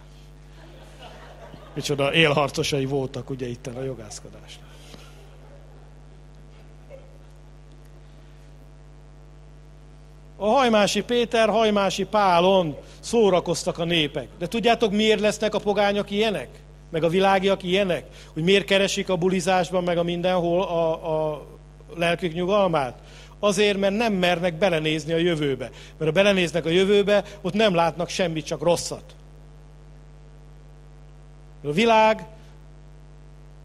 Micsoda 1.73 2.13
élharcosai 2.13 2.85
voltak 2.85 3.29
ugye 3.29 3.47
itt 3.47 3.67
a 3.67 3.83
jogászkodásnál. 3.83 4.70
A 10.43 10.49
hajmási 10.49 11.01
Péter, 11.01 11.49
hajmási 11.49 12.03
Pálon 12.03 12.77
szórakoztak 12.99 13.77
a 13.77 13.83
népek. 13.83 14.27
De 14.39 14.47
tudjátok, 14.47 14.91
miért 14.91 15.19
lesznek 15.19 15.53
a 15.55 15.59
pogányok 15.59 16.11
ilyenek? 16.11 16.47
Meg 16.91 17.03
a 17.03 17.09
világiak 17.09 17.63
ilyenek? 17.63 18.05
Hogy 18.33 18.43
miért 18.43 18.65
keresik 18.65 19.09
a 19.09 19.15
bulizásban, 19.15 19.83
meg 19.83 19.97
a 19.97 20.03
mindenhol 20.03 20.61
a, 20.61 21.31
a 21.31 21.45
lelkük 21.95 22.33
nyugalmát? 22.33 22.99
Azért, 23.39 23.77
mert 23.77 23.95
nem 23.95 24.13
mernek 24.13 24.57
belenézni 24.57 25.13
a 25.13 25.17
jövőbe. 25.17 25.69
Mert 25.97 26.11
ha 26.11 26.21
belenéznek 26.21 26.65
a 26.65 26.69
jövőbe, 26.69 27.23
ott 27.41 27.53
nem 27.53 27.75
látnak 27.75 28.09
semmit, 28.09 28.45
csak 28.45 28.61
rosszat. 28.61 29.15
A 31.63 31.71
világ 31.71 32.27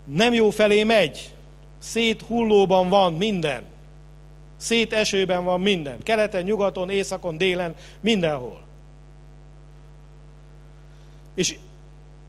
nem 0.05 0.33
jó 0.33 0.51
felé 0.51 0.85
megy. 0.85 1.31
Szét 1.79 2.23
hullóban 2.23 2.89
van 2.89 3.13
minden. 3.13 3.63
Szét 4.57 4.93
esőben 4.93 5.45
van 5.45 5.61
minden. 5.61 6.03
Keleten, 6.03 6.43
nyugaton, 6.43 6.91
északon, 6.91 7.37
délen, 7.37 7.75
mindenhol. 8.01 8.61
És 11.35 11.57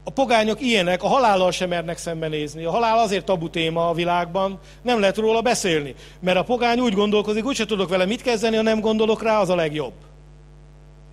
a 0.04 0.10
pogányok 0.10 0.62
ilyenek, 0.62 1.04
a 1.04 1.08
halállal 1.08 1.52
sem 1.52 1.70
mernek 1.70 1.98
szembenézni. 1.98 2.66
A 2.66 2.72
halál 2.72 2.98
azért 2.98 3.26
tabu 3.26 3.50
téma 3.50 3.90
a 3.90 3.94
világban, 3.94 4.60
nem 4.82 5.00
lehet 5.00 5.18
róla 5.18 5.42
beszélni. 5.42 5.96
Mert 6.20 6.38
a 6.38 6.44
pogány 6.44 6.80
úgy 6.80 6.94
gondolkozik, 6.94 7.46
úgyse 7.46 7.66
tudok 7.66 7.90
vele 7.90 8.06
mit 8.06 8.22
kezdeni, 8.22 8.56
ha 8.56 8.62
nem 8.62 8.80
gondolok 8.80 9.24
rá, 9.24 9.40
az 9.40 9.50
a 9.50 9.56
legjobb. 9.56 9.94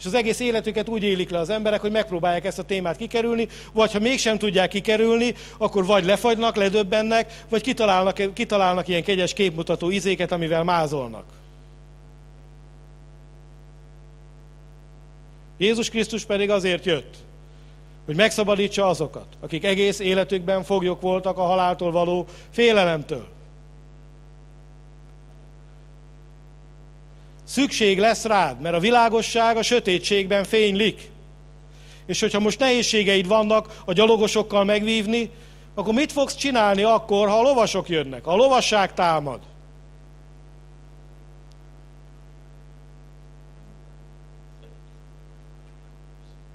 És 0.05 0.11
az 0.11 0.17
egész 0.17 0.41
életüket 0.41 0.89
úgy 0.89 1.03
élik 1.03 1.31
le 1.31 1.39
az 1.39 1.51
emberek, 1.51 1.81
hogy 1.81 1.91
megpróbálják 1.91 2.45
ezt 2.45 2.59
a 2.59 2.63
témát 2.63 2.97
kikerülni, 2.97 3.49
vagy 3.73 3.93
ha 3.93 3.99
mégsem 3.99 4.39
tudják 4.39 4.69
kikerülni, 4.69 5.35
akkor 5.59 5.87
vagy 5.87 6.05
lefagynak, 6.05 6.57
ledöbbennek, 6.57 7.43
vagy 7.49 7.63
kitalálnak, 7.63 8.33
kitalálnak 8.35 8.89
ilyen 8.89 9.03
kegyes 9.03 9.33
képmutató 9.33 9.91
izéket, 9.91 10.33
amivel 10.33 10.65
mázolnak. 10.65 11.25
Jézus 15.59 15.91
Krisztus 15.91 16.25
pedig 16.25 16.51
azért 16.51 16.85
jött, 16.85 17.15
hogy 18.05 18.17
megszabadítsa 18.17 18.87
azokat, 18.87 19.27
akik 19.41 19.65
egész 19.65 19.99
életükben 19.99 20.65
foglyok 20.65 21.01
voltak 21.01 21.39
a 21.39 21.43
haláltól 21.43 21.91
való 21.91 22.27
félelemtől. 22.51 23.34
Szükség 27.45 27.99
lesz 27.99 28.25
rád, 28.25 28.61
mert 28.61 28.75
a 28.75 28.81
világosság 28.81 29.57
a 29.57 29.63
sötétségben 29.63 30.45
fénylik. 30.45 31.11
És 32.07 32.21
hogyha 32.21 32.41
most 32.41 32.59
nehézségeid 32.59 33.27
vannak 33.27 33.83
a 33.85 33.93
gyalogosokkal 33.93 34.65
megvívni, 34.65 35.31
akkor 35.75 35.95
mit 35.95 36.13
fogsz 36.13 36.37
csinálni 36.37 36.83
akkor, 36.83 37.29
ha 37.29 37.39
a 37.39 37.43
lovasok 37.43 37.89
jönnek? 37.89 38.27
A 38.27 38.37
lovasság 38.37 38.95
támad. 38.95 39.41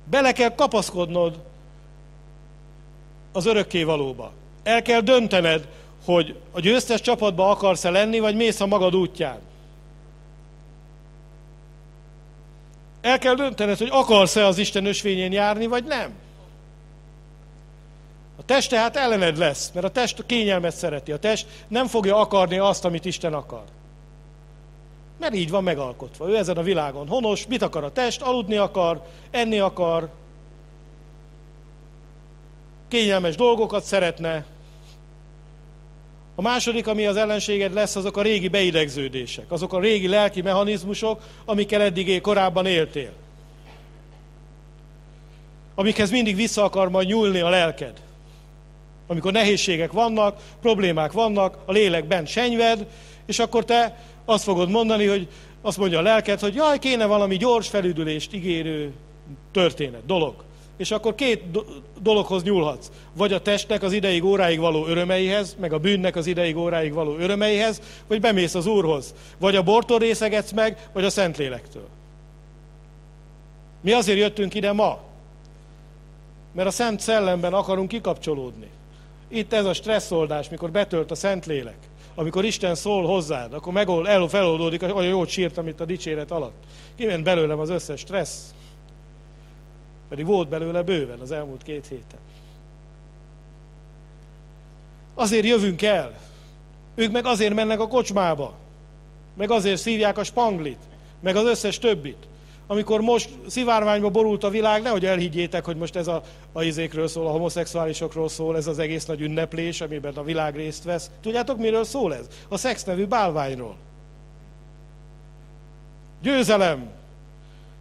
Bele 0.09 0.31
kell 0.31 0.55
kapaszkodnod 0.55 1.39
az 3.31 3.45
örökké 3.45 3.83
valóba. 3.83 4.31
El 4.63 4.81
kell 4.81 5.01
döntened, 5.01 5.67
hogy 6.05 6.35
a 6.51 6.59
győztes 6.59 7.01
csapatba 7.01 7.49
akarsz-e 7.49 7.89
lenni, 7.89 8.19
vagy 8.19 8.35
mész 8.35 8.59
a 8.59 8.65
magad 8.65 8.95
útján. 8.95 9.48
El 13.01 13.17
kell 13.19 13.35
döntened, 13.35 13.77
hogy 13.77 13.89
akarsz-e 13.91 14.45
az 14.45 14.57
Isten 14.57 14.85
ösvényén 14.85 15.31
járni, 15.31 15.67
vagy 15.67 15.83
nem. 15.83 16.13
A 18.37 18.45
test 18.45 18.69
tehát 18.69 18.95
ellened 18.95 19.37
lesz, 19.37 19.71
mert 19.73 19.85
a 19.85 19.91
test 19.91 20.19
a 20.19 20.23
kényelmet 20.25 20.75
szereti. 20.75 21.11
A 21.11 21.19
test 21.19 21.47
nem 21.67 21.87
fogja 21.87 22.15
akarni 22.15 22.57
azt, 22.57 22.85
amit 22.85 23.05
Isten 23.05 23.33
akar. 23.33 23.63
Mert 25.19 25.35
így 25.35 25.49
van 25.49 25.63
megalkotva. 25.63 26.29
Ő 26.29 26.37
ezen 26.37 26.57
a 26.57 26.63
világon 26.63 27.07
honos, 27.07 27.47
mit 27.47 27.61
akar 27.61 27.83
a 27.83 27.91
test? 27.91 28.21
Aludni 28.21 28.55
akar, 28.55 29.01
enni 29.31 29.59
akar, 29.59 30.09
kényelmes 32.87 33.35
dolgokat 33.35 33.83
szeretne. 33.83 34.45
A 36.39 36.41
második, 36.41 36.87
ami 36.87 37.05
az 37.05 37.15
ellenséged 37.15 37.73
lesz, 37.73 37.95
azok 37.95 38.17
a 38.17 38.21
régi 38.21 38.47
beidegződések, 38.47 39.51
azok 39.51 39.73
a 39.73 39.79
régi 39.79 40.07
lelki 40.07 40.41
mechanizmusok, 40.41 41.21
amikkel 41.45 41.81
eddig 41.81 42.21
korábban 42.21 42.65
éltél. 42.65 43.11
Amikhez 45.75 46.11
mindig 46.11 46.35
vissza 46.35 46.63
akar 46.63 46.89
majd 46.89 47.07
nyúlni 47.07 47.39
a 47.39 47.49
lelked. 47.49 47.93
Amikor 49.07 49.31
nehézségek 49.31 49.91
vannak, 49.91 50.41
problémák 50.61 51.11
vannak, 51.11 51.57
a 51.65 51.71
lélek 51.71 52.05
bent 52.05 52.27
senyved, 52.27 52.87
és 53.25 53.39
akkor 53.39 53.65
te 53.65 54.03
azt 54.25 54.43
fogod 54.43 54.69
mondani, 54.69 55.05
hogy 55.05 55.27
azt 55.61 55.77
mondja 55.77 55.99
a 55.99 56.01
lelked, 56.01 56.39
hogy 56.39 56.55
jaj, 56.55 56.79
kéne 56.79 57.05
valami 57.05 57.37
gyors 57.37 57.67
felüdülést 57.67 58.33
ígérő 58.33 58.93
történet, 59.51 60.05
dolog. 60.05 60.43
És 60.79 60.91
akkor 60.91 61.15
két 61.15 61.43
dologhoz 62.01 62.43
nyúlhatsz. 62.43 62.91
Vagy 63.13 63.33
a 63.33 63.41
testnek 63.41 63.83
az 63.83 63.91
ideig 63.91 64.23
óráig 64.23 64.59
való 64.59 64.87
örömeihez, 64.87 65.55
meg 65.59 65.73
a 65.73 65.79
bűnnek 65.79 66.15
az 66.15 66.27
ideig 66.27 66.57
óráig 66.57 66.93
való 66.93 67.17
örömeihez, 67.17 67.81
vagy 68.07 68.21
bemész 68.21 68.55
az 68.55 68.65
Úrhoz. 68.65 69.13
Vagy 69.37 69.55
a 69.55 69.63
bortól 69.63 69.99
részegetsz 69.99 70.51
meg, 70.51 70.89
vagy 70.93 71.05
a 71.05 71.09
Szentlélektől. 71.09 71.87
Mi 73.81 73.91
azért 73.91 74.19
jöttünk 74.19 74.53
ide 74.53 74.71
ma, 74.71 74.99
mert 76.53 76.67
a 76.67 76.71
Szent 76.71 76.99
Szellemben 76.99 77.53
akarunk 77.53 77.87
kikapcsolódni. 77.87 78.67
Itt 79.27 79.53
ez 79.53 79.65
a 79.65 79.73
stresszoldás, 79.73 80.49
mikor 80.49 80.71
betölt 80.71 81.11
a 81.11 81.15
Szentlélek 81.15 81.77
amikor 82.19 82.45
Isten 82.45 82.75
szól 82.75 83.05
hozzád, 83.05 83.53
akkor 83.53 83.73
megold, 83.73 84.05
el, 84.05 84.27
feloldódik, 84.27 84.81
olyan 84.81 85.05
jót 85.05 85.29
sírtam 85.29 85.67
itt 85.67 85.79
a 85.79 85.85
dicséret 85.85 86.31
alatt. 86.31 86.63
Kiment 86.95 87.23
belőlem 87.23 87.59
az 87.59 87.69
összes 87.69 87.99
stressz. 87.99 88.53
Pedig 90.09 90.25
volt 90.25 90.49
belőle 90.49 90.81
bőven 90.81 91.19
az 91.19 91.31
elmúlt 91.31 91.63
két 91.63 91.87
héten. 91.87 92.19
Azért 95.13 95.45
jövünk 95.45 95.81
el. 95.81 96.17
Ők 96.95 97.11
meg 97.11 97.25
azért 97.25 97.53
mennek 97.53 97.79
a 97.79 97.87
kocsmába. 97.87 98.53
Meg 99.37 99.51
azért 99.51 99.79
szívják 99.79 100.17
a 100.17 100.23
spanglit. 100.23 100.79
Meg 101.19 101.35
az 101.35 101.45
összes 101.45 101.77
többit 101.77 102.27
amikor 102.71 103.01
most 103.01 103.29
szivárványba 103.47 104.09
borult 104.09 104.43
a 104.43 104.49
világ, 104.49 104.81
nehogy 104.81 105.05
elhiggyétek, 105.05 105.65
hogy 105.65 105.75
most 105.75 105.95
ez 105.95 106.07
a, 106.07 106.21
a 106.51 106.63
izékről 106.63 107.07
szól, 107.07 107.27
a 107.27 107.31
homoszexuálisokról 107.31 108.29
szól, 108.29 108.55
ez 108.55 108.67
az 108.67 108.79
egész 108.79 109.05
nagy 109.05 109.21
ünneplés, 109.21 109.81
amiben 109.81 110.13
a 110.13 110.23
világ 110.23 110.55
részt 110.55 110.83
vesz. 110.83 111.11
Tudjátok, 111.21 111.57
miről 111.57 111.83
szól 111.83 112.15
ez? 112.15 112.27
A 112.47 112.57
szex 112.57 112.83
nevű 112.83 113.05
bálványról. 113.05 113.75
Győzelem. 116.21 116.89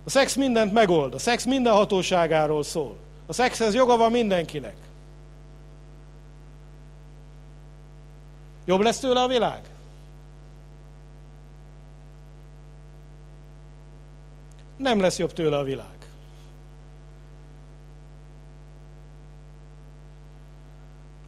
A 0.08 0.10
szex 0.10 0.34
mindent 0.34 0.72
megold. 0.72 1.14
A 1.14 1.18
szex 1.18 1.44
minden 1.44 1.72
hatóságáról 1.72 2.62
szól. 2.62 2.96
A 3.26 3.32
szexhez 3.32 3.74
joga 3.74 3.96
van 3.96 4.10
mindenkinek. 4.10 4.76
Jobb 8.64 8.80
lesz 8.80 8.98
tőle 8.98 9.22
a 9.22 9.26
világ? 9.26 9.60
nem 14.78 15.00
lesz 15.00 15.18
jobb 15.18 15.32
tőle 15.32 15.56
a 15.56 15.62
világ. 15.62 15.96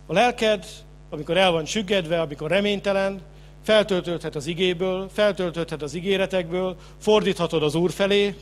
A 0.06 0.12
lelked, 0.12 0.66
amikor 1.10 1.36
el 1.36 1.50
van 1.50 1.64
süggedve, 1.64 2.20
amikor 2.20 2.50
reménytelen, 2.50 3.20
feltöltődhet 3.62 4.34
az 4.34 4.46
igéből, 4.46 5.08
feltöltődhet 5.08 5.82
az 5.82 5.94
ígéretekből, 5.94 6.76
fordíthatod 6.98 7.62
az 7.62 7.74
Úr 7.74 7.90
felé, 7.90 8.34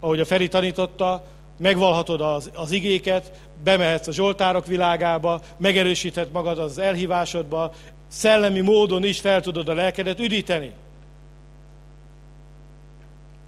ahogy 0.00 0.20
a 0.20 0.24
Feri 0.24 0.48
tanította, 0.48 1.24
megvalhatod 1.56 2.20
az, 2.20 2.50
az 2.54 2.70
igéket, 2.70 3.32
bemehetsz 3.64 4.06
a 4.06 4.12
Zsoltárok 4.12 4.66
világába, 4.66 5.40
megerősíthet 5.56 6.32
magad 6.32 6.58
az 6.58 6.78
elhívásodba, 6.78 7.72
szellemi 8.08 8.60
módon 8.60 9.04
is 9.04 9.20
fel 9.20 9.40
tudod 9.40 9.68
a 9.68 9.74
lelkedet 9.74 10.20
üdíteni. 10.20 10.72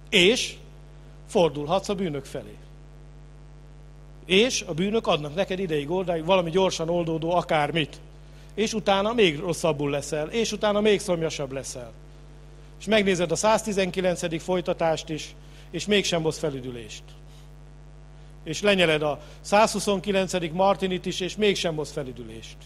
És 0.09 0.55
fordulhatsz 1.27 1.89
a 1.89 1.95
bűnök 1.95 2.25
felé. 2.25 2.55
És 4.25 4.63
a 4.67 4.73
bűnök 4.73 5.07
adnak 5.07 5.35
neked 5.35 5.59
ideig, 5.59 5.91
oldáig 5.91 6.25
valami 6.25 6.49
gyorsan 6.49 6.89
oldódó 6.89 7.31
akármit. 7.31 7.99
És 8.55 8.73
utána 8.73 9.13
még 9.13 9.39
rosszabbul 9.39 9.89
leszel, 9.89 10.27
és 10.27 10.51
utána 10.51 10.81
még 10.81 10.99
szomjasabb 10.99 11.51
leszel. 11.51 11.91
És 12.79 12.85
megnézed 12.85 13.31
a 13.31 13.35
119. 13.35 14.43
folytatást 14.43 15.09
is, 15.09 15.35
és 15.73 15.85
mégsem 15.85 16.21
hoz 16.21 16.37
felüdülést. 16.37 17.03
És 18.43 18.61
lenyeled 18.61 19.01
a 19.01 19.19
129. 19.41 20.33
Martinit 20.51 21.05
is, 21.05 21.19
és 21.19 21.35
mégsem 21.35 21.75
hoz 21.75 21.91
felüdülést. 21.91 22.57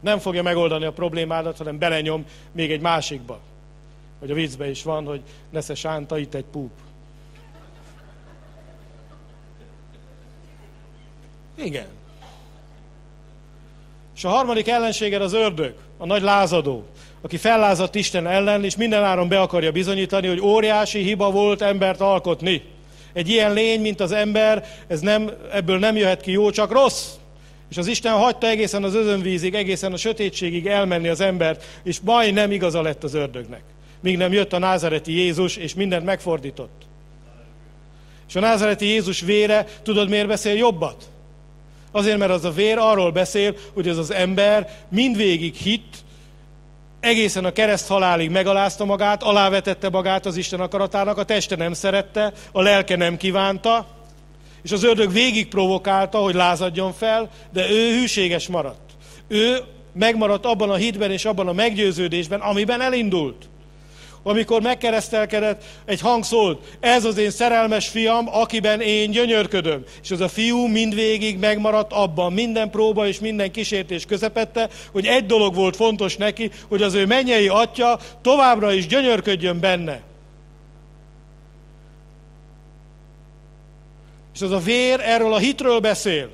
Nem 0.00 0.18
fogja 0.18 0.42
megoldani 0.42 0.84
a 0.84 0.92
problémádat, 0.92 1.56
hanem 1.56 1.78
belenyom 1.78 2.24
még 2.52 2.72
egy 2.72 2.80
másikba 2.80 3.40
hogy 4.24 4.32
a 4.32 4.36
vízbe 4.36 4.70
is 4.70 4.82
van, 4.82 5.06
hogy 5.06 5.22
nesze 5.50 5.74
sánta, 5.74 6.18
itt 6.18 6.34
egy 6.34 6.44
púp. 6.44 6.70
Igen. 11.54 11.86
És 14.14 14.24
a 14.24 14.28
harmadik 14.28 14.68
ellenséged 14.68 15.22
az 15.22 15.32
ördög, 15.32 15.74
a 15.96 16.06
nagy 16.06 16.22
lázadó, 16.22 16.86
aki 17.24 17.36
fellázadt 17.36 17.94
Isten 17.94 18.26
ellen, 18.26 18.64
és 18.64 18.76
mindenáron 18.76 19.28
be 19.28 19.40
akarja 19.40 19.72
bizonyítani, 19.72 20.26
hogy 20.26 20.40
óriási 20.40 21.02
hiba 21.02 21.30
volt 21.30 21.62
embert 21.62 22.00
alkotni. 22.00 22.62
Egy 23.12 23.28
ilyen 23.28 23.52
lény, 23.52 23.80
mint 23.80 24.00
az 24.00 24.12
ember, 24.12 24.64
ez 24.86 25.00
nem, 25.00 25.30
ebből 25.52 25.78
nem 25.78 25.96
jöhet 25.96 26.20
ki 26.20 26.30
jó, 26.30 26.50
csak 26.50 26.72
rossz. 26.72 27.06
És 27.70 27.76
az 27.76 27.86
Isten 27.86 28.12
hagyta 28.12 28.46
egészen 28.46 28.82
az 28.82 28.94
özönvízig, 28.94 29.54
egészen 29.54 29.92
a 29.92 29.96
sötétségig 29.96 30.66
elmenni 30.66 31.08
az 31.08 31.20
embert, 31.20 31.64
és 31.82 32.00
nem 32.32 32.52
igaza 32.52 32.82
lett 32.82 33.04
az 33.04 33.14
ördögnek 33.14 33.62
míg 34.04 34.16
nem 34.16 34.32
jött 34.32 34.52
a 34.52 34.58
názareti 34.58 35.12
Jézus, 35.12 35.56
és 35.56 35.74
mindent 35.74 36.04
megfordított. 36.04 36.82
És 38.28 38.34
a 38.34 38.40
názareti 38.40 38.86
Jézus 38.86 39.20
vére, 39.20 39.66
tudod 39.82 40.08
miért 40.08 40.26
beszél 40.26 40.54
jobbat? 40.54 41.04
Azért, 41.90 42.18
mert 42.18 42.30
az 42.30 42.44
a 42.44 42.50
vér 42.50 42.78
arról 42.78 43.10
beszél, 43.10 43.56
hogy 43.72 43.88
ez 43.88 43.98
az 43.98 44.10
ember 44.10 44.84
mindvégig 44.88 45.54
hitt, 45.54 45.94
egészen 47.04 47.44
a 47.44 47.52
kereszt 47.52 47.88
halálig 47.88 48.30
megalázta 48.30 48.84
magát, 48.84 49.22
alávetette 49.22 49.90
magát 49.90 50.26
az 50.26 50.36
Isten 50.36 50.60
akaratának, 50.60 51.18
a 51.18 51.24
teste 51.24 51.56
nem 51.56 51.72
szerette, 51.72 52.32
a 52.52 52.62
lelke 52.62 52.96
nem 52.96 53.16
kívánta, 53.16 53.86
és 54.62 54.72
az 54.72 54.84
ördög 54.84 55.12
végig 55.12 55.48
provokálta, 55.48 56.18
hogy 56.18 56.34
lázadjon 56.34 56.92
fel, 56.92 57.30
de 57.52 57.70
ő 57.70 57.98
hűséges 57.98 58.48
maradt. 58.48 58.90
Ő 59.28 59.58
megmaradt 59.92 60.46
abban 60.46 60.70
a 60.70 60.74
hitben 60.74 61.10
és 61.10 61.24
abban 61.24 61.48
a 61.48 61.52
meggyőződésben, 61.52 62.40
amiben 62.40 62.80
elindult 62.80 63.48
amikor 64.24 64.62
megkeresztelkedett, 64.62 65.64
egy 65.84 66.00
hang 66.00 66.24
szólt, 66.24 66.76
ez 66.80 67.04
az 67.04 67.18
én 67.18 67.30
szerelmes 67.30 67.88
fiam, 67.88 68.28
akiben 68.28 68.80
én 68.80 69.10
gyönyörködöm. 69.10 69.84
És 70.02 70.10
az 70.10 70.20
a 70.20 70.28
fiú 70.28 70.66
mindvégig 70.66 71.38
megmaradt 71.38 71.92
abban, 71.92 72.32
minden 72.32 72.70
próba 72.70 73.06
és 73.06 73.18
minden 73.20 73.50
kísértés 73.50 74.04
közepette, 74.04 74.68
hogy 74.92 75.06
egy 75.06 75.26
dolog 75.26 75.54
volt 75.54 75.76
fontos 75.76 76.16
neki, 76.16 76.50
hogy 76.68 76.82
az 76.82 76.94
ő 76.94 77.06
mennyei 77.06 77.48
atya 77.48 77.98
továbbra 78.22 78.72
is 78.72 78.86
gyönyörködjön 78.86 79.60
benne. 79.60 80.00
És 84.34 84.40
az 84.42 84.50
a 84.50 84.58
vér 84.58 85.00
erről 85.00 85.32
a 85.32 85.38
hitről 85.38 85.80
beszél. 85.80 86.30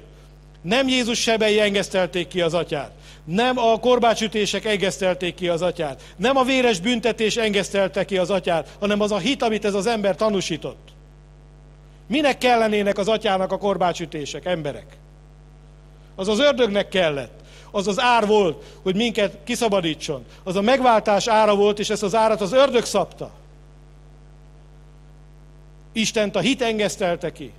Nem 0.63 0.89
Jézus 0.89 1.21
sebei 1.21 1.61
engesztelték 1.61 2.29
ki 2.29 2.41
az 2.41 2.55
atyát. 2.55 2.91
Nem 3.25 3.59
a 3.59 3.79
korbácsütések 3.79 4.65
engesztelték 4.65 5.35
ki 5.35 5.49
az 5.49 5.63
atyát. 5.63 6.03
Nem 6.17 6.37
a 6.37 6.45
véres 6.45 6.81
büntetés 6.81 7.37
engesztelte 7.37 8.05
ki 8.05 8.19
az 8.19 8.31
atyát, 8.31 8.77
hanem 8.81 9.01
az 9.01 9.13
a 9.13 9.19
hit, 9.19 9.43
amit 9.43 9.65
ez 9.65 9.75
az 9.75 9.87
ember 9.87 10.17
tanúsított. 10.17 10.89
Minek 12.07 12.39
kellenének 12.39 12.99
az 12.99 13.09
atyának 13.09 13.53
a 13.53 13.59
korbácsütések, 13.59 14.45
emberek? 14.45 14.87
Az 16.15 16.29
az 16.29 16.39
ördögnek 16.39 16.89
kellett. 16.89 17.41
Az 17.71 17.89
az 17.89 18.01
ár 18.01 18.27
volt, 18.27 18.65
hogy 18.83 18.95
minket 18.95 19.37
kiszabadítson. 19.45 20.25
Az 20.45 20.57
a 20.57 20.61
megváltás 20.61 21.29
ára 21.29 21.55
volt, 21.55 21.79
és 21.79 21.91
ezt 21.91 22.03
az 22.03 22.15
árat 22.15 22.41
az 22.41 22.53
ördög 22.53 22.85
szabta. 22.85 23.31
Istent 25.93 26.37
a 26.37 26.41
hit 26.41 26.63
engesztelte 26.63 27.33
ki. 27.33 27.53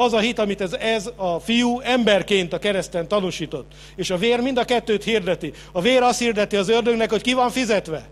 Az 0.00 0.12
a 0.12 0.18
hit, 0.18 0.38
amit 0.38 0.60
ez, 0.60 0.72
ez 0.72 1.10
a 1.16 1.38
fiú 1.38 1.80
emberként 1.80 2.52
a 2.52 2.58
kereszten 2.58 3.08
tanúsított. 3.08 3.72
És 3.96 4.10
a 4.10 4.16
vér 4.16 4.40
mind 4.40 4.58
a 4.58 4.64
kettőt 4.64 5.04
hirdeti. 5.04 5.52
A 5.72 5.80
vér 5.80 6.02
azt 6.02 6.18
hirdeti 6.18 6.56
az 6.56 6.68
ördögnek, 6.68 7.10
hogy 7.10 7.22
ki 7.22 7.32
van 7.32 7.50
fizetve. 7.50 8.08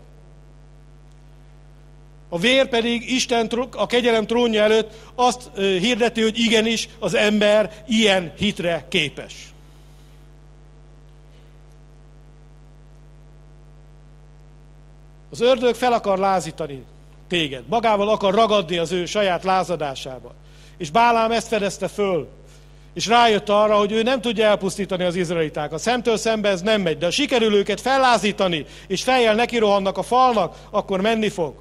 A 2.29 2.39
vér 2.39 2.67
pedig 2.67 3.11
Isten 3.11 3.47
a 3.71 3.85
kegyelem 3.85 4.25
trónja 4.25 4.61
előtt 4.61 4.93
azt 5.15 5.49
hirdeti, 5.55 6.21
hogy 6.21 6.39
igenis 6.39 6.89
az 6.99 7.13
ember 7.13 7.83
ilyen 7.87 8.33
hitre 8.37 8.85
képes. 8.89 9.33
Az 15.31 15.41
ördög 15.41 15.75
fel 15.75 15.93
akar 15.93 16.17
lázítani 16.17 16.83
téged. 17.27 17.63
Magával 17.67 18.09
akar 18.09 18.33
ragadni 18.33 18.77
az 18.77 18.91
ő 18.91 19.05
saját 19.05 19.43
lázadásába. 19.43 20.33
És 20.79 20.91
Bálám 20.91 21.31
ezt 21.31 21.47
fedezte 21.47 21.87
föl. 21.87 22.27
És 22.93 23.07
rájött 23.07 23.49
arra, 23.49 23.77
hogy 23.77 23.91
ő 23.91 24.03
nem 24.03 24.21
tudja 24.21 24.45
elpusztítani 24.45 25.03
az 25.03 25.15
izraelitákat. 25.15 25.79
Szemtől 25.79 26.17
szembe 26.17 26.49
ez 26.49 26.61
nem 26.61 26.81
megy. 26.81 26.97
De 26.97 27.05
ha 27.05 27.11
sikerül 27.11 27.53
őket 27.53 27.81
fellázítani, 27.81 28.65
és 28.87 29.03
fejjel 29.03 29.35
nekirohannak 29.35 29.97
a 29.97 30.03
falnak, 30.03 30.55
akkor 30.69 31.01
menni 31.01 31.29
fog. 31.29 31.53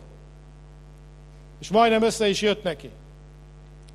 És 1.60 1.68
majdnem 1.68 2.02
össze 2.02 2.28
is 2.28 2.40
jött 2.40 2.62
neki. 2.62 2.90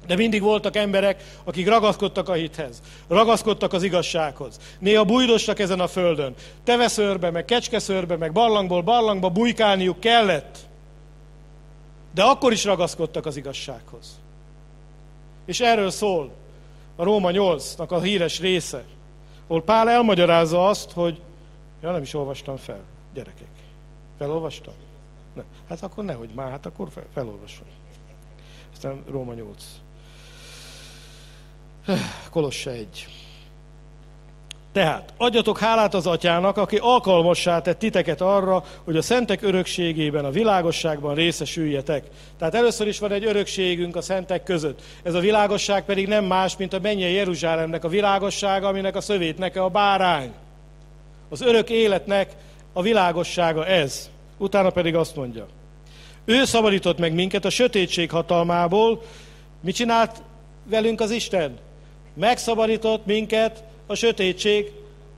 De 0.07 0.15
mindig 0.15 0.41
voltak 0.41 0.75
emberek, 0.75 1.23
akik 1.43 1.67
ragaszkodtak 1.67 2.29
a 2.29 2.33
hithez, 2.33 2.81
ragaszkodtak 3.07 3.73
az 3.73 3.83
igazsághoz. 3.83 4.59
Néha 4.79 5.03
bújdostak 5.03 5.59
ezen 5.59 5.79
a 5.79 5.87
földön. 5.87 6.33
Teveszörbe, 6.63 7.31
meg 7.31 7.45
kecskeszörbe, 7.45 8.17
meg 8.17 8.31
barlangból 8.31 8.81
barlangba 8.81 9.29
bujkálniuk 9.29 9.99
kellett. 9.99 10.57
De 12.13 12.23
akkor 12.23 12.51
is 12.51 12.63
ragaszkodtak 12.63 13.25
az 13.25 13.37
igazsághoz. 13.37 14.22
És 15.45 15.59
erről 15.59 15.89
szól 15.89 16.31
a 16.95 17.03
Róma 17.03 17.29
8-nak 17.31 17.87
a 17.87 17.99
híres 17.99 18.39
része, 18.39 18.83
ahol 19.47 19.63
Pál 19.63 19.89
elmagyarázza 19.89 20.67
azt, 20.67 20.91
hogy 20.91 21.21
ja, 21.81 21.91
nem 21.91 22.01
is 22.01 22.13
olvastam 22.13 22.57
fel, 22.57 22.81
gyerekek. 23.13 23.47
Felolvastam? 24.17 24.73
Ne. 25.33 25.43
Hát 25.69 25.83
akkor 25.83 26.03
nehogy 26.03 26.29
már, 26.33 26.49
hát 26.49 26.65
akkor 26.65 26.89
fel, 26.89 27.05
felolvasom. 27.13 27.67
Aztán 28.73 29.03
Róma 29.09 29.33
8. 29.33 29.65
Kolosse 32.29 32.71
1. 32.71 33.07
Tehát 34.73 35.13
adjatok 35.17 35.59
hálát 35.59 35.93
az 35.93 36.07
atyának, 36.07 36.57
aki 36.57 36.77
alkalmassá 36.77 37.61
tett 37.61 37.79
titeket 37.79 38.21
arra, 38.21 38.63
hogy 38.83 38.97
a 38.97 39.01
szentek 39.01 39.41
örökségében, 39.41 40.25
a 40.25 40.29
világosságban 40.31 41.15
részesüljetek. 41.15 42.03
Tehát 42.37 42.55
először 42.55 42.87
is 42.87 42.99
van 42.99 43.11
egy 43.11 43.25
örökségünk 43.25 43.95
a 43.95 44.01
szentek 44.01 44.43
között. 44.43 44.81
Ez 45.03 45.13
a 45.13 45.19
világosság 45.19 45.85
pedig 45.85 46.07
nem 46.07 46.25
más, 46.25 46.57
mint 46.57 46.73
a 46.73 46.79
mennyei 46.81 47.13
Jeruzsálemnek 47.13 47.83
a 47.83 47.87
világossága, 47.87 48.67
aminek 48.67 48.95
a 48.95 49.01
szövétnek 49.01 49.55
a 49.55 49.69
bárány. 49.69 50.31
Az 51.29 51.41
örök 51.41 51.69
életnek 51.69 52.31
a 52.73 52.81
világossága 52.81 53.65
ez. 53.65 54.09
Utána 54.37 54.69
pedig 54.69 54.95
azt 54.95 55.15
mondja. 55.15 55.47
Ő 56.25 56.43
szabadított 56.45 56.99
meg 56.99 57.13
minket 57.13 57.45
a 57.45 57.49
sötétség 57.49 58.11
hatalmából. 58.11 59.01
Mit 59.61 59.75
csinált 59.75 60.21
velünk 60.69 61.01
az 61.01 61.11
Isten? 61.11 61.57
Megszabadított 62.13 63.05
minket 63.05 63.63
a 63.87 63.95
sötétség 63.95 64.71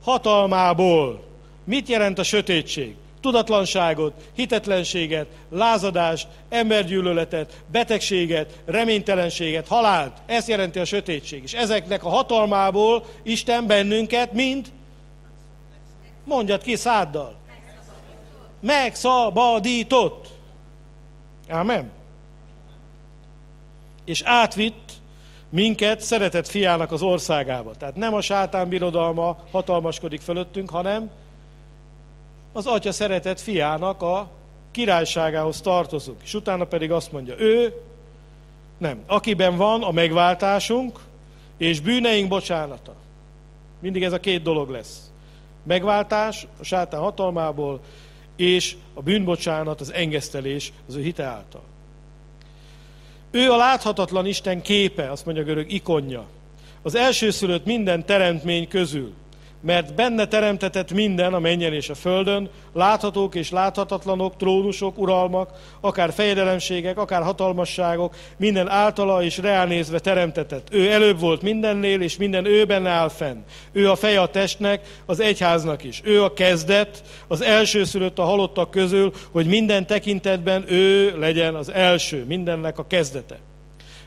hatalmából. 0.04 1.24
Mit 1.64 1.88
jelent 1.88 2.20
a 2.20 2.24
sötétség? 2.24 2.96
Tudatlanságot, 3.22 4.14
hitetlenséget, 4.34 5.28
lázadást, 5.50 6.28
embergyűlöletet, 6.50 7.64
betegséget, 7.72 8.60
reménytelenséget, 8.66 9.68
halált. 9.68 10.18
Ez 10.26 10.48
jelenti 10.48 10.80
a 10.80 10.86
sötétség. 10.86 11.44
És 11.44 11.54
ezeknek 11.54 12.04
a 12.04 12.10
hatalmából 12.10 13.06
Isten 13.24 13.68
bennünket 13.68 14.34
mind 14.34 14.72
mondjad 16.24 16.64
ki 16.64 16.76
száddal. 16.76 17.36
Megszabadított. 18.60 20.28
Amen. 21.50 21.92
És 24.06 24.22
átvitt 24.26 24.92
minket 25.56 26.02
szeretett 26.02 26.48
fiának 26.48 26.92
az 26.92 27.02
országába. 27.02 27.76
Tehát 27.76 27.96
nem 27.96 28.14
a 28.14 28.22
sátán 28.22 28.70
birodalma 28.70 29.38
hatalmaskodik 29.52 30.22
fölöttünk, 30.22 30.70
hanem 30.70 31.10
az 32.54 32.66
atya 32.66 32.92
szeretett 32.92 33.40
fiának 33.40 34.02
a 34.02 34.30
királyságához 34.72 35.62
tartozunk. 35.62 36.22
És 36.24 36.34
utána 36.34 36.66
pedig 36.66 36.92
azt 36.92 37.12
mondja, 37.12 37.36
ő 37.38 37.74
nem, 38.78 39.04
akiben 39.06 39.56
van 39.58 39.84
a 39.84 39.92
megváltásunk 39.92 41.00
és 41.58 41.80
bűneink 41.80 42.28
bocsánata. 42.28 42.96
Mindig 43.80 44.04
ez 44.04 44.14
a 44.14 44.20
két 44.20 44.42
dolog 44.42 44.70
lesz. 44.70 45.12
Megváltás 45.64 46.48
a 46.60 46.64
sátán 46.64 47.00
hatalmából, 47.00 47.80
és 48.36 48.76
a 48.94 49.02
bűnbocsánat, 49.02 49.82
az 49.82 49.94
engesztelés 49.94 50.74
az 50.88 50.96
ő 50.96 51.02
hite 51.02 51.24
által. 51.24 51.64
Ő 53.36 53.52
a 53.52 53.56
láthatatlan 53.56 54.26
Isten 54.26 54.62
képe, 54.62 55.12
azt 55.12 55.26
mondja 55.26 55.44
a 55.44 55.46
görög 55.46 55.72
ikonja. 55.72 56.26
Az 56.82 56.96
elsőszülött 56.96 57.66
minden 57.66 58.06
teremtmény 58.06 58.68
közül 58.68 59.14
mert 59.66 59.96
benne 59.96 60.26
teremtetett 60.28 60.92
minden 60.92 61.34
a 61.34 61.40
mennyen 61.40 61.74
és 61.74 61.90
a 61.90 61.96
földön, 61.96 62.50
láthatók 62.74 63.36
és 63.36 63.52
láthatatlanok, 63.52 64.38
trónusok, 64.38 64.98
uralmak, 64.98 65.50
akár 65.82 66.14
fejedelemségek, 66.14 66.98
akár 66.98 67.24
hatalmasságok, 67.24 68.16
minden 68.38 68.70
általa 68.70 69.24
és 69.24 69.38
reálnézve 69.38 70.00
teremtetett. 70.00 70.68
Ő 70.72 70.92
előbb 70.92 71.20
volt 71.20 71.42
mindennél, 71.42 72.02
és 72.02 72.18
minden 72.18 72.46
ő 72.46 72.66
benne 72.66 72.90
áll 72.90 73.10
fenn. 73.10 73.44
Ő 73.72 73.90
a 73.90 73.96
feje 73.96 74.22
a 74.22 74.30
testnek, 74.30 75.02
az 75.06 75.20
egyháznak 75.20 75.84
is. 75.84 76.02
Ő 76.04 76.24
a 76.24 76.34
kezdet, 76.34 77.04
az 77.28 77.42
elsőszülött 77.42 78.20
a 78.20 78.24
halottak 78.24 78.72
közül, 78.72 79.14
hogy 79.32 79.46
minden 79.46 79.88
tekintetben 79.88 80.66
ő 80.68 81.18
legyen 81.20 81.56
az 81.56 81.72
első, 81.72 82.26
mindennek 82.28 82.78
a 82.78 82.88
kezdete. 82.88 83.38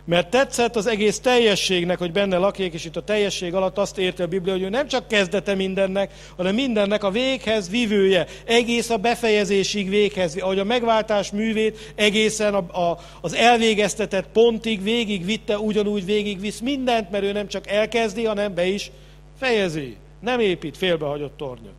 Mert 0.08 0.30
tetszett 0.30 0.76
az 0.76 0.86
egész 0.86 1.18
teljességnek, 1.18 1.98
hogy 1.98 2.12
benne 2.12 2.36
lakjék, 2.36 2.72
és 2.72 2.84
itt 2.84 2.96
a 2.96 3.02
teljesség 3.02 3.54
alatt 3.54 3.78
azt 3.78 3.98
érti 3.98 4.22
a 4.22 4.26
Biblia, 4.26 4.52
hogy 4.52 4.62
ő 4.62 4.68
nem 4.68 4.86
csak 4.86 5.08
kezdete 5.08 5.54
mindennek, 5.54 6.12
hanem 6.36 6.54
mindennek 6.54 7.04
a 7.04 7.10
véghez 7.10 7.70
vívője, 7.70 8.26
egész 8.44 8.90
a 8.90 8.96
befejezésig 8.96 9.88
véghez, 9.88 10.36
ahogy 10.36 10.58
a 10.58 10.64
megváltás 10.64 11.30
művét 11.30 11.92
egészen 11.94 12.54
a, 12.54 12.90
a, 12.90 12.98
az 13.20 13.34
elvégeztetett 13.34 14.28
pontig 14.32 14.82
végig 14.82 15.24
vitte, 15.24 15.58
ugyanúgy 15.58 16.04
végig 16.04 16.40
visz 16.40 16.60
mindent, 16.60 17.10
mert 17.10 17.24
ő 17.24 17.32
nem 17.32 17.48
csak 17.48 17.66
elkezdi, 17.66 18.24
hanem 18.24 18.54
be 18.54 18.66
is 18.66 18.90
fejezi. 19.38 19.96
Nem 20.20 20.40
épít 20.40 20.76
félbehagyott 20.76 21.36
tornyot 21.36 21.77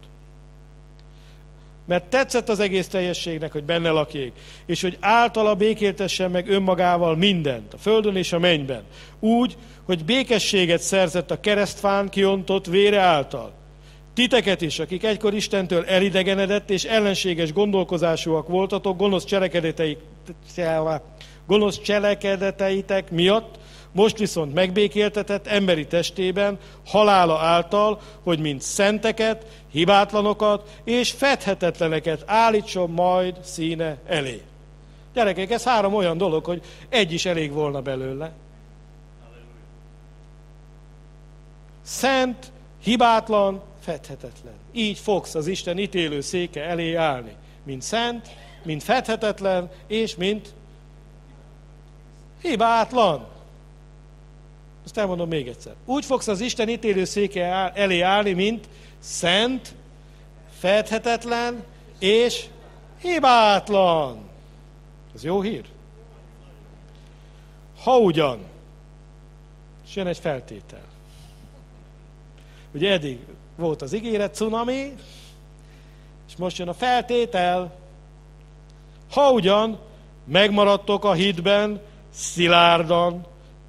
mert 1.90 2.06
tetszett 2.06 2.50
az 2.50 2.60
egész 2.60 2.88
teljességnek, 2.88 3.52
hogy 3.52 3.64
benne 3.64 3.90
lakjék, 3.90 4.32
és 4.66 4.82
hogy 4.82 4.98
általa 5.00 5.56
békéltessen 5.56 6.32
meg 6.32 6.50
önmagával 6.50 7.16
mindent, 7.16 7.74
a 7.74 7.78
földön 7.78 8.16
és 8.16 8.34
a 8.34 8.40
mennyben, 8.40 8.84
úgy, 9.20 9.58
hogy 9.86 10.06
békességet 10.06 10.82
szerzett 10.82 11.32
a 11.32 11.40
keresztfán 11.40 12.10
kiontott 12.10 12.66
vére 12.66 13.00
által. 13.00 13.52
Titeket 14.14 14.62
is, 14.62 14.80
akik 14.80 15.04
egykor 15.04 15.34
Istentől 15.34 15.86
elidegenedett 15.86 16.70
és 16.70 16.84
ellenséges 16.84 17.54
gondolkozásúak 17.54 18.48
voltatok, 18.48 18.98
gonosz 18.98 19.26
cselekedeteitek, 19.26 20.04
gonosz 21.48 21.82
cselekedeteitek 21.82 23.12
miatt, 23.12 23.60
most 23.92 24.18
viszont 24.18 24.54
megbékéltetett 24.54 25.48
emberi 25.48 25.88
testében, 25.88 26.58
halála 26.86 27.40
által, 27.40 28.00
hogy 28.24 28.40
mint 28.40 28.62
szenteket, 28.62 29.46
hibátlanokat 29.72 30.80
és 30.84 31.12
fedhetetleneket 31.12 32.24
állítson 32.26 32.90
majd 32.90 33.44
színe 33.44 33.98
elé. 34.08 34.42
Gyerekek, 35.14 35.52
ez 35.52 35.64
három 35.64 35.94
olyan 35.94 36.18
dolog, 36.18 36.46
hogy 36.46 36.62
egy 36.90 37.14
is 37.14 37.26
elég 37.26 37.52
volna 37.52 37.82
belőle. 37.82 38.32
Szent, 41.82 42.52
hibátlan, 42.84 43.62
fedhetetlen. 43.80 44.54
Így 44.72 44.98
fogsz 44.98 45.36
az 45.36 45.48
Isten 45.48 45.78
ítélő 45.78 46.22
széke 46.22 46.64
elé 46.64 46.94
állni. 46.94 47.36
Mint 47.64 47.82
szent, 47.82 48.30
mint 48.64 48.84
fedhetetlen, 48.84 49.70
és 49.88 50.16
mint 50.16 50.54
hibátlan. 52.42 53.28
Azt 54.90 54.98
elmondom 54.98 55.28
még 55.28 55.48
egyszer. 55.48 55.74
Úgy 55.86 56.06
fogsz 56.06 56.28
az 56.28 56.42
Isten 56.42 56.70
ítélő 56.70 57.06
széke 57.06 57.72
elé 57.74 58.02
állni, 58.02 58.34
mint 58.34 58.70
szent, 59.00 59.76
fedhetetlen 60.60 61.64
és 62.00 62.46
hibátlan. 63.02 64.30
Ez 65.16 65.24
jó 65.24 65.42
hír? 65.42 65.66
Ha 67.84 67.98
ugyan, 67.98 68.40
és 69.88 69.96
jön 69.96 70.08
egy 70.08 70.18
feltétel. 70.18 70.86
Ugye 72.74 72.92
eddig 72.92 73.20
volt 73.56 73.82
az 73.82 73.94
ígéret 73.94 74.36
cunami, 74.36 74.96
és 76.28 76.36
most 76.38 76.58
jön 76.58 76.68
a 76.68 76.74
feltétel. 76.74 77.76
Ha 79.12 79.32
ugyan 79.32 79.80
megmaradtok 80.26 81.04
a 81.04 81.14
hitben, 81.14 81.82
szilárdan, 82.14 83.26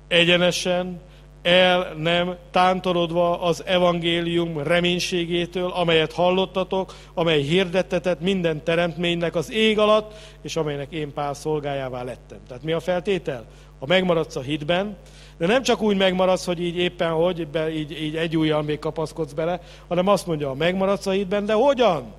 egyenesen, 0.09 1.01
el 1.43 1.95
nem 1.99 2.37
tántorodva 2.51 3.41
az 3.41 3.63
evangélium 3.67 4.63
reménységétől, 4.63 5.71
amelyet 5.71 6.13
hallottatok, 6.13 6.95
amely 7.15 7.41
hirdettetett 7.41 8.21
minden 8.21 8.65
teremtménynek 8.65 9.35
az 9.35 9.53
ég 9.53 9.79
alatt, 9.79 10.15
és 10.43 10.57
amelynek 10.57 10.93
én 10.93 11.13
pál 11.13 11.35
szolgájává 11.35 12.03
lettem. 12.03 12.39
Tehát 12.49 12.63
mi 12.63 12.73
a 12.73 12.81
feltétel? 12.81 13.45
Ha 13.79 13.87
megmaradsz 13.87 14.37
a 14.37 14.41
hitben, 14.41 14.97
de 15.39 15.47
nem 15.47 15.63
csak 15.63 15.83
úgy 15.83 15.97
megmaradsz, 15.97 16.45
hogy 16.45 16.61
így 16.61 16.77
éppen 16.77 17.11
hogy, 17.11 17.49
így, 17.73 18.03
így 18.03 18.17
egy 18.17 18.37
ujjal 18.37 18.63
még 18.63 18.79
kapaszkodsz 18.79 19.33
bele, 19.33 19.61
hanem 19.89 20.09
azt 20.09 20.27
mondja, 20.27 20.53
megmaradsz 20.53 21.07
a 21.07 21.11
hitben, 21.11 21.47
de 21.47 21.53
hogyan? 21.53 22.13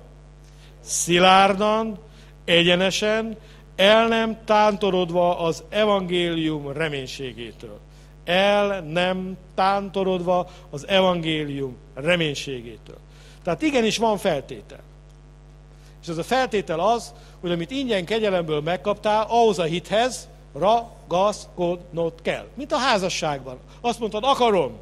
Szilárdan, 0.80 1.98
egyenesen, 2.44 3.36
el 3.76 4.08
nem 4.08 4.38
tántorodva 4.44 5.38
az 5.38 5.64
evangélium 5.68 6.72
reménységétől. 6.72 7.78
El 8.24 8.80
nem 8.80 9.36
tántorodva 9.54 10.50
az 10.70 10.88
evangélium 10.88 11.76
reménységétől. 11.94 12.96
Tehát 13.44 13.62
igenis 13.62 13.96
van 13.96 14.18
feltétel. 14.18 14.80
És 16.02 16.08
ez 16.08 16.18
a 16.18 16.22
feltétel 16.22 16.80
az, 16.80 17.12
hogy 17.40 17.50
amit 17.50 17.70
ingyen 17.70 18.04
kegyelemből 18.04 18.60
megkaptál, 18.60 19.26
ahhoz 19.28 19.58
a 19.58 19.62
hithez 19.62 20.28
ragaszkodnod 20.54 22.12
kell. 22.22 22.46
Mint 22.54 22.72
a 22.72 22.76
házasságban. 22.76 23.58
Azt 23.80 23.98
mondtad, 23.98 24.24
akarom. 24.24 24.78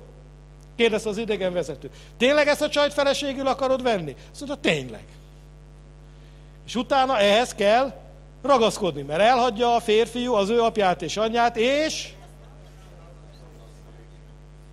Kérdezte 0.76 1.08
az 1.08 1.18
idegenvezető. 1.18 1.90
Tényleg 2.16 2.46
ezt 2.46 2.62
a 2.62 2.68
csajt 2.68 2.92
feleségül 2.92 3.46
akarod 3.46 3.82
venni? 3.82 4.16
Azt 4.30 4.46
mondta, 4.46 4.68
tényleg. 4.68 5.04
És 6.66 6.74
utána 6.74 7.18
ehhez 7.18 7.54
kell 7.54 7.92
ragaszkodni, 8.42 9.02
mert 9.02 9.20
elhagyja 9.20 9.74
a 9.74 9.80
férfiú 9.80 10.34
az 10.34 10.48
ő 10.48 10.60
apját 10.60 11.02
és 11.02 11.16
anyját, 11.16 11.56
és 11.56 12.08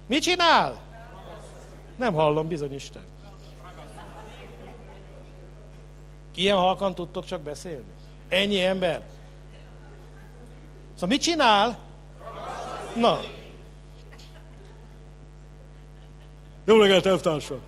mit 0.08 0.22
csinál? 0.22 0.82
Nem 1.96 2.14
hallom, 2.14 2.48
bizony 2.48 2.74
Isten. 2.74 3.02
Ilyen 6.36 6.58
halkan 6.58 6.96
tudtok 6.96 7.26
csak 7.26 7.42
beszélni? 7.42 7.92
Ennyi 8.30 8.62
ember. 8.62 9.02
Szóval 10.94 11.10
mit 11.10 11.22
csinál? 11.22 11.80
Na. 12.96 13.20
Jó 16.66 16.82
reggelt, 16.82 17.06
elvtársak! 17.06 17.62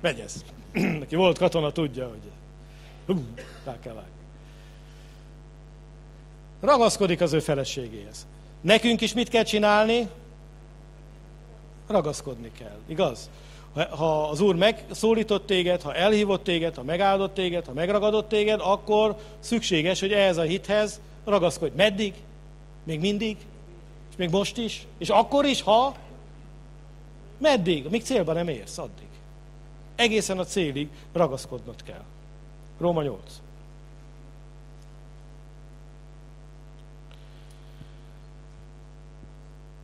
Megy 0.00 0.20
ez. 0.20 0.44
Neki 1.00 1.16
volt 1.16 1.38
katona, 1.38 1.72
tudja, 1.72 2.08
hogy 2.08 2.30
rá 3.64 3.78
kell 3.80 3.94
vágni. 3.94 4.10
Ragaszkodik 6.60 7.20
az 7.20 7.32
ő 7.32 7.40
feleségéhez. 7.40 8.26
Nekünk 8.60 9.00
is 9.00 9.14
mit 9.14 9.28
kell 9.28 9.42
csinálni? 9.42 10.08
Ragaszkodni 11.86 12.52
kell, 12.58 12.78
igaz? 12.86 13.30
Ha 13.74 14.28
az 14.28 14.40
Úr 14.40 14.54
megszólított 14.54 15.46
téged, 15.46 15.82
ha 15.82 15.94
elhívott 15.94 16.44
téged, 16.44 16.74
ha 16.74 16.82
megáldott 16.82 17.34
téged, 17.34 17.66
ha 17.66 17.72
megragadott 17.72 18.28
téged, 18.28 18.60
akkor 18.62 19.16
szükséges, 19.38 20.00
hogy 20.00 20.12
ehhez 20.12 20.36
a 20.36 20.42
hithez 20.42 21.00
ragaszkodj. 21.24 21.76
Meddig? 21.76 22.14
Még 22.84 23.00
mindig? 23.00 23.36
És 24.10 24.16
még 24.16 24.30
most 24.30 24.56
is? 24.56 24.86
És 24.98 25.08
akkor 25.08 25.44
is, 25.44 25.62
ha? 25.62 25.94
Meddig? 27.38 27.86
Míg 27.90 28.02
célba 28.02 28.32
nem 28.32 28.48
érsz, 28.48 28.78
addig. 28.78 29.08
Egészen 29.96 30.38
a 30.38 30.44
célig 30.44 30.88
ragaszkodnod 31.12 31.82
kell. 31.82 32.04
Róma 32.78 33.02
8. 33.02 33.40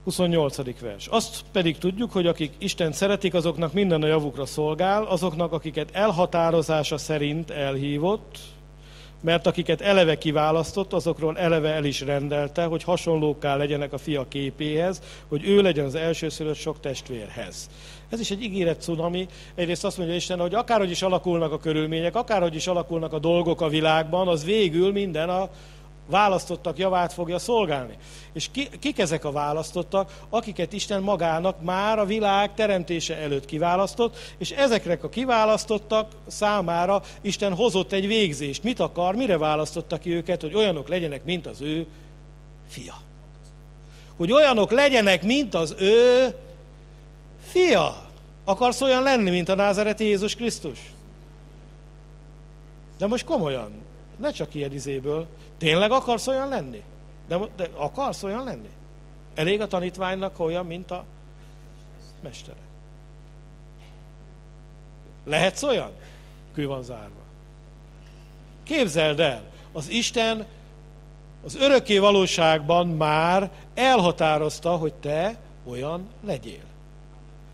Huszonnyolcadik 0.04 0.80
vers. 0.80 1.06
Azt 1.06 1.44
pedig 1.52 1.78
tudjuk, 1.78 2.12
hogy 2.12 2.26
akik 2.26 2.52
Isten 2.58 2.92
szeretik, 2.92 3.34
azoknak 3.34 3.72
minden 3.72 4.02
a 4.02 4.06
javukra 4.06 4.46
szolgál, 4.46 5.04
azoknak, 5.04 5.52
akiket 5.52 5.90
elhatározása 5.92 6.98
szerint 6.98 7.50
elhívott, 7.50 8.38
mert 9.20 9.46
akiket 9.46 9.80
eleve 9.80 10.18
kiválasztott, 10.18 10.92
azokról 10.92 11.38
eleve 11.38 11.68
el 11.68 11.84
is 11.84 12.00
rendelte, 12.00 12.64
hogy 12.64 12.82
hasonlóká 12.82 13.56
legyenek 13.56 13.92
a 13.92 13.98
fia 13.98 14.28
képéhez, 14.28 15.00
hogy 15.28 15.48
ő 15.48 15.62
legyen 15.62 15.84
az 15.84 15.94
elsőszülött 15.94 16.56
sok 16.56 16.80
testvérhez. 16.80 17.70
Ez 18.08 18.20
is 18.20 18.30
egy 18.30 18.42
ígéret 18.42 18.82
cunami. 18.82 19.26
Egyrészt 19.54 19.84
azt 19.84 19.96
mondja 19.98 20.16
Isten, 20.16 20.38
hogy 20.38 20.54
akárhogy 20.54 20.90
is 20.90 21.02
alakulnak 21.02 21.52
a 21.52 21.58
körülmények, 21.58 22.16
akárhogy 22.16 22.54
is 22.54 22.66
alakulnak 22.66 23.12
a 23.12 23.18
dolgok 23.18 23.60
a 23.60 23.68
világban, 23.68 24.28
az 24.28 24.44
végül 24.44 24.92
minden 24.92 25.28
a 25.28 25.48
választottak 26.06 26.78
javát 26.78 27.12
fogja 27.12 27.38
szolgálni. 27.38 27.96
És 28.32 28.48
ki, 28.50 28.68
kik 28.80 28.98
ezek 28.98 29.24
a 29.24 29.32
választottak, 29.32 30.12
akiket 30.28 30.72
Isten 30.72 31.02
magának 31.02 31.62
már 31.62 31.98
a 31.98 32.04
világ 32.04 32.54
teremtése 32.54 33.16
előtt 33.16 33.44
kiválasztott, 33.44 34.16
és 34.38 34.50
ezeknek 34.50 35.04
a 35.04 35.08
kiválasztottak 35.08 36.12
számára 36.26 37.02
Isten 37.20 37.54
hozott 37.54 37.92
egy 37.92 38.06
végzést. 38.06 38.62
Mit 38.62 38.80
akar, 38.80 39.14
mire 39.14 39.38
választotta 39.38 39.98
ki 39.98 40.14
őket, 40.14 40.40
hogy 40.40 40.54
olyanok 40.54 40.88
legyenek, 40.88 41.24
mint 41.24 41.46
az 41.46 41.60
ő 41.60 41.86
fia. 42.68 42.94
Hogy 44.16 44.32
olyanok 44.32 44.70
legyenek, 44.70 45.22
mint 45.22 45.54
az 45.54 45.74
ő 45.78 46.34
fia. 47.42 48.02
Akarsz 48.44 48.80
olyan 48.80 49.02
lenni, 49.02 49.30
mint 49.30 49.48
a 49.48 49.54
názereti 49.54 50.04
Jézus 50.04 50.34
Krisztus? 50.34 50.78
De 52.98 53.06
most 53.06 53.24
komolyan, 53.24 53.72
ne 54.16 54.30
csak 54.30 54.54
ilyen 54.54 54.72
izéből. 54.72 55.26
Tényleg 55.64 55.90
akarsz 55.90 56.26
olyan 56.26 56.48
lenni? 56.48 56.82
De, 57.28 57.38
de 57.56 57.68
akarsz 57.74 58.22
olyan 58.22 58.44
lenni? 58.44 58.68
Elég 59.34 59.60
a 59.60 59.66
tanítványnak 59.66 60.38
olyan, 60.38 60.66
mint 60.66 60.90
a 60.90 61.04
mestere. 62.22 62.58
Lehetsz 65.24 65.62
olyan? 65.62 65.90
Kő 66.52 66.66
van 66.66 66.82
zárva. 66.82 67.22
Képzeld 68.62 69.20
el, 69.20 69.42
az 69.72 69.88
Isten 69.88 70.46
az 71.44 71.56
örökké 71.56 71.98
valóságban 71.98 72.86
már 72.86 73.50
elhatározta, 73.74 74.76
hogy 74.76 74.94
te 74.94 75.36
olyan 75.66 76.08
legyél. 76.24 76.64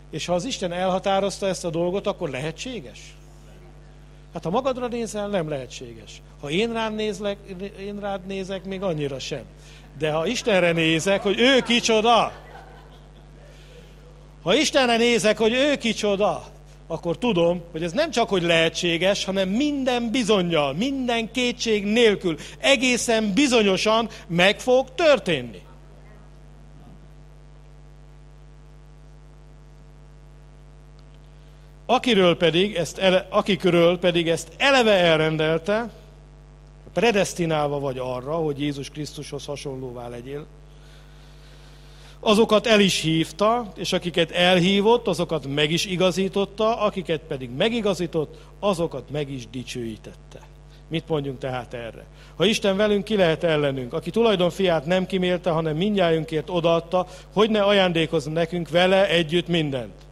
És 0.09 0.25
ha 0.25 0.33
az 0.33 0.45
Isten 0.45 0.71
elhatározta 0.71 1.47
ezt 1.47 1.65
a 1.65 1.69
dolgot, 1.69 2.07
akkor 2.07 2.29
lehetséges? 2.29 3.15
Hát 4.33 4.43
ha 4.43 4.49
magadra 4.49 4.87
nézel, 4.87 5.27
nem 5.27 5.49
lehetséges. 5.49 6.21
Ha 6.41 6.49
én 6.49 6.73
rád, 6.73 6.95
nézlek, 6.95 7.37
én 7.79 7.99
rád 7.99 8.25
nézek, 8.25 8.63
még 8.63 8.81
annyira 8.81 9.19
sem. 9.19 9.43
De 9.97 10.11
ha 10.11 10.25
Istenre 10.25 10.71
nézek, 10.71 11.21
hogy 11.21 11.39
ő 11.39 11.59
kicsoda, 11.59 12.31
ha 14.43 14.55
Istenre 14.55 14.97
nézek, 14.97 15.37
hogy 15.37 15.53
ő 15.53 15.75
kicsoda, 15.75 16.43
akkor 16.87 17.17
tudom, 17.17 17.61
hogy 17.71 17.83
ez 17.83 17.91
nem 17.91 18.11
csak, 18.11 18.29
hogy 18.29 18.43
lehetséges, 18.43 19.25
hanem 19.25 19.49
minden 19.49 20.11
bizonyal, 20.11 20.73
minden 20.73 21.31
kétség 21.31 21.85
nélkül, 21.85 22.37
egészen 22.59 23.33
bizonyosan 23.33 24.09
meg 24.27 24.59
fog 24.59 24.95
történni. 24.95 25.61
Akiről 31.91 32.37
pedig 32.37 32.75
ezt 32.75 32.97
ele, 32.97 33.27
akikről 33.29 33.99
pedig 33.99 34.27
ezt 34.29 34.51
eleve 34.57 34.91
elrendelte, 34.91 35.89
predestinálva 36.93 37.79
vagy 37.79 37.97
arra, 37.97 38.33
hogy 38.33 38.59
Jézus 38.59 38.89
Krisztushoz 38.89 39.45
hasonlóvá 39.45 40.07
legyél, 40.07 40.45
azokat 42.19 42.67
el 42.67 42.79
is 42.79 42.99
hívta, 42.99 43.71
és 43.75 43.93
akiket 43.93 44.31
elhívott, 44.31 45.07
azokat 45.07 45.47
meg 45.47 45.71
is 45.71 45.85
igazította, 45.85 46.81
akiket 46.81 47.21
pedig 47.27 47.49
megigazított, 47.49 48.37
azokat 48.59 49.09
meg 49.09 49.31
is 49.31 49.49
dicsőítette. 49.49 50.39
Mit 50.87 51.07
mondjunk 51.07 51.39
tehát 51.39 51.73
erre? 51.73 52.05
Ha 52.35 52.45
Isten 52.45 52.77
velünk, 52.77 53.03
ki 53.03 53.15
lehet 53.15 53.43
ellenünk? 53.43 53.93
Aki 53.93 54.09
tulajdon 54.09 54.49
fiát 54.49 54.85
nem 54.85 55.05
kimélte, 55.05 55.49
hanem 55.49 55.77
mindjájunkért 55.77 56.49
odaadta, 56.49 57.07
hogy 57.33 57.49
ne 57.49 57.61
ajándékozna 57.61 58.31
nekünk 58.31 58.69
vele 58.69 59.09
együtt 59.09 59.47
mindent. 59.47 60.09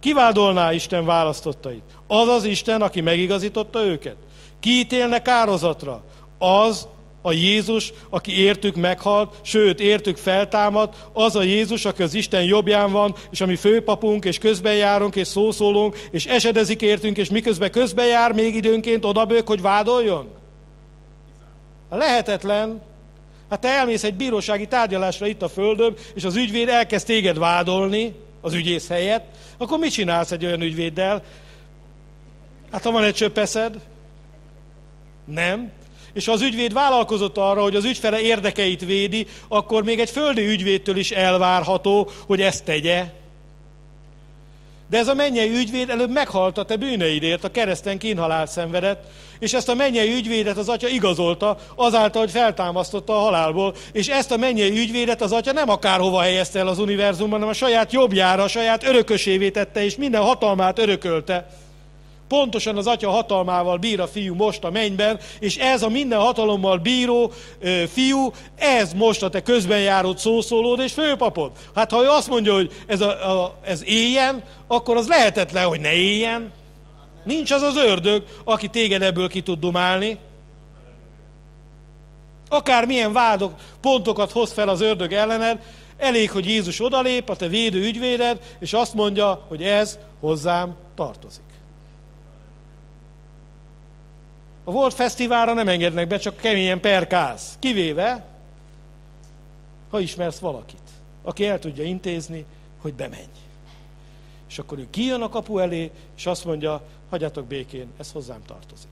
Kivádolná 0.00 0.72
Isten 0.72 1.04
választottait? 1.04 1.82
Az 2.06 2.28
az 2.28 2.44
Isten, 2.44 2.82
aki 2.82 3.00
megigazította 3.00 3.84
őket? 3.84 4.16
Ki 4.60 4.78
ítélne 4.78 5.22
kározatra? 5.22 6.02
Az, 6.38 6.88
a 7.22 7.32
Jézus, 7.32 7.92
aki 8.10 8.40
értük 8.40 8.76
meghalt, 8.76 9.34
sőt, 9.42 9.80
értük 9.80 10.16
feltámad, 10.16 10.94
az 11.12 11.36
a 11.36 11.42
Jézus, 11.42 11.84
aki 11.84 12.02
az 12.02 12.14
Isten 12.14 12.42
jobbján 12.42 12.92
van, 12.92 13.14
és 13.30 13.40
ami 13.40 13.56
főpapunk, 13.56 14.24
és 14.24 14.38
közben 14.38 14.74
járunk, 14.74 15.16
és 15.16 15.26
szószólunk, 15.26 15.96
és 16.10 16.26
esedezik 16.26 16.82
értünk, 16.82 17.16
és 17.16 17.30
miközben 17.30 17.70
közben 17.70 18.06
jár 18.06 18.32
még 18.32 18.54
időnként 18.54 19.04
odabők, 19.04 19.46
hogy 19.46 19.60
vádoljon? 19.60 20.28
Lehetetlen. 21.90 22.82
Hát 23.50 23.60
te 23.60 23.68
elmész 23.68 24.04
egy 24.04 24.14
bírósági 24.14 24.66
tárgyalásra 24.66 25.26
itt 25.26 25.42
a 25.42 25.48
földön, 25.48 25.94
és 26.14 26.24
az 26.24 26.36
ügyvéd 26.36 26.68
elkezd 26.68 27.06
téged 27.06 27.38
vádolni, 27.38 28.14
az 28.48 28.54
ügyész 28.54 28.88
helyett, 28.88 29.24
akkor 29.56 29.78
mit 29.78 29.92
csinálsz 29.92 30.30
egy 30.30 30.44
olyan 30.44 30.60
ügyvéddel? 30.60 31.22
Hát 32.70 32.82
ha 32.82 32.90
van 32.90 33.04
egy 33.04 33.14
csöppeszed, 33.14 33.80
nem. 35.24 35.72
És 36.12 36.26
ha 36.26 36.32
az 36.32 36.40
ügyvéd 36.40 36.72
vállalkozott 36.72 37.36
arra, 37.36 37.62
hogy 37.62 37.76
az 37.76 37.84
ügyfele 37.84 38.20
érdekeit 38.20 38.84
védi, 38.84 39.26
akkor 39.48 39.84
még 39.84 40.00
egy 40.00 40.10
földi 40.10 40.46
ügyvédtől 40.46 40.96
is 40.96 41.10
elvárható, 41.10 42.10
hogy 42.26 42.40
ezt 42.40 42.64
tegye. 42.64 43.04
De 44.90 44.98
ez 44.98 45.08
a 45.08 45.14
mennyei 45.14 45.50
ügyvéd 45.50 45.90
előbb 45.90 46.10
meghalt 46.10 46.58
a 46.58 46.62
te 46.62 46.76
bűneidért, 46.76 47.44
a 47.44 47.50
kereszten 47.50 47.98
kínhalált 47.98 48.50
szenvedett, 48.50 49.04
és 49.38 49.52
ezt 49.52 49.68
a 49.68 49.74
mennyei 49.74 50.12
ügyvédet 50.12 50.56
az 50.56 50.68
atya 50.68 50.88
igazolta, 50.88 51.56
azáltal, 51.74 52.20
hogy 52.20 52.30
feltámasztotta 52.30 53.16
a 53.16 53.20
halálból, 53.20 53.74
és 53.92 54.08
ezt 54.08 54.30
a 54.30 54.36
mennyei 54.36 54.78
ügyvédet 54.78 55.22
az 55.22 55.32
atya 55.32 55.52
nem 55.52 55.68
akárhova 55.68 56.20
helyezte 56.20 56.58
el 56.58 56.68
az 56.68 56.78
univerzumban, 56.78 57.32
hanem 57.32 57.48
a 57.48 57.52
saját 57.52 57.92
jobbjára, 57.92 58.42
a 58.42 58.48
saját 58.48 58.84
örökösévé 58.84 59.50
tette, 59.50 59.84
és 59.84 59.96
minden 59.96 60.22
hatalmát 60.22 60.78
örökölte. 60.78 61.46
Pontosan 62.28 62.76
az 62.76 62.86
atya 62.86 63.10
hatalmával 63.10 63.76
bír 63.76 64.00
a 64.00 64.06
fiú 64.06 64.34
most 64.34 64.64
a 64.64 64.70
mennyben, 64.70 65.20
és 65.38 65.56
ez 65.56 65.82
a 65.82 65.88
minden 65.88 66.18
hatalommal 66.18 66.78
bíró 66.78 67.32
ö, 67.60 67.82
fiú, 67.92 68.32
ez 68.56 68.92
most 68.92 69.22
a 69.22 69.28
te 69.28 69.42
közben 69.42 69.80
járott 69.80 70.18
szószólód 70.18 70.80
és 70.80 70.92
főpapod. 70.92 71.50
Hát 71.74 71.90
ha 71.90 72.02
ő 72.02 72.08
azt 72.08 72.28
mondja, 72.28 72.54
hogy 72.54 72.72
ez, 72.86 73.00
a, 73.00 73.42
a, 73.42 73.54
ez 73.64 73.84
éljen, 73.84 74.42
akkor 74.66 74.96
az 74.96 75.08
lehetetlen, 75.08 75.66
hogy 75.66 75.80
ne 75.80 75.92
éljen. 75.92 76.52
Nincs 77.24 77.50
az 77.50 77.62
az 77.62 77.76
ördög, 77.76 78.24
aki 78.44 78.68
téged 78.68 79.02
ebből 79.02 79.28
ki 79.28 79.40
tud 79.40 79.58
dumálni. 79.58 80.18
Akár 82.48 82.86
milyen 82.86 83.12
vádok, 83.12 83.52
pontokat 83.80 84.32
hoz 84.32 84.52
fel 84.52 84.68
az 84.68 84.80
ördög 84.80 85.12
ellened, 85.12 85.62
elég, 85.98 86.30
hogy 86.30 86.46
Jézus 86.46 86.80
odalép, 86.80 87.28
a 87.28 87.36
te 87.36 87.48
védő 87.48 87.82
ügyvéded, 87.82 88.38
és 88.58 88.72
azt 88.72 88.94
mondja, 88.94 89.44
hogy 89.48 89.62
ez 89.62 89.98
hozzám 90.20 90.74
tartozik. 90.94 91.47
A 94.68 94.70
Volt 94.70 94.94
Fesztiválra 94.94 95.52
nem 95.52 95.68
engednek 95.68 96.08
be, 96.08 96.18
csak 96.18 96.36
keményen 96.36 96.80
perkálsz. 96.80 97.56
Kivéve, 97.58 98.24
ha 99.90 100.00
ismersz 100.00 100.38
valakit, 100.38 100.82
aki 101.22 101.46
el 101.46 101.58
tudja 101.58 101.84
intézni, 101.84 102.44
hogy 102.80 102.94
bemenj. 102.94 103.28
És 104.48 104.58
akkor 104.58 104.78
ő 104.78 104.86
kijön 104.90 105.22
a 105.22 105.28
kapu 105.28 105.58
elé, 105.58 105.90
és 106.16 106.26
azt 106.26 106.44
mondja, 106.44 106.82
hagyjatok 107.10 107.46
békén, 107.46 107.86
ez 107.98 108.12
hozzám 108.12 108.42
tartozik. 108.46 108.90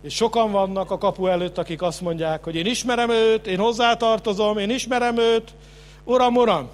És 0.00 0.14
sokan 0.14 0.50
vannak 0.52 0.90
a 0.90 0.98
kapu 0.98 1.26
előtt, 1.26 1.58
akik 1.58 1.82
azt 1.82 2.00
mondják, 2.00 2.44
hogy 2.44 2.54
én 2.54 2.66
ismerem 2.66 3.10
őt, 3.10 3.46
én 3.46 3.58
hozzátartozom, 3.58 4.58
én 4.58 4.70
ismerem 4.70 5.18
őt, 5.18 5.54
uram, 6.04 6.36
uram. 6.36 6.68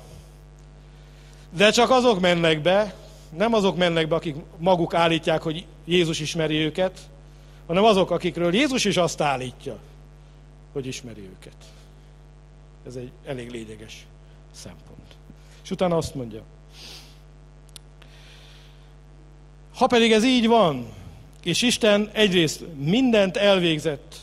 De 1.50 1.70
csak 1.70 1.90
azok 1.90 2.20
mennek 2.20 2.62
be, 2.62 2.94
nem 3.36 3.54
azok 3.54 3.76
mennek 3.76 4.08
be, 4.08 4.14
akik 4.14 4.36
maguk 4.58 4.94
állítják, 4.94 5.42
hogy 5.42 5.66
Jézus 5.84 6.20
ismeri 6.20 6.56
őket, 6.56 6.98
hanem 7.66 7.84
azok, 7.84 8.10
akikről 8.10 8.54
Jézus 8.54 8.84
is 8.84 8.96
azt 8.96 9.20
állítja, 9.20 9.78
hogy 10.72 10.86
ismeri 10.86 11.20
őket. 11.20 11.56
Ez 12.86 12.94
egy 12.94 13.10
elég 13.26 13.50
lényeges 13.50 14.06
szempont. 14.52 15.14
És 15.62 15.70
utána 15.70 15.96
azt 15.96 16.14
mondja, 16.14 16.42
ha 19.74 19.86
pedig 19.86 20.12
ez 20.12 20.24
így 20.24 20.46
van, 20.46 20.86
és 21.42 21.62
Isten 21.62 22.10
egyrészt 22.12 22.64
mindent 22.76 23.36
elvégzett, 23.36 24.14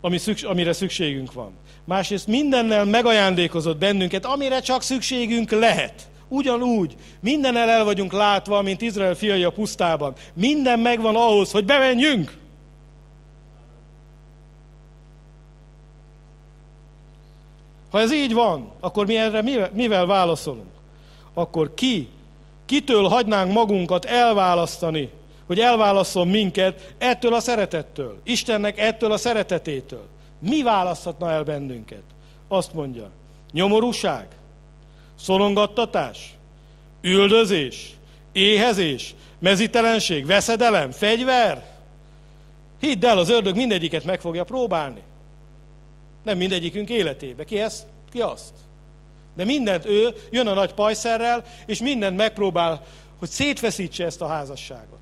ami 0.00 0.18
szükség, 0.18 0.48
amire 0.48 0.72
szükségünk 0.72 1.32
van, 1.32 1.52
másrészt 1.84 2.26
mindennel 2.26 2.84
megajándékozott 2.84 3.78
bennünket, 3.78 4.24
amire 4.24 4.60
csak 4.60 4.82
szükségünk 4.82 5.50
lehet, 5.50 6.08
Ugyanúgy, 6.32 6.96
mindennel 7.20 7.68
el 7.68 7.84
vagyunk 7.84 8.12
látva, 8.12 8.62
mint 8.62 8.80
Izrael 8.80 9.14
fiai 9.14 9.44
a 9.44 9.50
pusztában. 9.50 10.14
Minden 10.34 10.78
megvan 10.78 11.16
ahhoz, 11.16 11.50
hogy 11.50 11.64
bemenjünk. 11.64 12.38
Ha 17.90 18.00
ez 18.00 18.12
így 18.12 18.32
van, 18.32 18.70
akkor 18.80 19.06
mi 19.06 19.16
erre 19.16 19.70
mivel, 19.72 20.06
válaszolunk? 20.06 20.70
Akkor 21.34 21.74
ki, 21.74 22.08
kitől 22.66 23.08
hagynánk 23.08 23.52
magunkat 23.52 24.04
elválasztani, 24.04 25.10
hogy 25.46 25.58
elválasszon 25.58 26.28
minket 26.28 26.94
ettől 26.98 27.34
a 27.34 27.40
szeretettől, 27.40 28.20
Istennek 28.22 28.78
ettől 28.78 29.12
a 29.12 29.16
szeretetétől? 29.16 30.06
Mi 30.38 30.62
választhatna 30.62 31.30
el 31.30 31.42
bennünket? 31.42 32.02
Azt 32.48 32.72
mondja, 32.72 33.10
nyomorúság, 33.52 34.26
szorongattatás, 35.20 36.34
üldözés, 37.00 37.94
éhezés, 38.32 39.14
mezítelenség, 39.38 40.26
veszedelem, 40.26 40.90
fegyver. 40.90 41.64
Hidd 42.80 43.04
el, 43.04 43.18
az 43.18 43.28
ördög 43.28 43.56
mindegyiket 43.56 44.04
meg 44.04 44.20
fogja 44.20 44.44
próbálni. 44.44 45.02
Nem 46.22 46.36
mindegyikünk 46.36 46.90
életébe. 46.90 47.44
Ki 47.44 47.60
ezt? 47.60 47.86
Ki 48.12 48.20
azt? 48.20 48.52
De 49.36 49.44
mindent 49.44 49.86
ő 49.86 50.14
jön 50.30 50.46
a 50.46 50.54
nagy 50.54 50.72
pajszerrel, 50.72 51.44
és 51.66 51.80
mindent 51.80 52.16
megpróbál, 52.16 52.84
hogy 53.18 53.28
szétfeszítse 53.28 54.04
ezt 54.04 54.20
a 54.20 54.26
házasságot. 54.26 54.98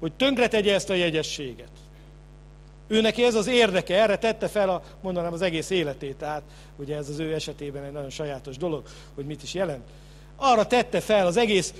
Hogy 0.00 0.12
tönkretegye 0.12 0.74
ezt 0.74 0.90
a 0.90 0.94
jegyességet. 0.94 1.70
Ő 2.88 3.00
neki 3.00 3.24
ez 3.24 3.34
az 3.34 3.46
érdeke, 3.46 4.02
erre 4.02 4.18
tette 4.18 4.48
fel 4.48 4.68
a, 4.68 4.82
mondanám 5.00 5.32
az 5.32 5.42
egész 5.42 5.70
életét, 5.70 6.16
tehát 6.16 6.42
ugye 6.76 6.96
ez 6.96 7.08
az 7.08 7.18
ő 7.18 7.34
esetében 7.34 7.84
egy 7.84 7.92
nagyon 7.92 8.10
sajátos 8.10 8.56
dolog, 8.56 8.82
hogy 9.14 9.26
mit 9.26 9.42
is 9.42 9.54
jelent. 9.54 9.84
Arra 10.36 10.66
tette 10.66 11.00
fel 11.00 11.26
az 11.26 11.36
egész 11.36 11.74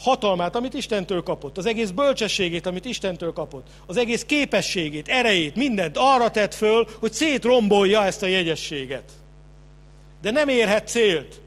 hatalmát, 0.00 0.56
amit 0.56 0.74
Istentől 0.74 1.22
kapott, 1.22 1.58
az 1.58 1.66
egész 1.66 1.90
bölcsességét, 1.90 2.66
amit 2.66 2.84
Istentől 2.84 3.32
kapott, 3.32 3.66
az 3.86 3.96
egész 3.96 4.24
képességét, 4.24 5.08
erejét, 5.08 5.54
mindent 5.54 5.96
arra 5.98 6.30
tett 6.30 6.54
föl, 6.54 6.86
hogy 6.98 7.12
szétrombolja 7.12 8.04
ezt 8.04 8.22
a 8.22 8.26
jegyességet. 8.26 9.12
De 10.22 10.30
nem 10.30 10.48
érhet 10.48 10.88
célt 10.88 11.40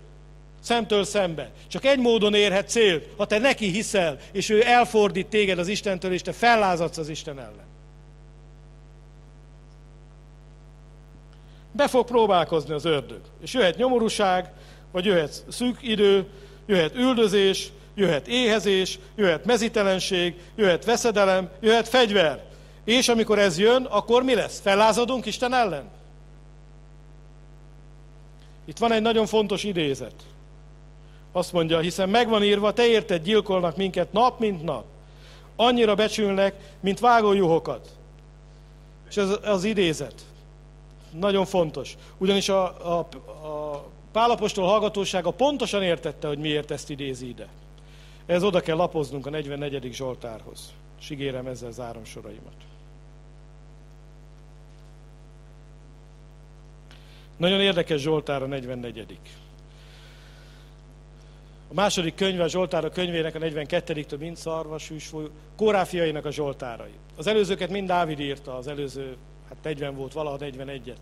szemtől 0.61 1.03
szembe. 1.03 1.51
Csak 1.67 1.85
egy 1.85 1.99
módon 1.99 2.33
érhet 2.33 2.69
célt, 2.69 3.07
ha 3.17 3.25
te 3.25 3.37
neki 3.37 3.69
hiszel, 3.69 4.17
és 4.31 4.49
ő 4.49 4.65
elfordít 4.65 5.27
téged 5.27 5.59
az 5.59 5.67
Istentől, 5.67 6.13
és 6.13 6.21
te 6.21 6.31
fellázadsz 6.31 6.97
az 6.97 7.09
Isten 7.09 7.39
ellen. 7.39 7.65
Be 11.75 11.87
fog 11.87 12.05
próbálkozni 12.05 12.73
az 12.73 12.85
ördög. 12.85 13.21
És 13.41 13.53
jöhet 13.53 13.77
nyomorúság, 13.77 14.51
vagy 14.91 15.05
jöhet 15.05 15.43
szűk 15.49 15.77
idő, 15.81 16.25
jöhet 16.65 16.95
üldözés, 16.95 17.71
jöhet 17.95 18.27
éhezés, 18.27 18.99
jöhet 19.15 19.45
mezítelenség, 19.45 20.35
jöhet 20.55 20.85
veszedelem, 20.85 21.49
jöhet 21.59 21.87
fegyver. 21.87 22.43
És 22.83 23.07
amikor 23.09 23.39
ez 23.39 23.59
jön, 23.59 23.83
akkor 23.83 24.23
mi 24.23 24.35
lesz? 24.35 24.59
Fellázadunk 24.59 25.25
Isten 25.25 25.53
ellen? 25.53 25.89
Itt 28.65 28.77
van 28.77 28.91
egy 28.91 29.01
nagyon 29.01 29.25
fontos 29.25 29.63
idézet. 29.63 30.15
Azt 31.31 31.53
mondja, 31.53 31.79
hiszen 31.79 32.09
megvan 32.09 32.43
írva, 32.43 32.73
te 32.73 32.85
érted, 32.87 33.23
gyilkolnak 33.23 33.77
minket 33.77 34.11
nap, 34.11 34.39
mint 34.39 34.63
nap. 34.63 34.85
Annyira 35.55 35.95
becsülnek, 35.95 36.55
mint 36.79 36.99
vágójuhokat. 36.99 37.89
És 39.09 39.17
ez 39.17 39.29
az 39.43 39.63
idézet. 39.63 40.13
Nagyon 41.19 41.45
fontos. 41.45 41.95
Ugyanis 42.17 42.49
a, 42.49 42.97
a, 42.97 43.07
a 43.47 43.85
Pálapostól 44.11 44.67
hallgatósága 44.67 45.31
pontosan 45.31 45.83
értette, 45.83 46.27
hogy 46.27 46.37
miért 46.37 46.71
ezt 46.71 46.89
idézi 46.89 47.27
ide. 47.27 47.47
Ez 48.25 48.43
oda 48.43 48.59
kell 48.59 48.75
lapoznunk 48.75 49.25
a 49.25 49.29
44. 49.29 49.93
Zsoltárhoz. 49.93 50.73
És 50.99 51.09
ezzel 51.45 51.71
zárom 51.71 52.05
soraimat. 52.05 52.53
Nagyon 57.37 57.61
érdekes 57.61 58.01
Zsoltár 58.01 58.43
a 58.43 58.45
44. 58.45 59.19
A 61.69 61.73
második 61.73 62.15
könyve 62.15 62.43
a 62.43 62.47
Zsoltár 62.47 62.85
a 62.85 62.89
könyvének 62.89 63.35
a 63.35 63.39
42-től 63.39 64.17
mind 64.17 64.37
szarva, 64.37 64.77
sűsfolyó, 64.77 65.27
Kóráfiainak 65.55 66.25
a 66.25 66.31
Zsoltárai. 66.31 66.93
Az 67.15 67.27
előzőket 67.27 67.69
mind 67.69 67.87
Dávid 67.87 68.19
írta, 68.19 68.55
az 68.55 68.67
előző 68.67 69.17
hát 69.47 69.57
40 69.63 69.95
volt, 69.95 70.13
valaha 70.13 70.37
41-et. 70.39 70.99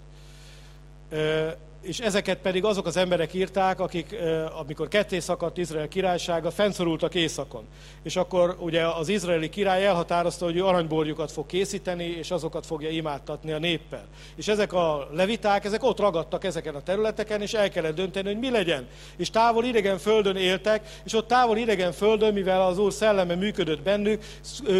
És 1.84 2.00
ezeket 2.00 2.38
pedig 2.38 2.64
azok 2.64 2.86
az 2.86 2.98
emberek 2.98 3.34
írták, 3.34 3.80
akik, 3.80 4.16
amikor 4.60 4.88
ketté 4.88 5.20
szakadt 5.20 5.58
Izrael 5.58 5.88
királysága, 5.88 6.52
fennszorultak 6.52 7.16
északon. 7.16 7.64
És 8.04 8.16
akkor 8.16 8.56
ugye 8.60 8.88
az 8.88 9.10
izraeli 9.10 9.50
király 9.50 9.86
elhatározta, 9.86 10.46
hogy 10.46 10.56
ő 10.56 10.66
aranyborjukat 10.66 11.32
fog 11.32 11.46
készíteni, 11.46 12.04
és 12.04 12.32
azokat 12.32 12.66
fogja 12.66 12.90
imádtatni 12.90 13.52
a 13.52 13.60
néppel. 13.60 14.06
És 14.36 14.48
ezek 14.48 14.74
a 14.74 15.08
leviták, 15.12 15.66
ezek 15.66 15.84
ott 15.84 16.00
ragadtak 16.00 16.44
ezeken 16.44 16.76
a 16.76 16.82
területeken, 16.82 17.42
és 17.42 17.54
el 17.54 17.70
kellett 17.70 17.96
dönteni, 17.96 18.28
hogy 18.28 18.40
mi 18.40 18.50
legyen. 18.50 18.88
És 19.18 19.30
távol 19.30 19.66
idegen 19.66 19.98
földön 19.98 20.36
éltek, 20.36 21.02
és 21.04 21.14
ott 21.14 21.28
távol 21.28 21.58
idegen 21.58 21.92
földön, 21.92 22.34
mivel 22.34 22.62
az 22.62 22.78
Úr 22.78 22.94
szelleme 22.94 23.36
működött 23.36 23.82
bennük, 23.82 24.24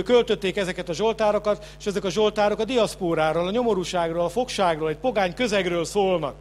költötték 0.04 0.58
ezeket 0.58 0.90
a 0.90 0.94
zsoltárokat, 0.94 1.66
és 1.80 1.86
ezek 1.86 2.04
a 2.04 2.10
zsoltárok 2.10 2.60
a 2.60 2.66
diaszpóráról, 2.66 3.48
a 3.48 3.52
nyomorúságról, 3.52 4.24
a 4.24 4.30
fogságról, 4.30 4.90
egy 4.90 4.98
pogány 4.98 5.34
közegről 5.34 5.86
szólnak. 5.86 6.36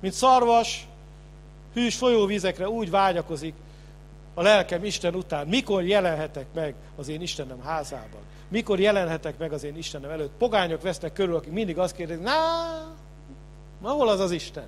Mint 0.00 0.14
szarvas, 0.14 0.88
hűs 1.74 1.96
folyóvízekre 1.96 2.68
úgy 2.68 2.90
vágyakozik 2.90 3.54
a 4.34 4.42
lelkem 4.42 4.84
Isten 4.84 5.14
után. 5.14 5.46
Mikor 5.46 5.82
jelenhetek 5.82 6.46
meg 6.54 6.74
az 6.96 7.08
én 7.08 7.20
Istenem 7.20 7.60
házában? 7.60 8.20
Mikor 8.48 8.80
jelenhetek 8.80 9.38
meg 9.38 9.52
az 9.52 9.64
én 9.64 9.76
Istenem 9.76 10.10
előtt? 10.10 10.32
Pogányok 10.38 10.82
vesznek 10.82 11.12
körül, 11.12 11.36
akik 11.36 11.52
mindig 11.52 11.78
azt 11.78 11.96
kérdezik, 11.96 12.22
na, 12.22 12.32
hol 13.82 14.08
az 14.08 14.20
az 14.20 14.30
Isten? 14.30 14.66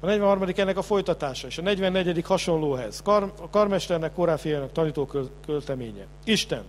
A 0.00 0.06
43. 0.06 0.48
ennek 0.56 0.76
a 0.76 0.82
folytatása, 0.82 1.46
és 1.46 1.58
a 1.58 1.62
44. 1.62 2.22
hasonlóhez. 2.24 3.02
Kar, 3.02 3.32
a 3.40 3.48
karmesternek, 3.50 4.12
koráfiának 4.12 4.72
tanító 4.72 5.10
költeménye. 5.46 6.06
Isten. 6.24 6.64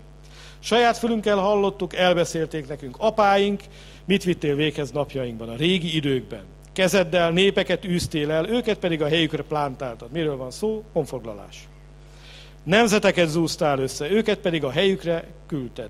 Saját 0.64 0.98
fülünkkel 0.98 1.38
hallottuk, 1.38 1.96
elbeszélték 1.96 2.68
nekünk 2.68 2.96
apáink, 3.00 3.62
mit 4.06 4.24
vittél 4.24 4.56
véghez 4.56 4.92
napjainkban, 4.92 5.50
a 5.50 5.56
régi 5.56 5.96
időkben. 5.96 6.44
Kezeddel 6.74 7.32
népeket 7.32 7.86
űztél 7.86 8.32
el, 8.32 8.50
őket 8.50 8.78
pedig 8.78 9.02
a 9.02 9.08
helyükre 9.08 9.44
plántáltad. 9.44 10.12
Miről 10.12 10.38
van 10.38 10.52
szó? 10.52 10.84
Honfoglalás. 10.94 11.68
Nemzeteket 12.64 13.28
zúztál 13.28 13.80
össze, 13.80 14.12
őket 14.12 14.38
pedig 14.38 14.64
a 14.64 14.72
helyükre 14.72 15.28
küldted. 15.48 15.90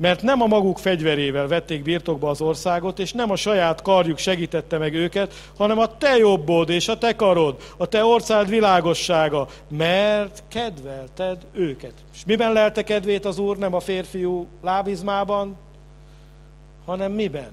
Mert 0.00 0.22
nem 0.22 0.42
a 0.42 0.46
maguk 0.46 0.78
fegyverével 0.78 1.48
vették 1.48 1.82
birtokba 1.82 2.30
az 2.30 2.40
országot, 2.40 2.98
és 2.98 3.12
nem 3.12 3.30
a 3.30 3.36
saját 3.36 3.82
karjuk 3.82 4.18
segítette 4.18 4.78
meg 4.78 4.94
őket, 4.94 5.34
hanem 5.56 5.78
a 5.78 5.96
te 5.96 6.16
jobbod 6.16 6.68
és 6.68 6.88
a 6.88 6.98
te 6.98 7.16
karod, 7.16 7.56
a 7.76 7.86
te 7.86 8.04
ország 8.04 8.46
világossága, 8.46 9.48
mert 9.68 10.42
kedvelted 10.48 11.46
őket. 11.52 11.92
És 12.14 12.24
miben 12.24 12.52
lelte 12.52 12.82
kedvét 12.82 13.24
az 13.24 13.38
Úr, 13.38 13.56
nem 13.56 13.74
a 13.74 13.80
férfiú 13.80 14.46
lábizmában, 14.62 15.56
hanem 16.84 17.12
miben? 17.12 17.50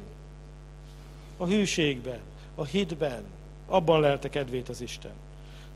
A 1.37 1.45
hűségben, 1.45 2.19
a 2.55 2.65
hitben, 2.65 3.23
abban 3.67 3.99
lelte 3.99 4.29
kedvét 4.29 4.69
az 4.69 4.81
Isten. 4.81 5.13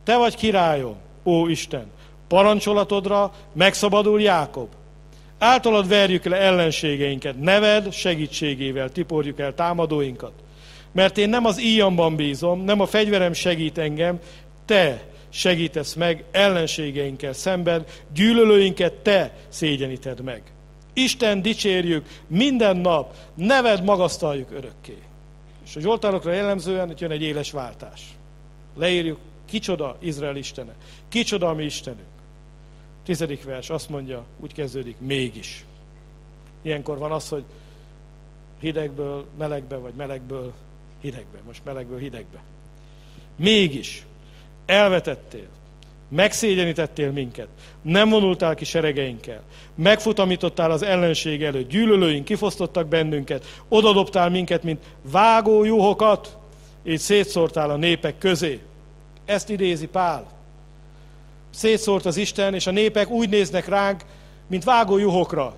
Te 0.04 0.18
vagy 0.18 0.36
királyom, 0.36 0.96
ó 1.24 1.48
Isten, 1.48 1.92
parancsolatodra 2.28 3.32
megszabadul 3.54 4.22
Jákob. 4.22 4.68
Általad 5.44 5.88
verjük 5.88 6.24
le 6.24 6.36
ellenségeinket, 6.36 7.40
neved 7.40 7.92
segítségével 7.94 8.90
tiporjuk 8.90 9.40
el 9.40 9.54
támadóinkat. 9.54 10.32
Mert 10.92 11.18
én 11.18 11.30
nem 11.30 11.46
az 11.46 11.62
íjamban 11.62 12.16
bízom, 12.16 12.64
nem 12.64 12.80
a 12.80 12.86
fegyverem 12.86 13.34
segít 13.34 13.78
engem, 13.78 14.20
te 14.66 15.04
segítesz 15.30 15.94
meg 15.94 16.24
ellenségeinkkel 16.32 17.34
szemben, 17.34 17.86
gyűlölőinket 18.14 18.94
te 18.94 19.34
szégyeníted 19.50 20.22
meg. 20.22 20.42
Isten 20.94 21.42
dicsérjük 21.42 22.06
minden 22.28 22.78
nap, 22.78 23.16
neved 23.36 23.84
magasztaljuk 23.84 24.52
örökké. 24.52 24.98
És 25.66 25.76
a 25.76 25.80
Zsoltárokra 25.80 26.32
jellemzően 26.32 26.90
itt 26.90 27.00
jön 27.00 27.12
egy 27.12 27.22
éles 27.22 27.52
váltás. 27.52 28.02
Leírjuk, 28.78 29.20
kicsoda 29.50 29.98
Izrael 30.00 30.36
Istene, 30.36 30.74
kicsoda 31.10 31.50
a 31.50 31.54
mi 31.54 31.64
Istenünk. 31.64 32.11
Tizedik 33.04 33.44
vers 33.44 33.70
azt 33.70 33.90
mondja, 33.90 34.26
úgy 34.40 34.54
kezdődik, 34.54 34.96
mégis. 35.00 35.66
Ilyenkor 36.62 36.98
van 36.98 37.12
az, 37.12 37.30
hogy 37.30 37.44
hidegből 38.60 39.26
melegbe, 39.38 39.76
vagy 39.76 39.94
melegből 39.94 40.54
hidegbe. 41.02 41.38
Most 41.46 41.62
melegből 41.66 42.00
hidegbe. 42.00 42.40
Mégis 43.36 44.06
elvetettél, 44.66 45.48
megszégyenítettél 46.10 47.12
minket, 47.12 47.48
nem 47.82 48.10
vonultál 48.10 48.56
ki 48.56 48.66
seregeinkkel, 48.66 49.42
megfutamítottál 49.76 50.72
az 50.72 50.82
ellenség 50.82 51.44
előtt, 51.44 51.70
gyűlölőink 51.70 52.26
kifosztottak 52.26 52.88
bennünket, 52.88 53.46
odadobtál 53.68 54.30
minket, 54.30 54.64
mint 54.64 54.84
vágó 55.02 55.64
juhokat, 55.64 56.38
és 56.84 57.02
szétszórtál 57.02 57.70
a 57.70 57.76
népek 57.76 58.18
közé. 58.18 58.60
Ezt 59.26 59.50
idézi 59.50 59.88
Pál. 59.88 60.41
Szétszórt 61.54 62.06
az 62.06 62.18
Isten, 62.18 62.54
és 62.54 62.68
a 62.68 62.72
népek 62.72 63.10
úgy 63.10 63.30
néznek 63.30 63.68
ránk, 63.68 64.02
mint 64.48 64.64
vágó 64.64 64.98
juhokra. 64.98 65.56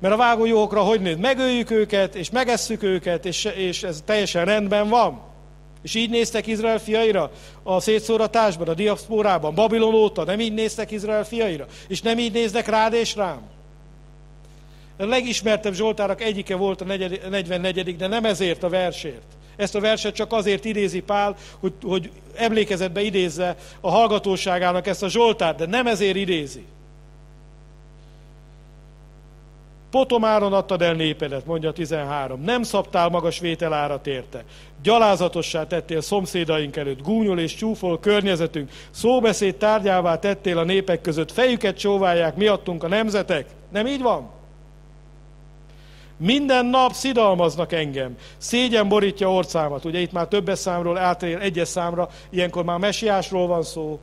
Mert 0.00 0.14
a 0.14 0.16
vágó 0.16 0.44
juhokra 0.44 0.80
hogy 0.80 1.00
néz? 1.00 1.16
Megöljük 1.16 1.70
őket, 1.70 2.14
és 2.14 2.30
megesszük 2.30 2.82
őket, 2.82 3.26
és, 3.26 3.44
és 3.44 3.82
ez 3.82 4.02
teljesen 4.04 4.44
rendben 4.44 4.88
van. 4.88 5.20
És 5.82 5.94
így 5.94 6.10
néztek 6.10 6.46
Izrael 6.46 6.78
fiaira 6.78 7.30
a 7.62 7.80
szétszóratásban, 7.80 8.68
a 8.68 8.74
diaszpórában, 8.74 9.54
Babilon 9.54 9.94
óta, 9.94 10.24
nem 10.24 10.40
így 10.40 10.54
néztek 10.54 10.90
Izrael 10.90 11.24
fiaira, 11.24 11.66
és 11.88 12.02
nem 12.02 12.18
így 12.18 12.32
néznek 12.32 12.66
rád 12.66 12.92
és 12.92 13.16
rám. 13.16 13.40
A 14.98 15.04
legismertebb 15.04 15.74
Zsoltárak 15.74 16.22
egyike 16.22 16.56
volt 16.56 16.80
a 16.80 16.84
44. 16.84 17.96
de 17.96 18.06
nem 18.06 18.24
ezért 18.24 18.62
a 18.62 18.68
versért. 18.68 19.22
Ezt 19.56 19.74
a 19.74 19.80
verset 19.80 20.14
csak 20.14 20.32
azért 20.32 20.64
idézi 20.64 21.00
Pál, 21.00 21.36
hogy, 21.60 21.72
hogy 21.82 22.10
emlékezetbe 22.34 23.00
idézze 23.00 23.56
a 23.80 23.90
hallgatóságának 23.90 24.86
ezt 24.86 25.02
a 25.02 25.08
Zsoltárt, 25.08 25.56
de 25.56 25.66
nem 25.66 25.86
ezért 25.86 26.16
idézi. 26.16 26.64
Potomáron 29.92 30.52
adtad 30.52 30.82
el 30.82 30.94
népedet, 30.94 31.46
mondja 31.46 31.72
13. 31.72 32.40
Nem 32.40 32.62
szabtál 32.62 33.08
magas 33.08 33.38
vételárat 33.38 34.06
érte. 34.06 34.44
Gyalázatossá 34.82 35.66
tettél 35.66 36.00
szomszédaink 36.00 36.76
előtt, 36.76 37.02
gúnyol 37.02 37.38
és 37.38 37.54
csúfol 37.54 38.00
környezetünk. 38.00 38.70
Szóbeszéd 38.90 39.56
tárgyává 39.56 40.18
tettél 40.18 40.58
a 40.58 40.64
népek 40.64 41.00
között. 41.00 41.32
Fejüket 41.32 41.78
csóválják 41.78 42.36
miattunk 42.36 42.84
a 42.84 42.88
nemzetek. 42.88 43.46
Nem 43.72 43.86
így 43.86 44.02
van? 44.02 44.30
Minden 46.22 46.66
nap 46.66 46.92
szidalmaznak 46.92 47.72
engem. 47.72 48.16
Szégyen 48.36 48.88
borítja 48.88 49.32
orcámat. 49.32 49.84
Ugye 49.84 49.98
itt 49.98 50.12
már 50.12 50.26
többes 50.26 50.58
számról 50.58 50.98
átér 50.98 51.40
egyes 51.40 51.68
számra, 51.68 52.08
ilyenkor 52.30 52.64
már 52.64 52.78
mesiásról 52.78 53.46
van 53.46 53.62
szó. 53.62 54.00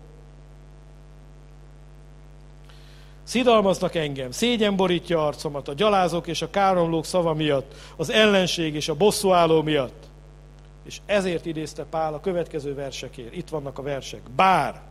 Szidalmaznak 3.23 3.95
engem, 3.95 4.31
szégyen 4.31 4.75
borítja 4.75 5.25
arcomat 5.25 5.67
a 5.67 5.73
gyalázók 5.73 6.27
és 6.27 6.41
a 6.41 6.49
káromlók 6.49 7.05
szava 7.05 7.33
miatt, 7.33 7.73
az 7.95 8.09
ellenség 8.09 8.75
és 8.75 8.89
a 8.89 8.95
bosszúálló 8.95 9.61
miatt. 9.61 10.03
És 10.85 10.99
ezért 11.05 11.45
idézte 11.45 11.83
Pál 11.83 12.13
a 12.13 12.19
következő 12.19 12.73
versekért. 12.73 13.35
Itt 13.35 13.49
vannak 13.49 13.79
a 13.79 13.81
versek. 13.81 14.21
Bár 14.35 14.81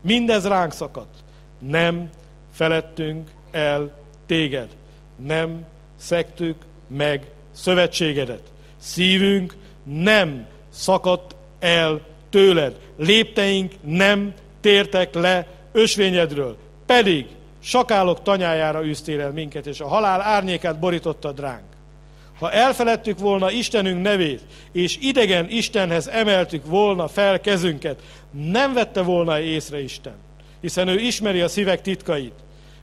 mindez 0.00 0.46
ránk 0.46 0.72
szakadt, 0.72 1.14
nem 1.58 2.10
felettünk 2.52 3.30
el 3.50 3.92
téged, 4.26 4.68
nem 5.16 5.66
szektük 5.98 6.56
meg 6.88 7.26
szövetségedet. 7.52 8.42
Szívünk 8.76 9.56
nem 9.82 10.46
szakadt 10.70 11.34
el 11.58 12.00
tőled. 12.30 12.76
Lépteink 12.96 13.72
nem 13.80 14.34
tértek 14.60 15.14
le 15.14 15.46
ösvényedről. 15.72 16.56
Pedig 16.86 17.26
sakálok 17.62 18.22
tanyájára 18.22 18.84
űztél 18.84 19.20
el 19.20 19.32
minket, 19.32 19.66
és 19.66 19.80
a 19.80 19.88
halál 19.88 20.20
árnyékát 20.20 20.78
borítottad 20.78 21.40
ránk. 21.40 21.66
Ha 22.38 22.52
elfeledtük 22.52 23.18
volna 23.18 23.50
Istenünk 23.50 24.02
nevét, 24.02 24.40
és 24.72 24.98
idegen 25.00 25.50
Istenhez 25.50 26.08
emeltük 26.08 26.66
volna 26.66 27.08
fel 27.08 27.40
kezünket, 27.40 28.00
nem 28.30 28.72
vette 28.72 29.02
volna 29.02 29.40
észre 29.40 29.82
Isten, 29.82 30.14
hiszen 30.60 30.88
ő 30.88 30.98
ismeri 30.98 31.40
a 31.40 31.48
szívek 31.48 31.80
titkait. 31.80 32.32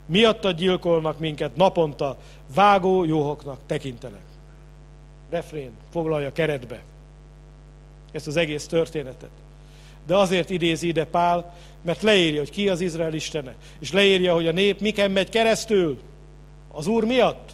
Miattad 0.06 0.56
gyilkolnak 0.56 1.20
minket 1.20 1.56
naponta, 1.56 2.18
vágó 2.54 3.04
jóhoknak 3.04 3.60
tekintenek. 3.66 4.24
Refrén 5.30 5.72
foglalja 5.92 6.32
keretbe 6.32 6.82
ezt 8.16 8.28
az 8.28 8.36
egész 8.36 8.68
történetet. 8.68 9.30
De 10.08 10.16
azért 10.16 10.50
idézi 10.50 10.88
ide 10.88 11.06
Pál, 11.06 11.54
mert 11.82 12.02
leírja, 12.02 12.40
hogy 12.40 12.50
ki 12.50 12.70
az 12.70 12.82
Izrael 12.82 13.14
Istene. 13.14 13.56
És 13.80 13.92
leírja, 13.92 14.34
hogy 14.34 14.48
a 14.48 14.52
nép 14.52 14.80
miken 14.80 15.12
megy 15.12 15.30
keresztül. 15.30 16.00
Az 16.72 16.88
Úr 16.88 17.04
miatt. 17.04 17.50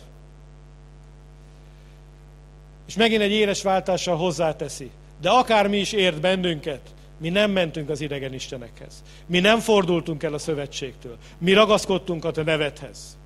És 2.87 2.95
megint 2.95 3.21
egy 3.21 3.31
éles 3.31 3.61
váltással 3.61 4.15
hozzáteszi. 4.15 4.91
De 5.21 5.29
akármi 5.29 5.77
is 5.77 5.91
ért 5.91 6.19
bennünket, 6.19 6.81
mi 7.21 7.29
nem 7.29 7.51
mentünk 7.51 7.89
az 7.89 8.01
idegen 8.01 8.33
istenekhez. 8.33 9.03
Mi 9.25 9.39
nem 9.39 9.59
fordultunk 9.59 10.23
el 10.23 10.33
a 10.33 10.37
szövetségtől. 10.37 11.17
Mi 11.37 11.53
ragaszkodtunk 11.53 12.25
a 12.25 12.31
te 12.31 12.43
nevedhez. 12.43 13.17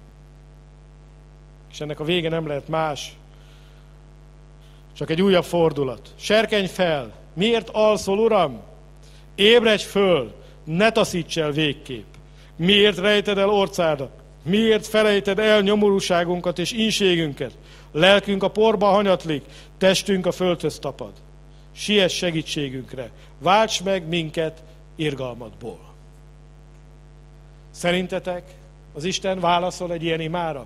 És 1.72 1.82
ennek 1.82 2.00
a 2.00 2.04
vége 2.04 2.30
nem 2.30 2.48
lehet 2.48 2.68
más, 2.68 3.16
Csak 4.98 5.10
egy 5.10 5.22
újabb 5.22 5.44
fordulat. 5.44 6.10
Serkenj 6.16 6.66
fel! 6.66 7.14
Miért 7.34 7.70
alszol, 7.70 8.20
Uram? 8.20 8.62
Ébredj 9.36 9.84
föl! 9.84 10.34
Ne 10.64 10.92
taszíts 10.92 11.38
el 11.38 11.52
végképp! 11.52 12.14
Miért 12.56 12.98
rejted 12.98 13.38
el 13.38 13.50
orcádat? 13.50 14.12
Miért 14.44 14.88
felejted 14.88 15.40
el 15.40 15.62
nyomorúságunkat 15.62 16.60
és 16.60 16.72
inségünket? 16.72 17.58
Lelkünk 17.92 18.44
a 18.44 18.48
porba 18.48 18.86
hanyatlik, 18.86 19.44
testünk 19.78 20.26
a 20.26 20.32
földhöz 20.32 20.80
tapad. 20.80 21.12
Siess 21.76 22.14
segítségünkre, 22.14 23.12
válts 23.40 23.84
meg 23.84 24.08
minket 24.08 24.64
irgalmadból. 24.96 25.80
Szerintetek 27.72 28.54
az 28.94 29.04
Isten 29.04 29.40
válaszol 29.40 29.92
egy 29.92 30.04
ilyen 30.04 30.20
imára? 30.20 30.66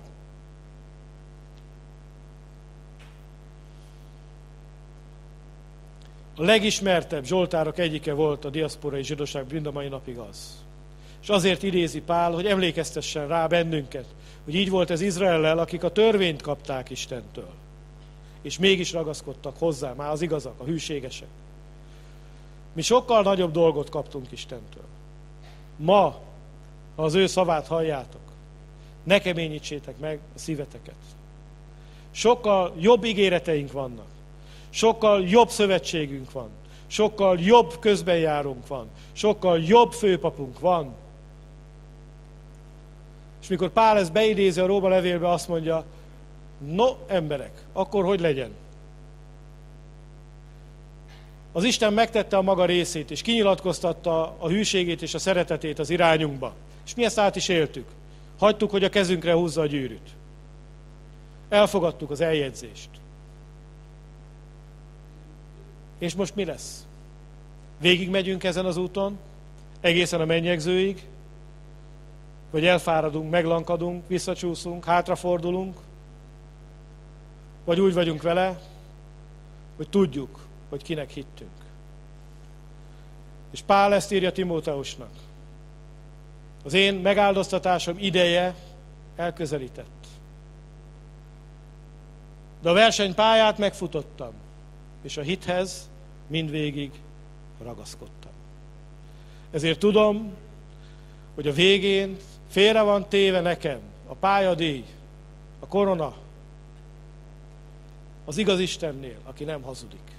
A 6.36 6.42
legismertebb 6.42 7.24
Zsoltárok 7.24 7.78
egyike 7.78 8.12
volt 8.12 8.44
a 8.44 8.50
diaszporai 8.50 9.02
zsidóság 9.02 9.52
mind 9.52 9.66
a 9.66 9.70
mai 9.70 9.88
napig 9.88 10.16
az. 10.16 10.64
És 11.22 11.28
azért 11.28 11.62
idézi 11.62 12.00
Pál, 12.00 12.32
hogy 12.32 12.46
emlékeztessen 12.46 13.28
rá 13.28 13.46
bennünket, 13.46 14.06
hogy 14.44 14.54
így 14.54 14.70
volt 14.70 14.90
ez 14.90 15.00
Izraellel, 15.00 15.58
akik 15.58 15.82
a 15.82 15.92
törvényt 15.92 16.42
kapták 16.42 16.90
Istentől. 16.90 17.50
És 18.42 18.58
mégis 18.58 18.92
ragaszkodtak 18.92 19.58
hozzá, 19.58 19.92
már 19.92 20.10
az 20.10 20.22
igazak, 20.22 20.54
a 20.60 20.64
hűségesek. 20.64 21.28
Mi 22.72 22.82
sokkal 22.82 23.22
nagyobb 23.22 23.52
dolgot 23.52 23.88
kaptunk 23.88 24.32
Istentől. 24.32 24.84
Ma, 25.76 26.20
ha 26.96 27.02
az 27.02 27.14
ő 27.14 27.26
szavát 27.26 27.66
halljátok, 27.66 28.20
ne 29.02 29.18
keményítsétek 29.18 29.98
meg 29.98 30.18
a 30.34 30.38
szíveteket. 30.38 30.94
Sokkal 32.10 32.74
jobb 32.78 33.04
ígéreteink 33.04 33.72
vannak. 33.72 34.08
Sokkal 34.70 35.22
jobb 35.22 35.48
szövetségünk 35.48 36.32
van. 36.32 36.48
Sokkal 36.86 37.38
jobb 37.38 37.78
közbenjárunk 37.78 38.66
van. 38.66 38.88
Sokkal 39.12 39.60
jobb 39.60 39.92
főpapunk 39.92 40.58
van. 40.58 40.94
És 43.42 43.48
mikor 43.48 43.70
Pál 43.70 43.98
ezt 43.98 44.12
beidézi 44.12 44.60
a 44.60 44.66
Róma 44.66 44.88
levélbe, 44.88 45.28
azt 45.28 45.48
mondja, 45.48 45.84
no 46.66 46.96
emberek, 47.06 47.62
akkor 47.72 48.04
hogy 48.04 48.20
legyen? 48.20 48.50
Az 51.52 51.64
Isten 51.64 51.92
megtette 51.92 52.36
a 52.36 52.42
maga 52.42 52.64
részét, 52.64 53.10
és 53.10 53.22
kinyilatkoztatta 53.22 54.36
a 54.38 54.48
hűségét 54.48 55.02
és 55.02 55.14
a 55.14 55.18
szeretetét 55.18 55.78
az 55.78 55.90
irányunkba. 55.90 56.54
És 56.86 56.94
mi 56.94 57.04
ezt 57.04 57.18
át 57.18 57.36
is 57.36 57.48
éltük. 57.48 57.86
Hagytuk, 58.38 58.70
hogy 58.70 58.84
a 58.84 58.88
kezünkre 58.88 59.32
húzza 59.32 59.60
a 59.60 59.66
gyűrűt. 59.66 60.08
Elfogadtuk 61.48 62.10
az 62.10 62.20
eljegyzést. 62.20 62.88
És 65.98 66.14
most 66.14 66.34
mi 66.34 66.44
lesz? 66.44 66.86
Végig 67.80 68.10
megyünk 68.10 68.44
ezen 68.44 68.64
az 68.64 68.76
úton, 68.76 69.18
egészen 69.80 70.20
a 70.20 70.24
mennyegzőig, 70.24 71.06
vagy 72.50 72.66
elfáradunk, 72.66 73.30
meglankadunk, 73.30 74.04
visszacsúszunk, 74.06 74.84
hátrafordulunk, 74.84 75.76
vagy 77.70 77.80
úgy 77.80 77.94
vagyunk 77.94 78.22
vele, 78.22 78.60
hogy 79.76 79.88
tudjuk, 79.88 80.46
hogy 80.68 80.82
kinek 80.82 81.10
hittünk. 81.10 81.50
És 83.50 83.60
Pál 83.60 83.94
ezt 83.94 84.12
írja 84.12 84.32
Timóteusnak. 84.32 85.10
Az 86.64 86.72
én 86.72 86.94
megáldoztatásom 86.94 87.96
ideje 87.98 88.54
elközelített. 89.16 90.06
De 92.62 92.70
a 92.70 92.72
versenypályát 92.72 93.58
megfutottam, 93.58 94.32
és 95.02 95.16
a 95.16 95.22
hithez 95.22 95.90
mindvégig 96.26 96.90
ragaszkodtam. 97.62 98.32
Ezért 99.50 99.78
tudom, 99.78 100.32
hogy 101.34 101.46
a 101.46 101.52
végén 101.52 102.16
félre 102.48 102.82
van 102.82 103.08
téve 103.08 103.40
nekem 103.40 103.80
a 104.06 104.14
pályadíj, 104.14 104.84
a 105.60 105.66
korona, 105.66 106.14
az 108.24 108.36
igaz 108.36 108.60
Istennél, 108.60 109.18
aki 109.24 109.44
nem 109.44 109.62
hazudik. 109.62 110.18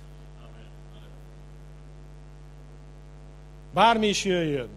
Bármi 3.74 4.08
is 4.08 4.26
jöjjön, 4.26 4.70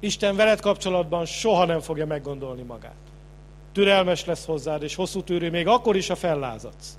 Isten 0.00 0.36
veled 0.36 0.60
kapcsolatban 0.60 1.24
soha 1.24 1.64
nem 1.64 1.80
fogja 1.80 2.06
meggondolni 2.06 2.62
magát. 2.62 2.94
Türelmes 3.72 4.24
lesz 4.24 4.44
hozzád, 4.44 4.82
és 4.82 4.94
hosszú 4.94 5.22
tűrő, 5.22 5.50
még 5.50 5.66
akkor 5.66 5.96
is, 5.96 6.08
ha 6.08 6.14
fellázadsz. 6.14 6.98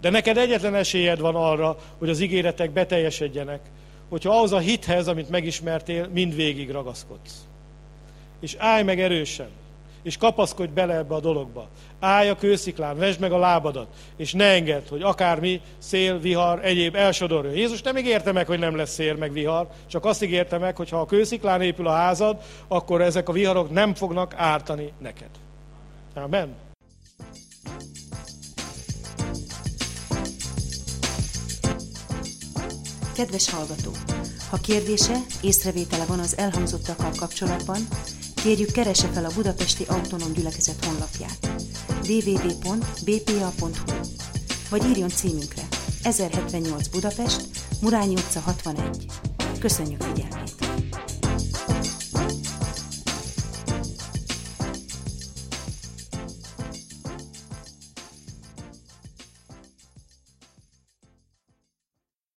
De 0.00 0.10
neked 0.10 0.36
egyetlen 0.36 0.74
esélyed 0.74 1.20
van 1.20 1.34
arra, 1.34 1.78
hogy 1.98 2.08
az 2.08 2.20
ígéretek 2.20 2.70
beteljesedjenek, 2.70 3.60
hogyha 4.08 4.36
ahhoz 4.36 4.52
a 4.52 4.58
hithez, 4.58 5.08
amit 5.08 5.30
megismertél, 5.30 6.08
mindvégig 6.08 6.70
ragaszkodsz. 6.70 7.46
És 8.40 8.54
állj 8.58 8.82
meg 8.82 9.00
erősen, 9.00 9.48
és 10.02 10.16
kapaszkodj 10.16 10.72
bele 10.72 10.94
ebbe 10.94 11.14
a 11.14 11.20
dologba. 11.20 11.68
Állj 12.00 12.28
a 12.28 12.36
kősziklán, 12.36 12.96
vesd 12.96 13.20
meg 13.20 13.32
a 13.32 13.38
lábadat, 13.38 13.86
és 14.16 14.32
ne 14.32 14.44
engedd, 14.44 14.82
hogy 14.88 15.02
akármi, 15.02 15.60
szél, 15.78 16.18
vihar, 16.18 16.64
egyéb 16.64 16.94
elsodorjon. 16.94 17.54
Jézus 17.54 17.82
nem 17.82 17.96
ígérte 17.96 18.32
meg, 18.32 18.46
hogy 18.46 18.58
nem 18.58 18.76
lesz 18.76 18.92
szél, 18.92 19.14
meg 19.14 19.32
vihar, 19.32 19.68
csak 19.86 20.04
azt 20.04 20.22
ígérte 20.22 20.58
meg, 20.58 20.76
hogy 20.76 20.88
ha 20.88 21.00
a 21.00 21.06
kősziklán 21.06 21.62
épül 21.62 21.86
a 21.86 21.92
házad, 21.92 22.36
akkor 22.68 23.00
ezek 23.00 23.28
a 23.28 23.32
viharok 23.32 23.70
nem 23.70 23.94
fognak 23.94 24.34
ártani 24.36 24.92
neked. 24.98 25.30
Amen. 26.14 26.54
Kedves 33.14 33.50
hallgató! 33.50 33.90
Ha 34.50 34.56
kérdése, 34.56 35.16
észrevétele 35.42 36.04
van 36.04 36.18
az 36.18 36.36
elhangzottakkal 36.36 37.10
kapcsolatban, 37.18 37.78
kérjük 38.48 38.72
keresse 38.72 39.08
fel 39.08 39.24
a 39.24 39.30
Budapesti 39.34 39.84
Autonóm 39.88 40.32
Gyülekezet 40.32 40.84
honlapját 40.84 41.48
www.bpa.hu 42.08 43.70
vagy 44.70 44.84
írjon 44.84 45.08
címünkre 45.08 45.62
1078 46.02 46.88
Budapest, 46.88 47.46
Murányi 47.80 48.14
utca 48.14 48.40
61. 48.40 49.06
Köszönjük 49.58 50.02
figyelmet! 50.02 50.67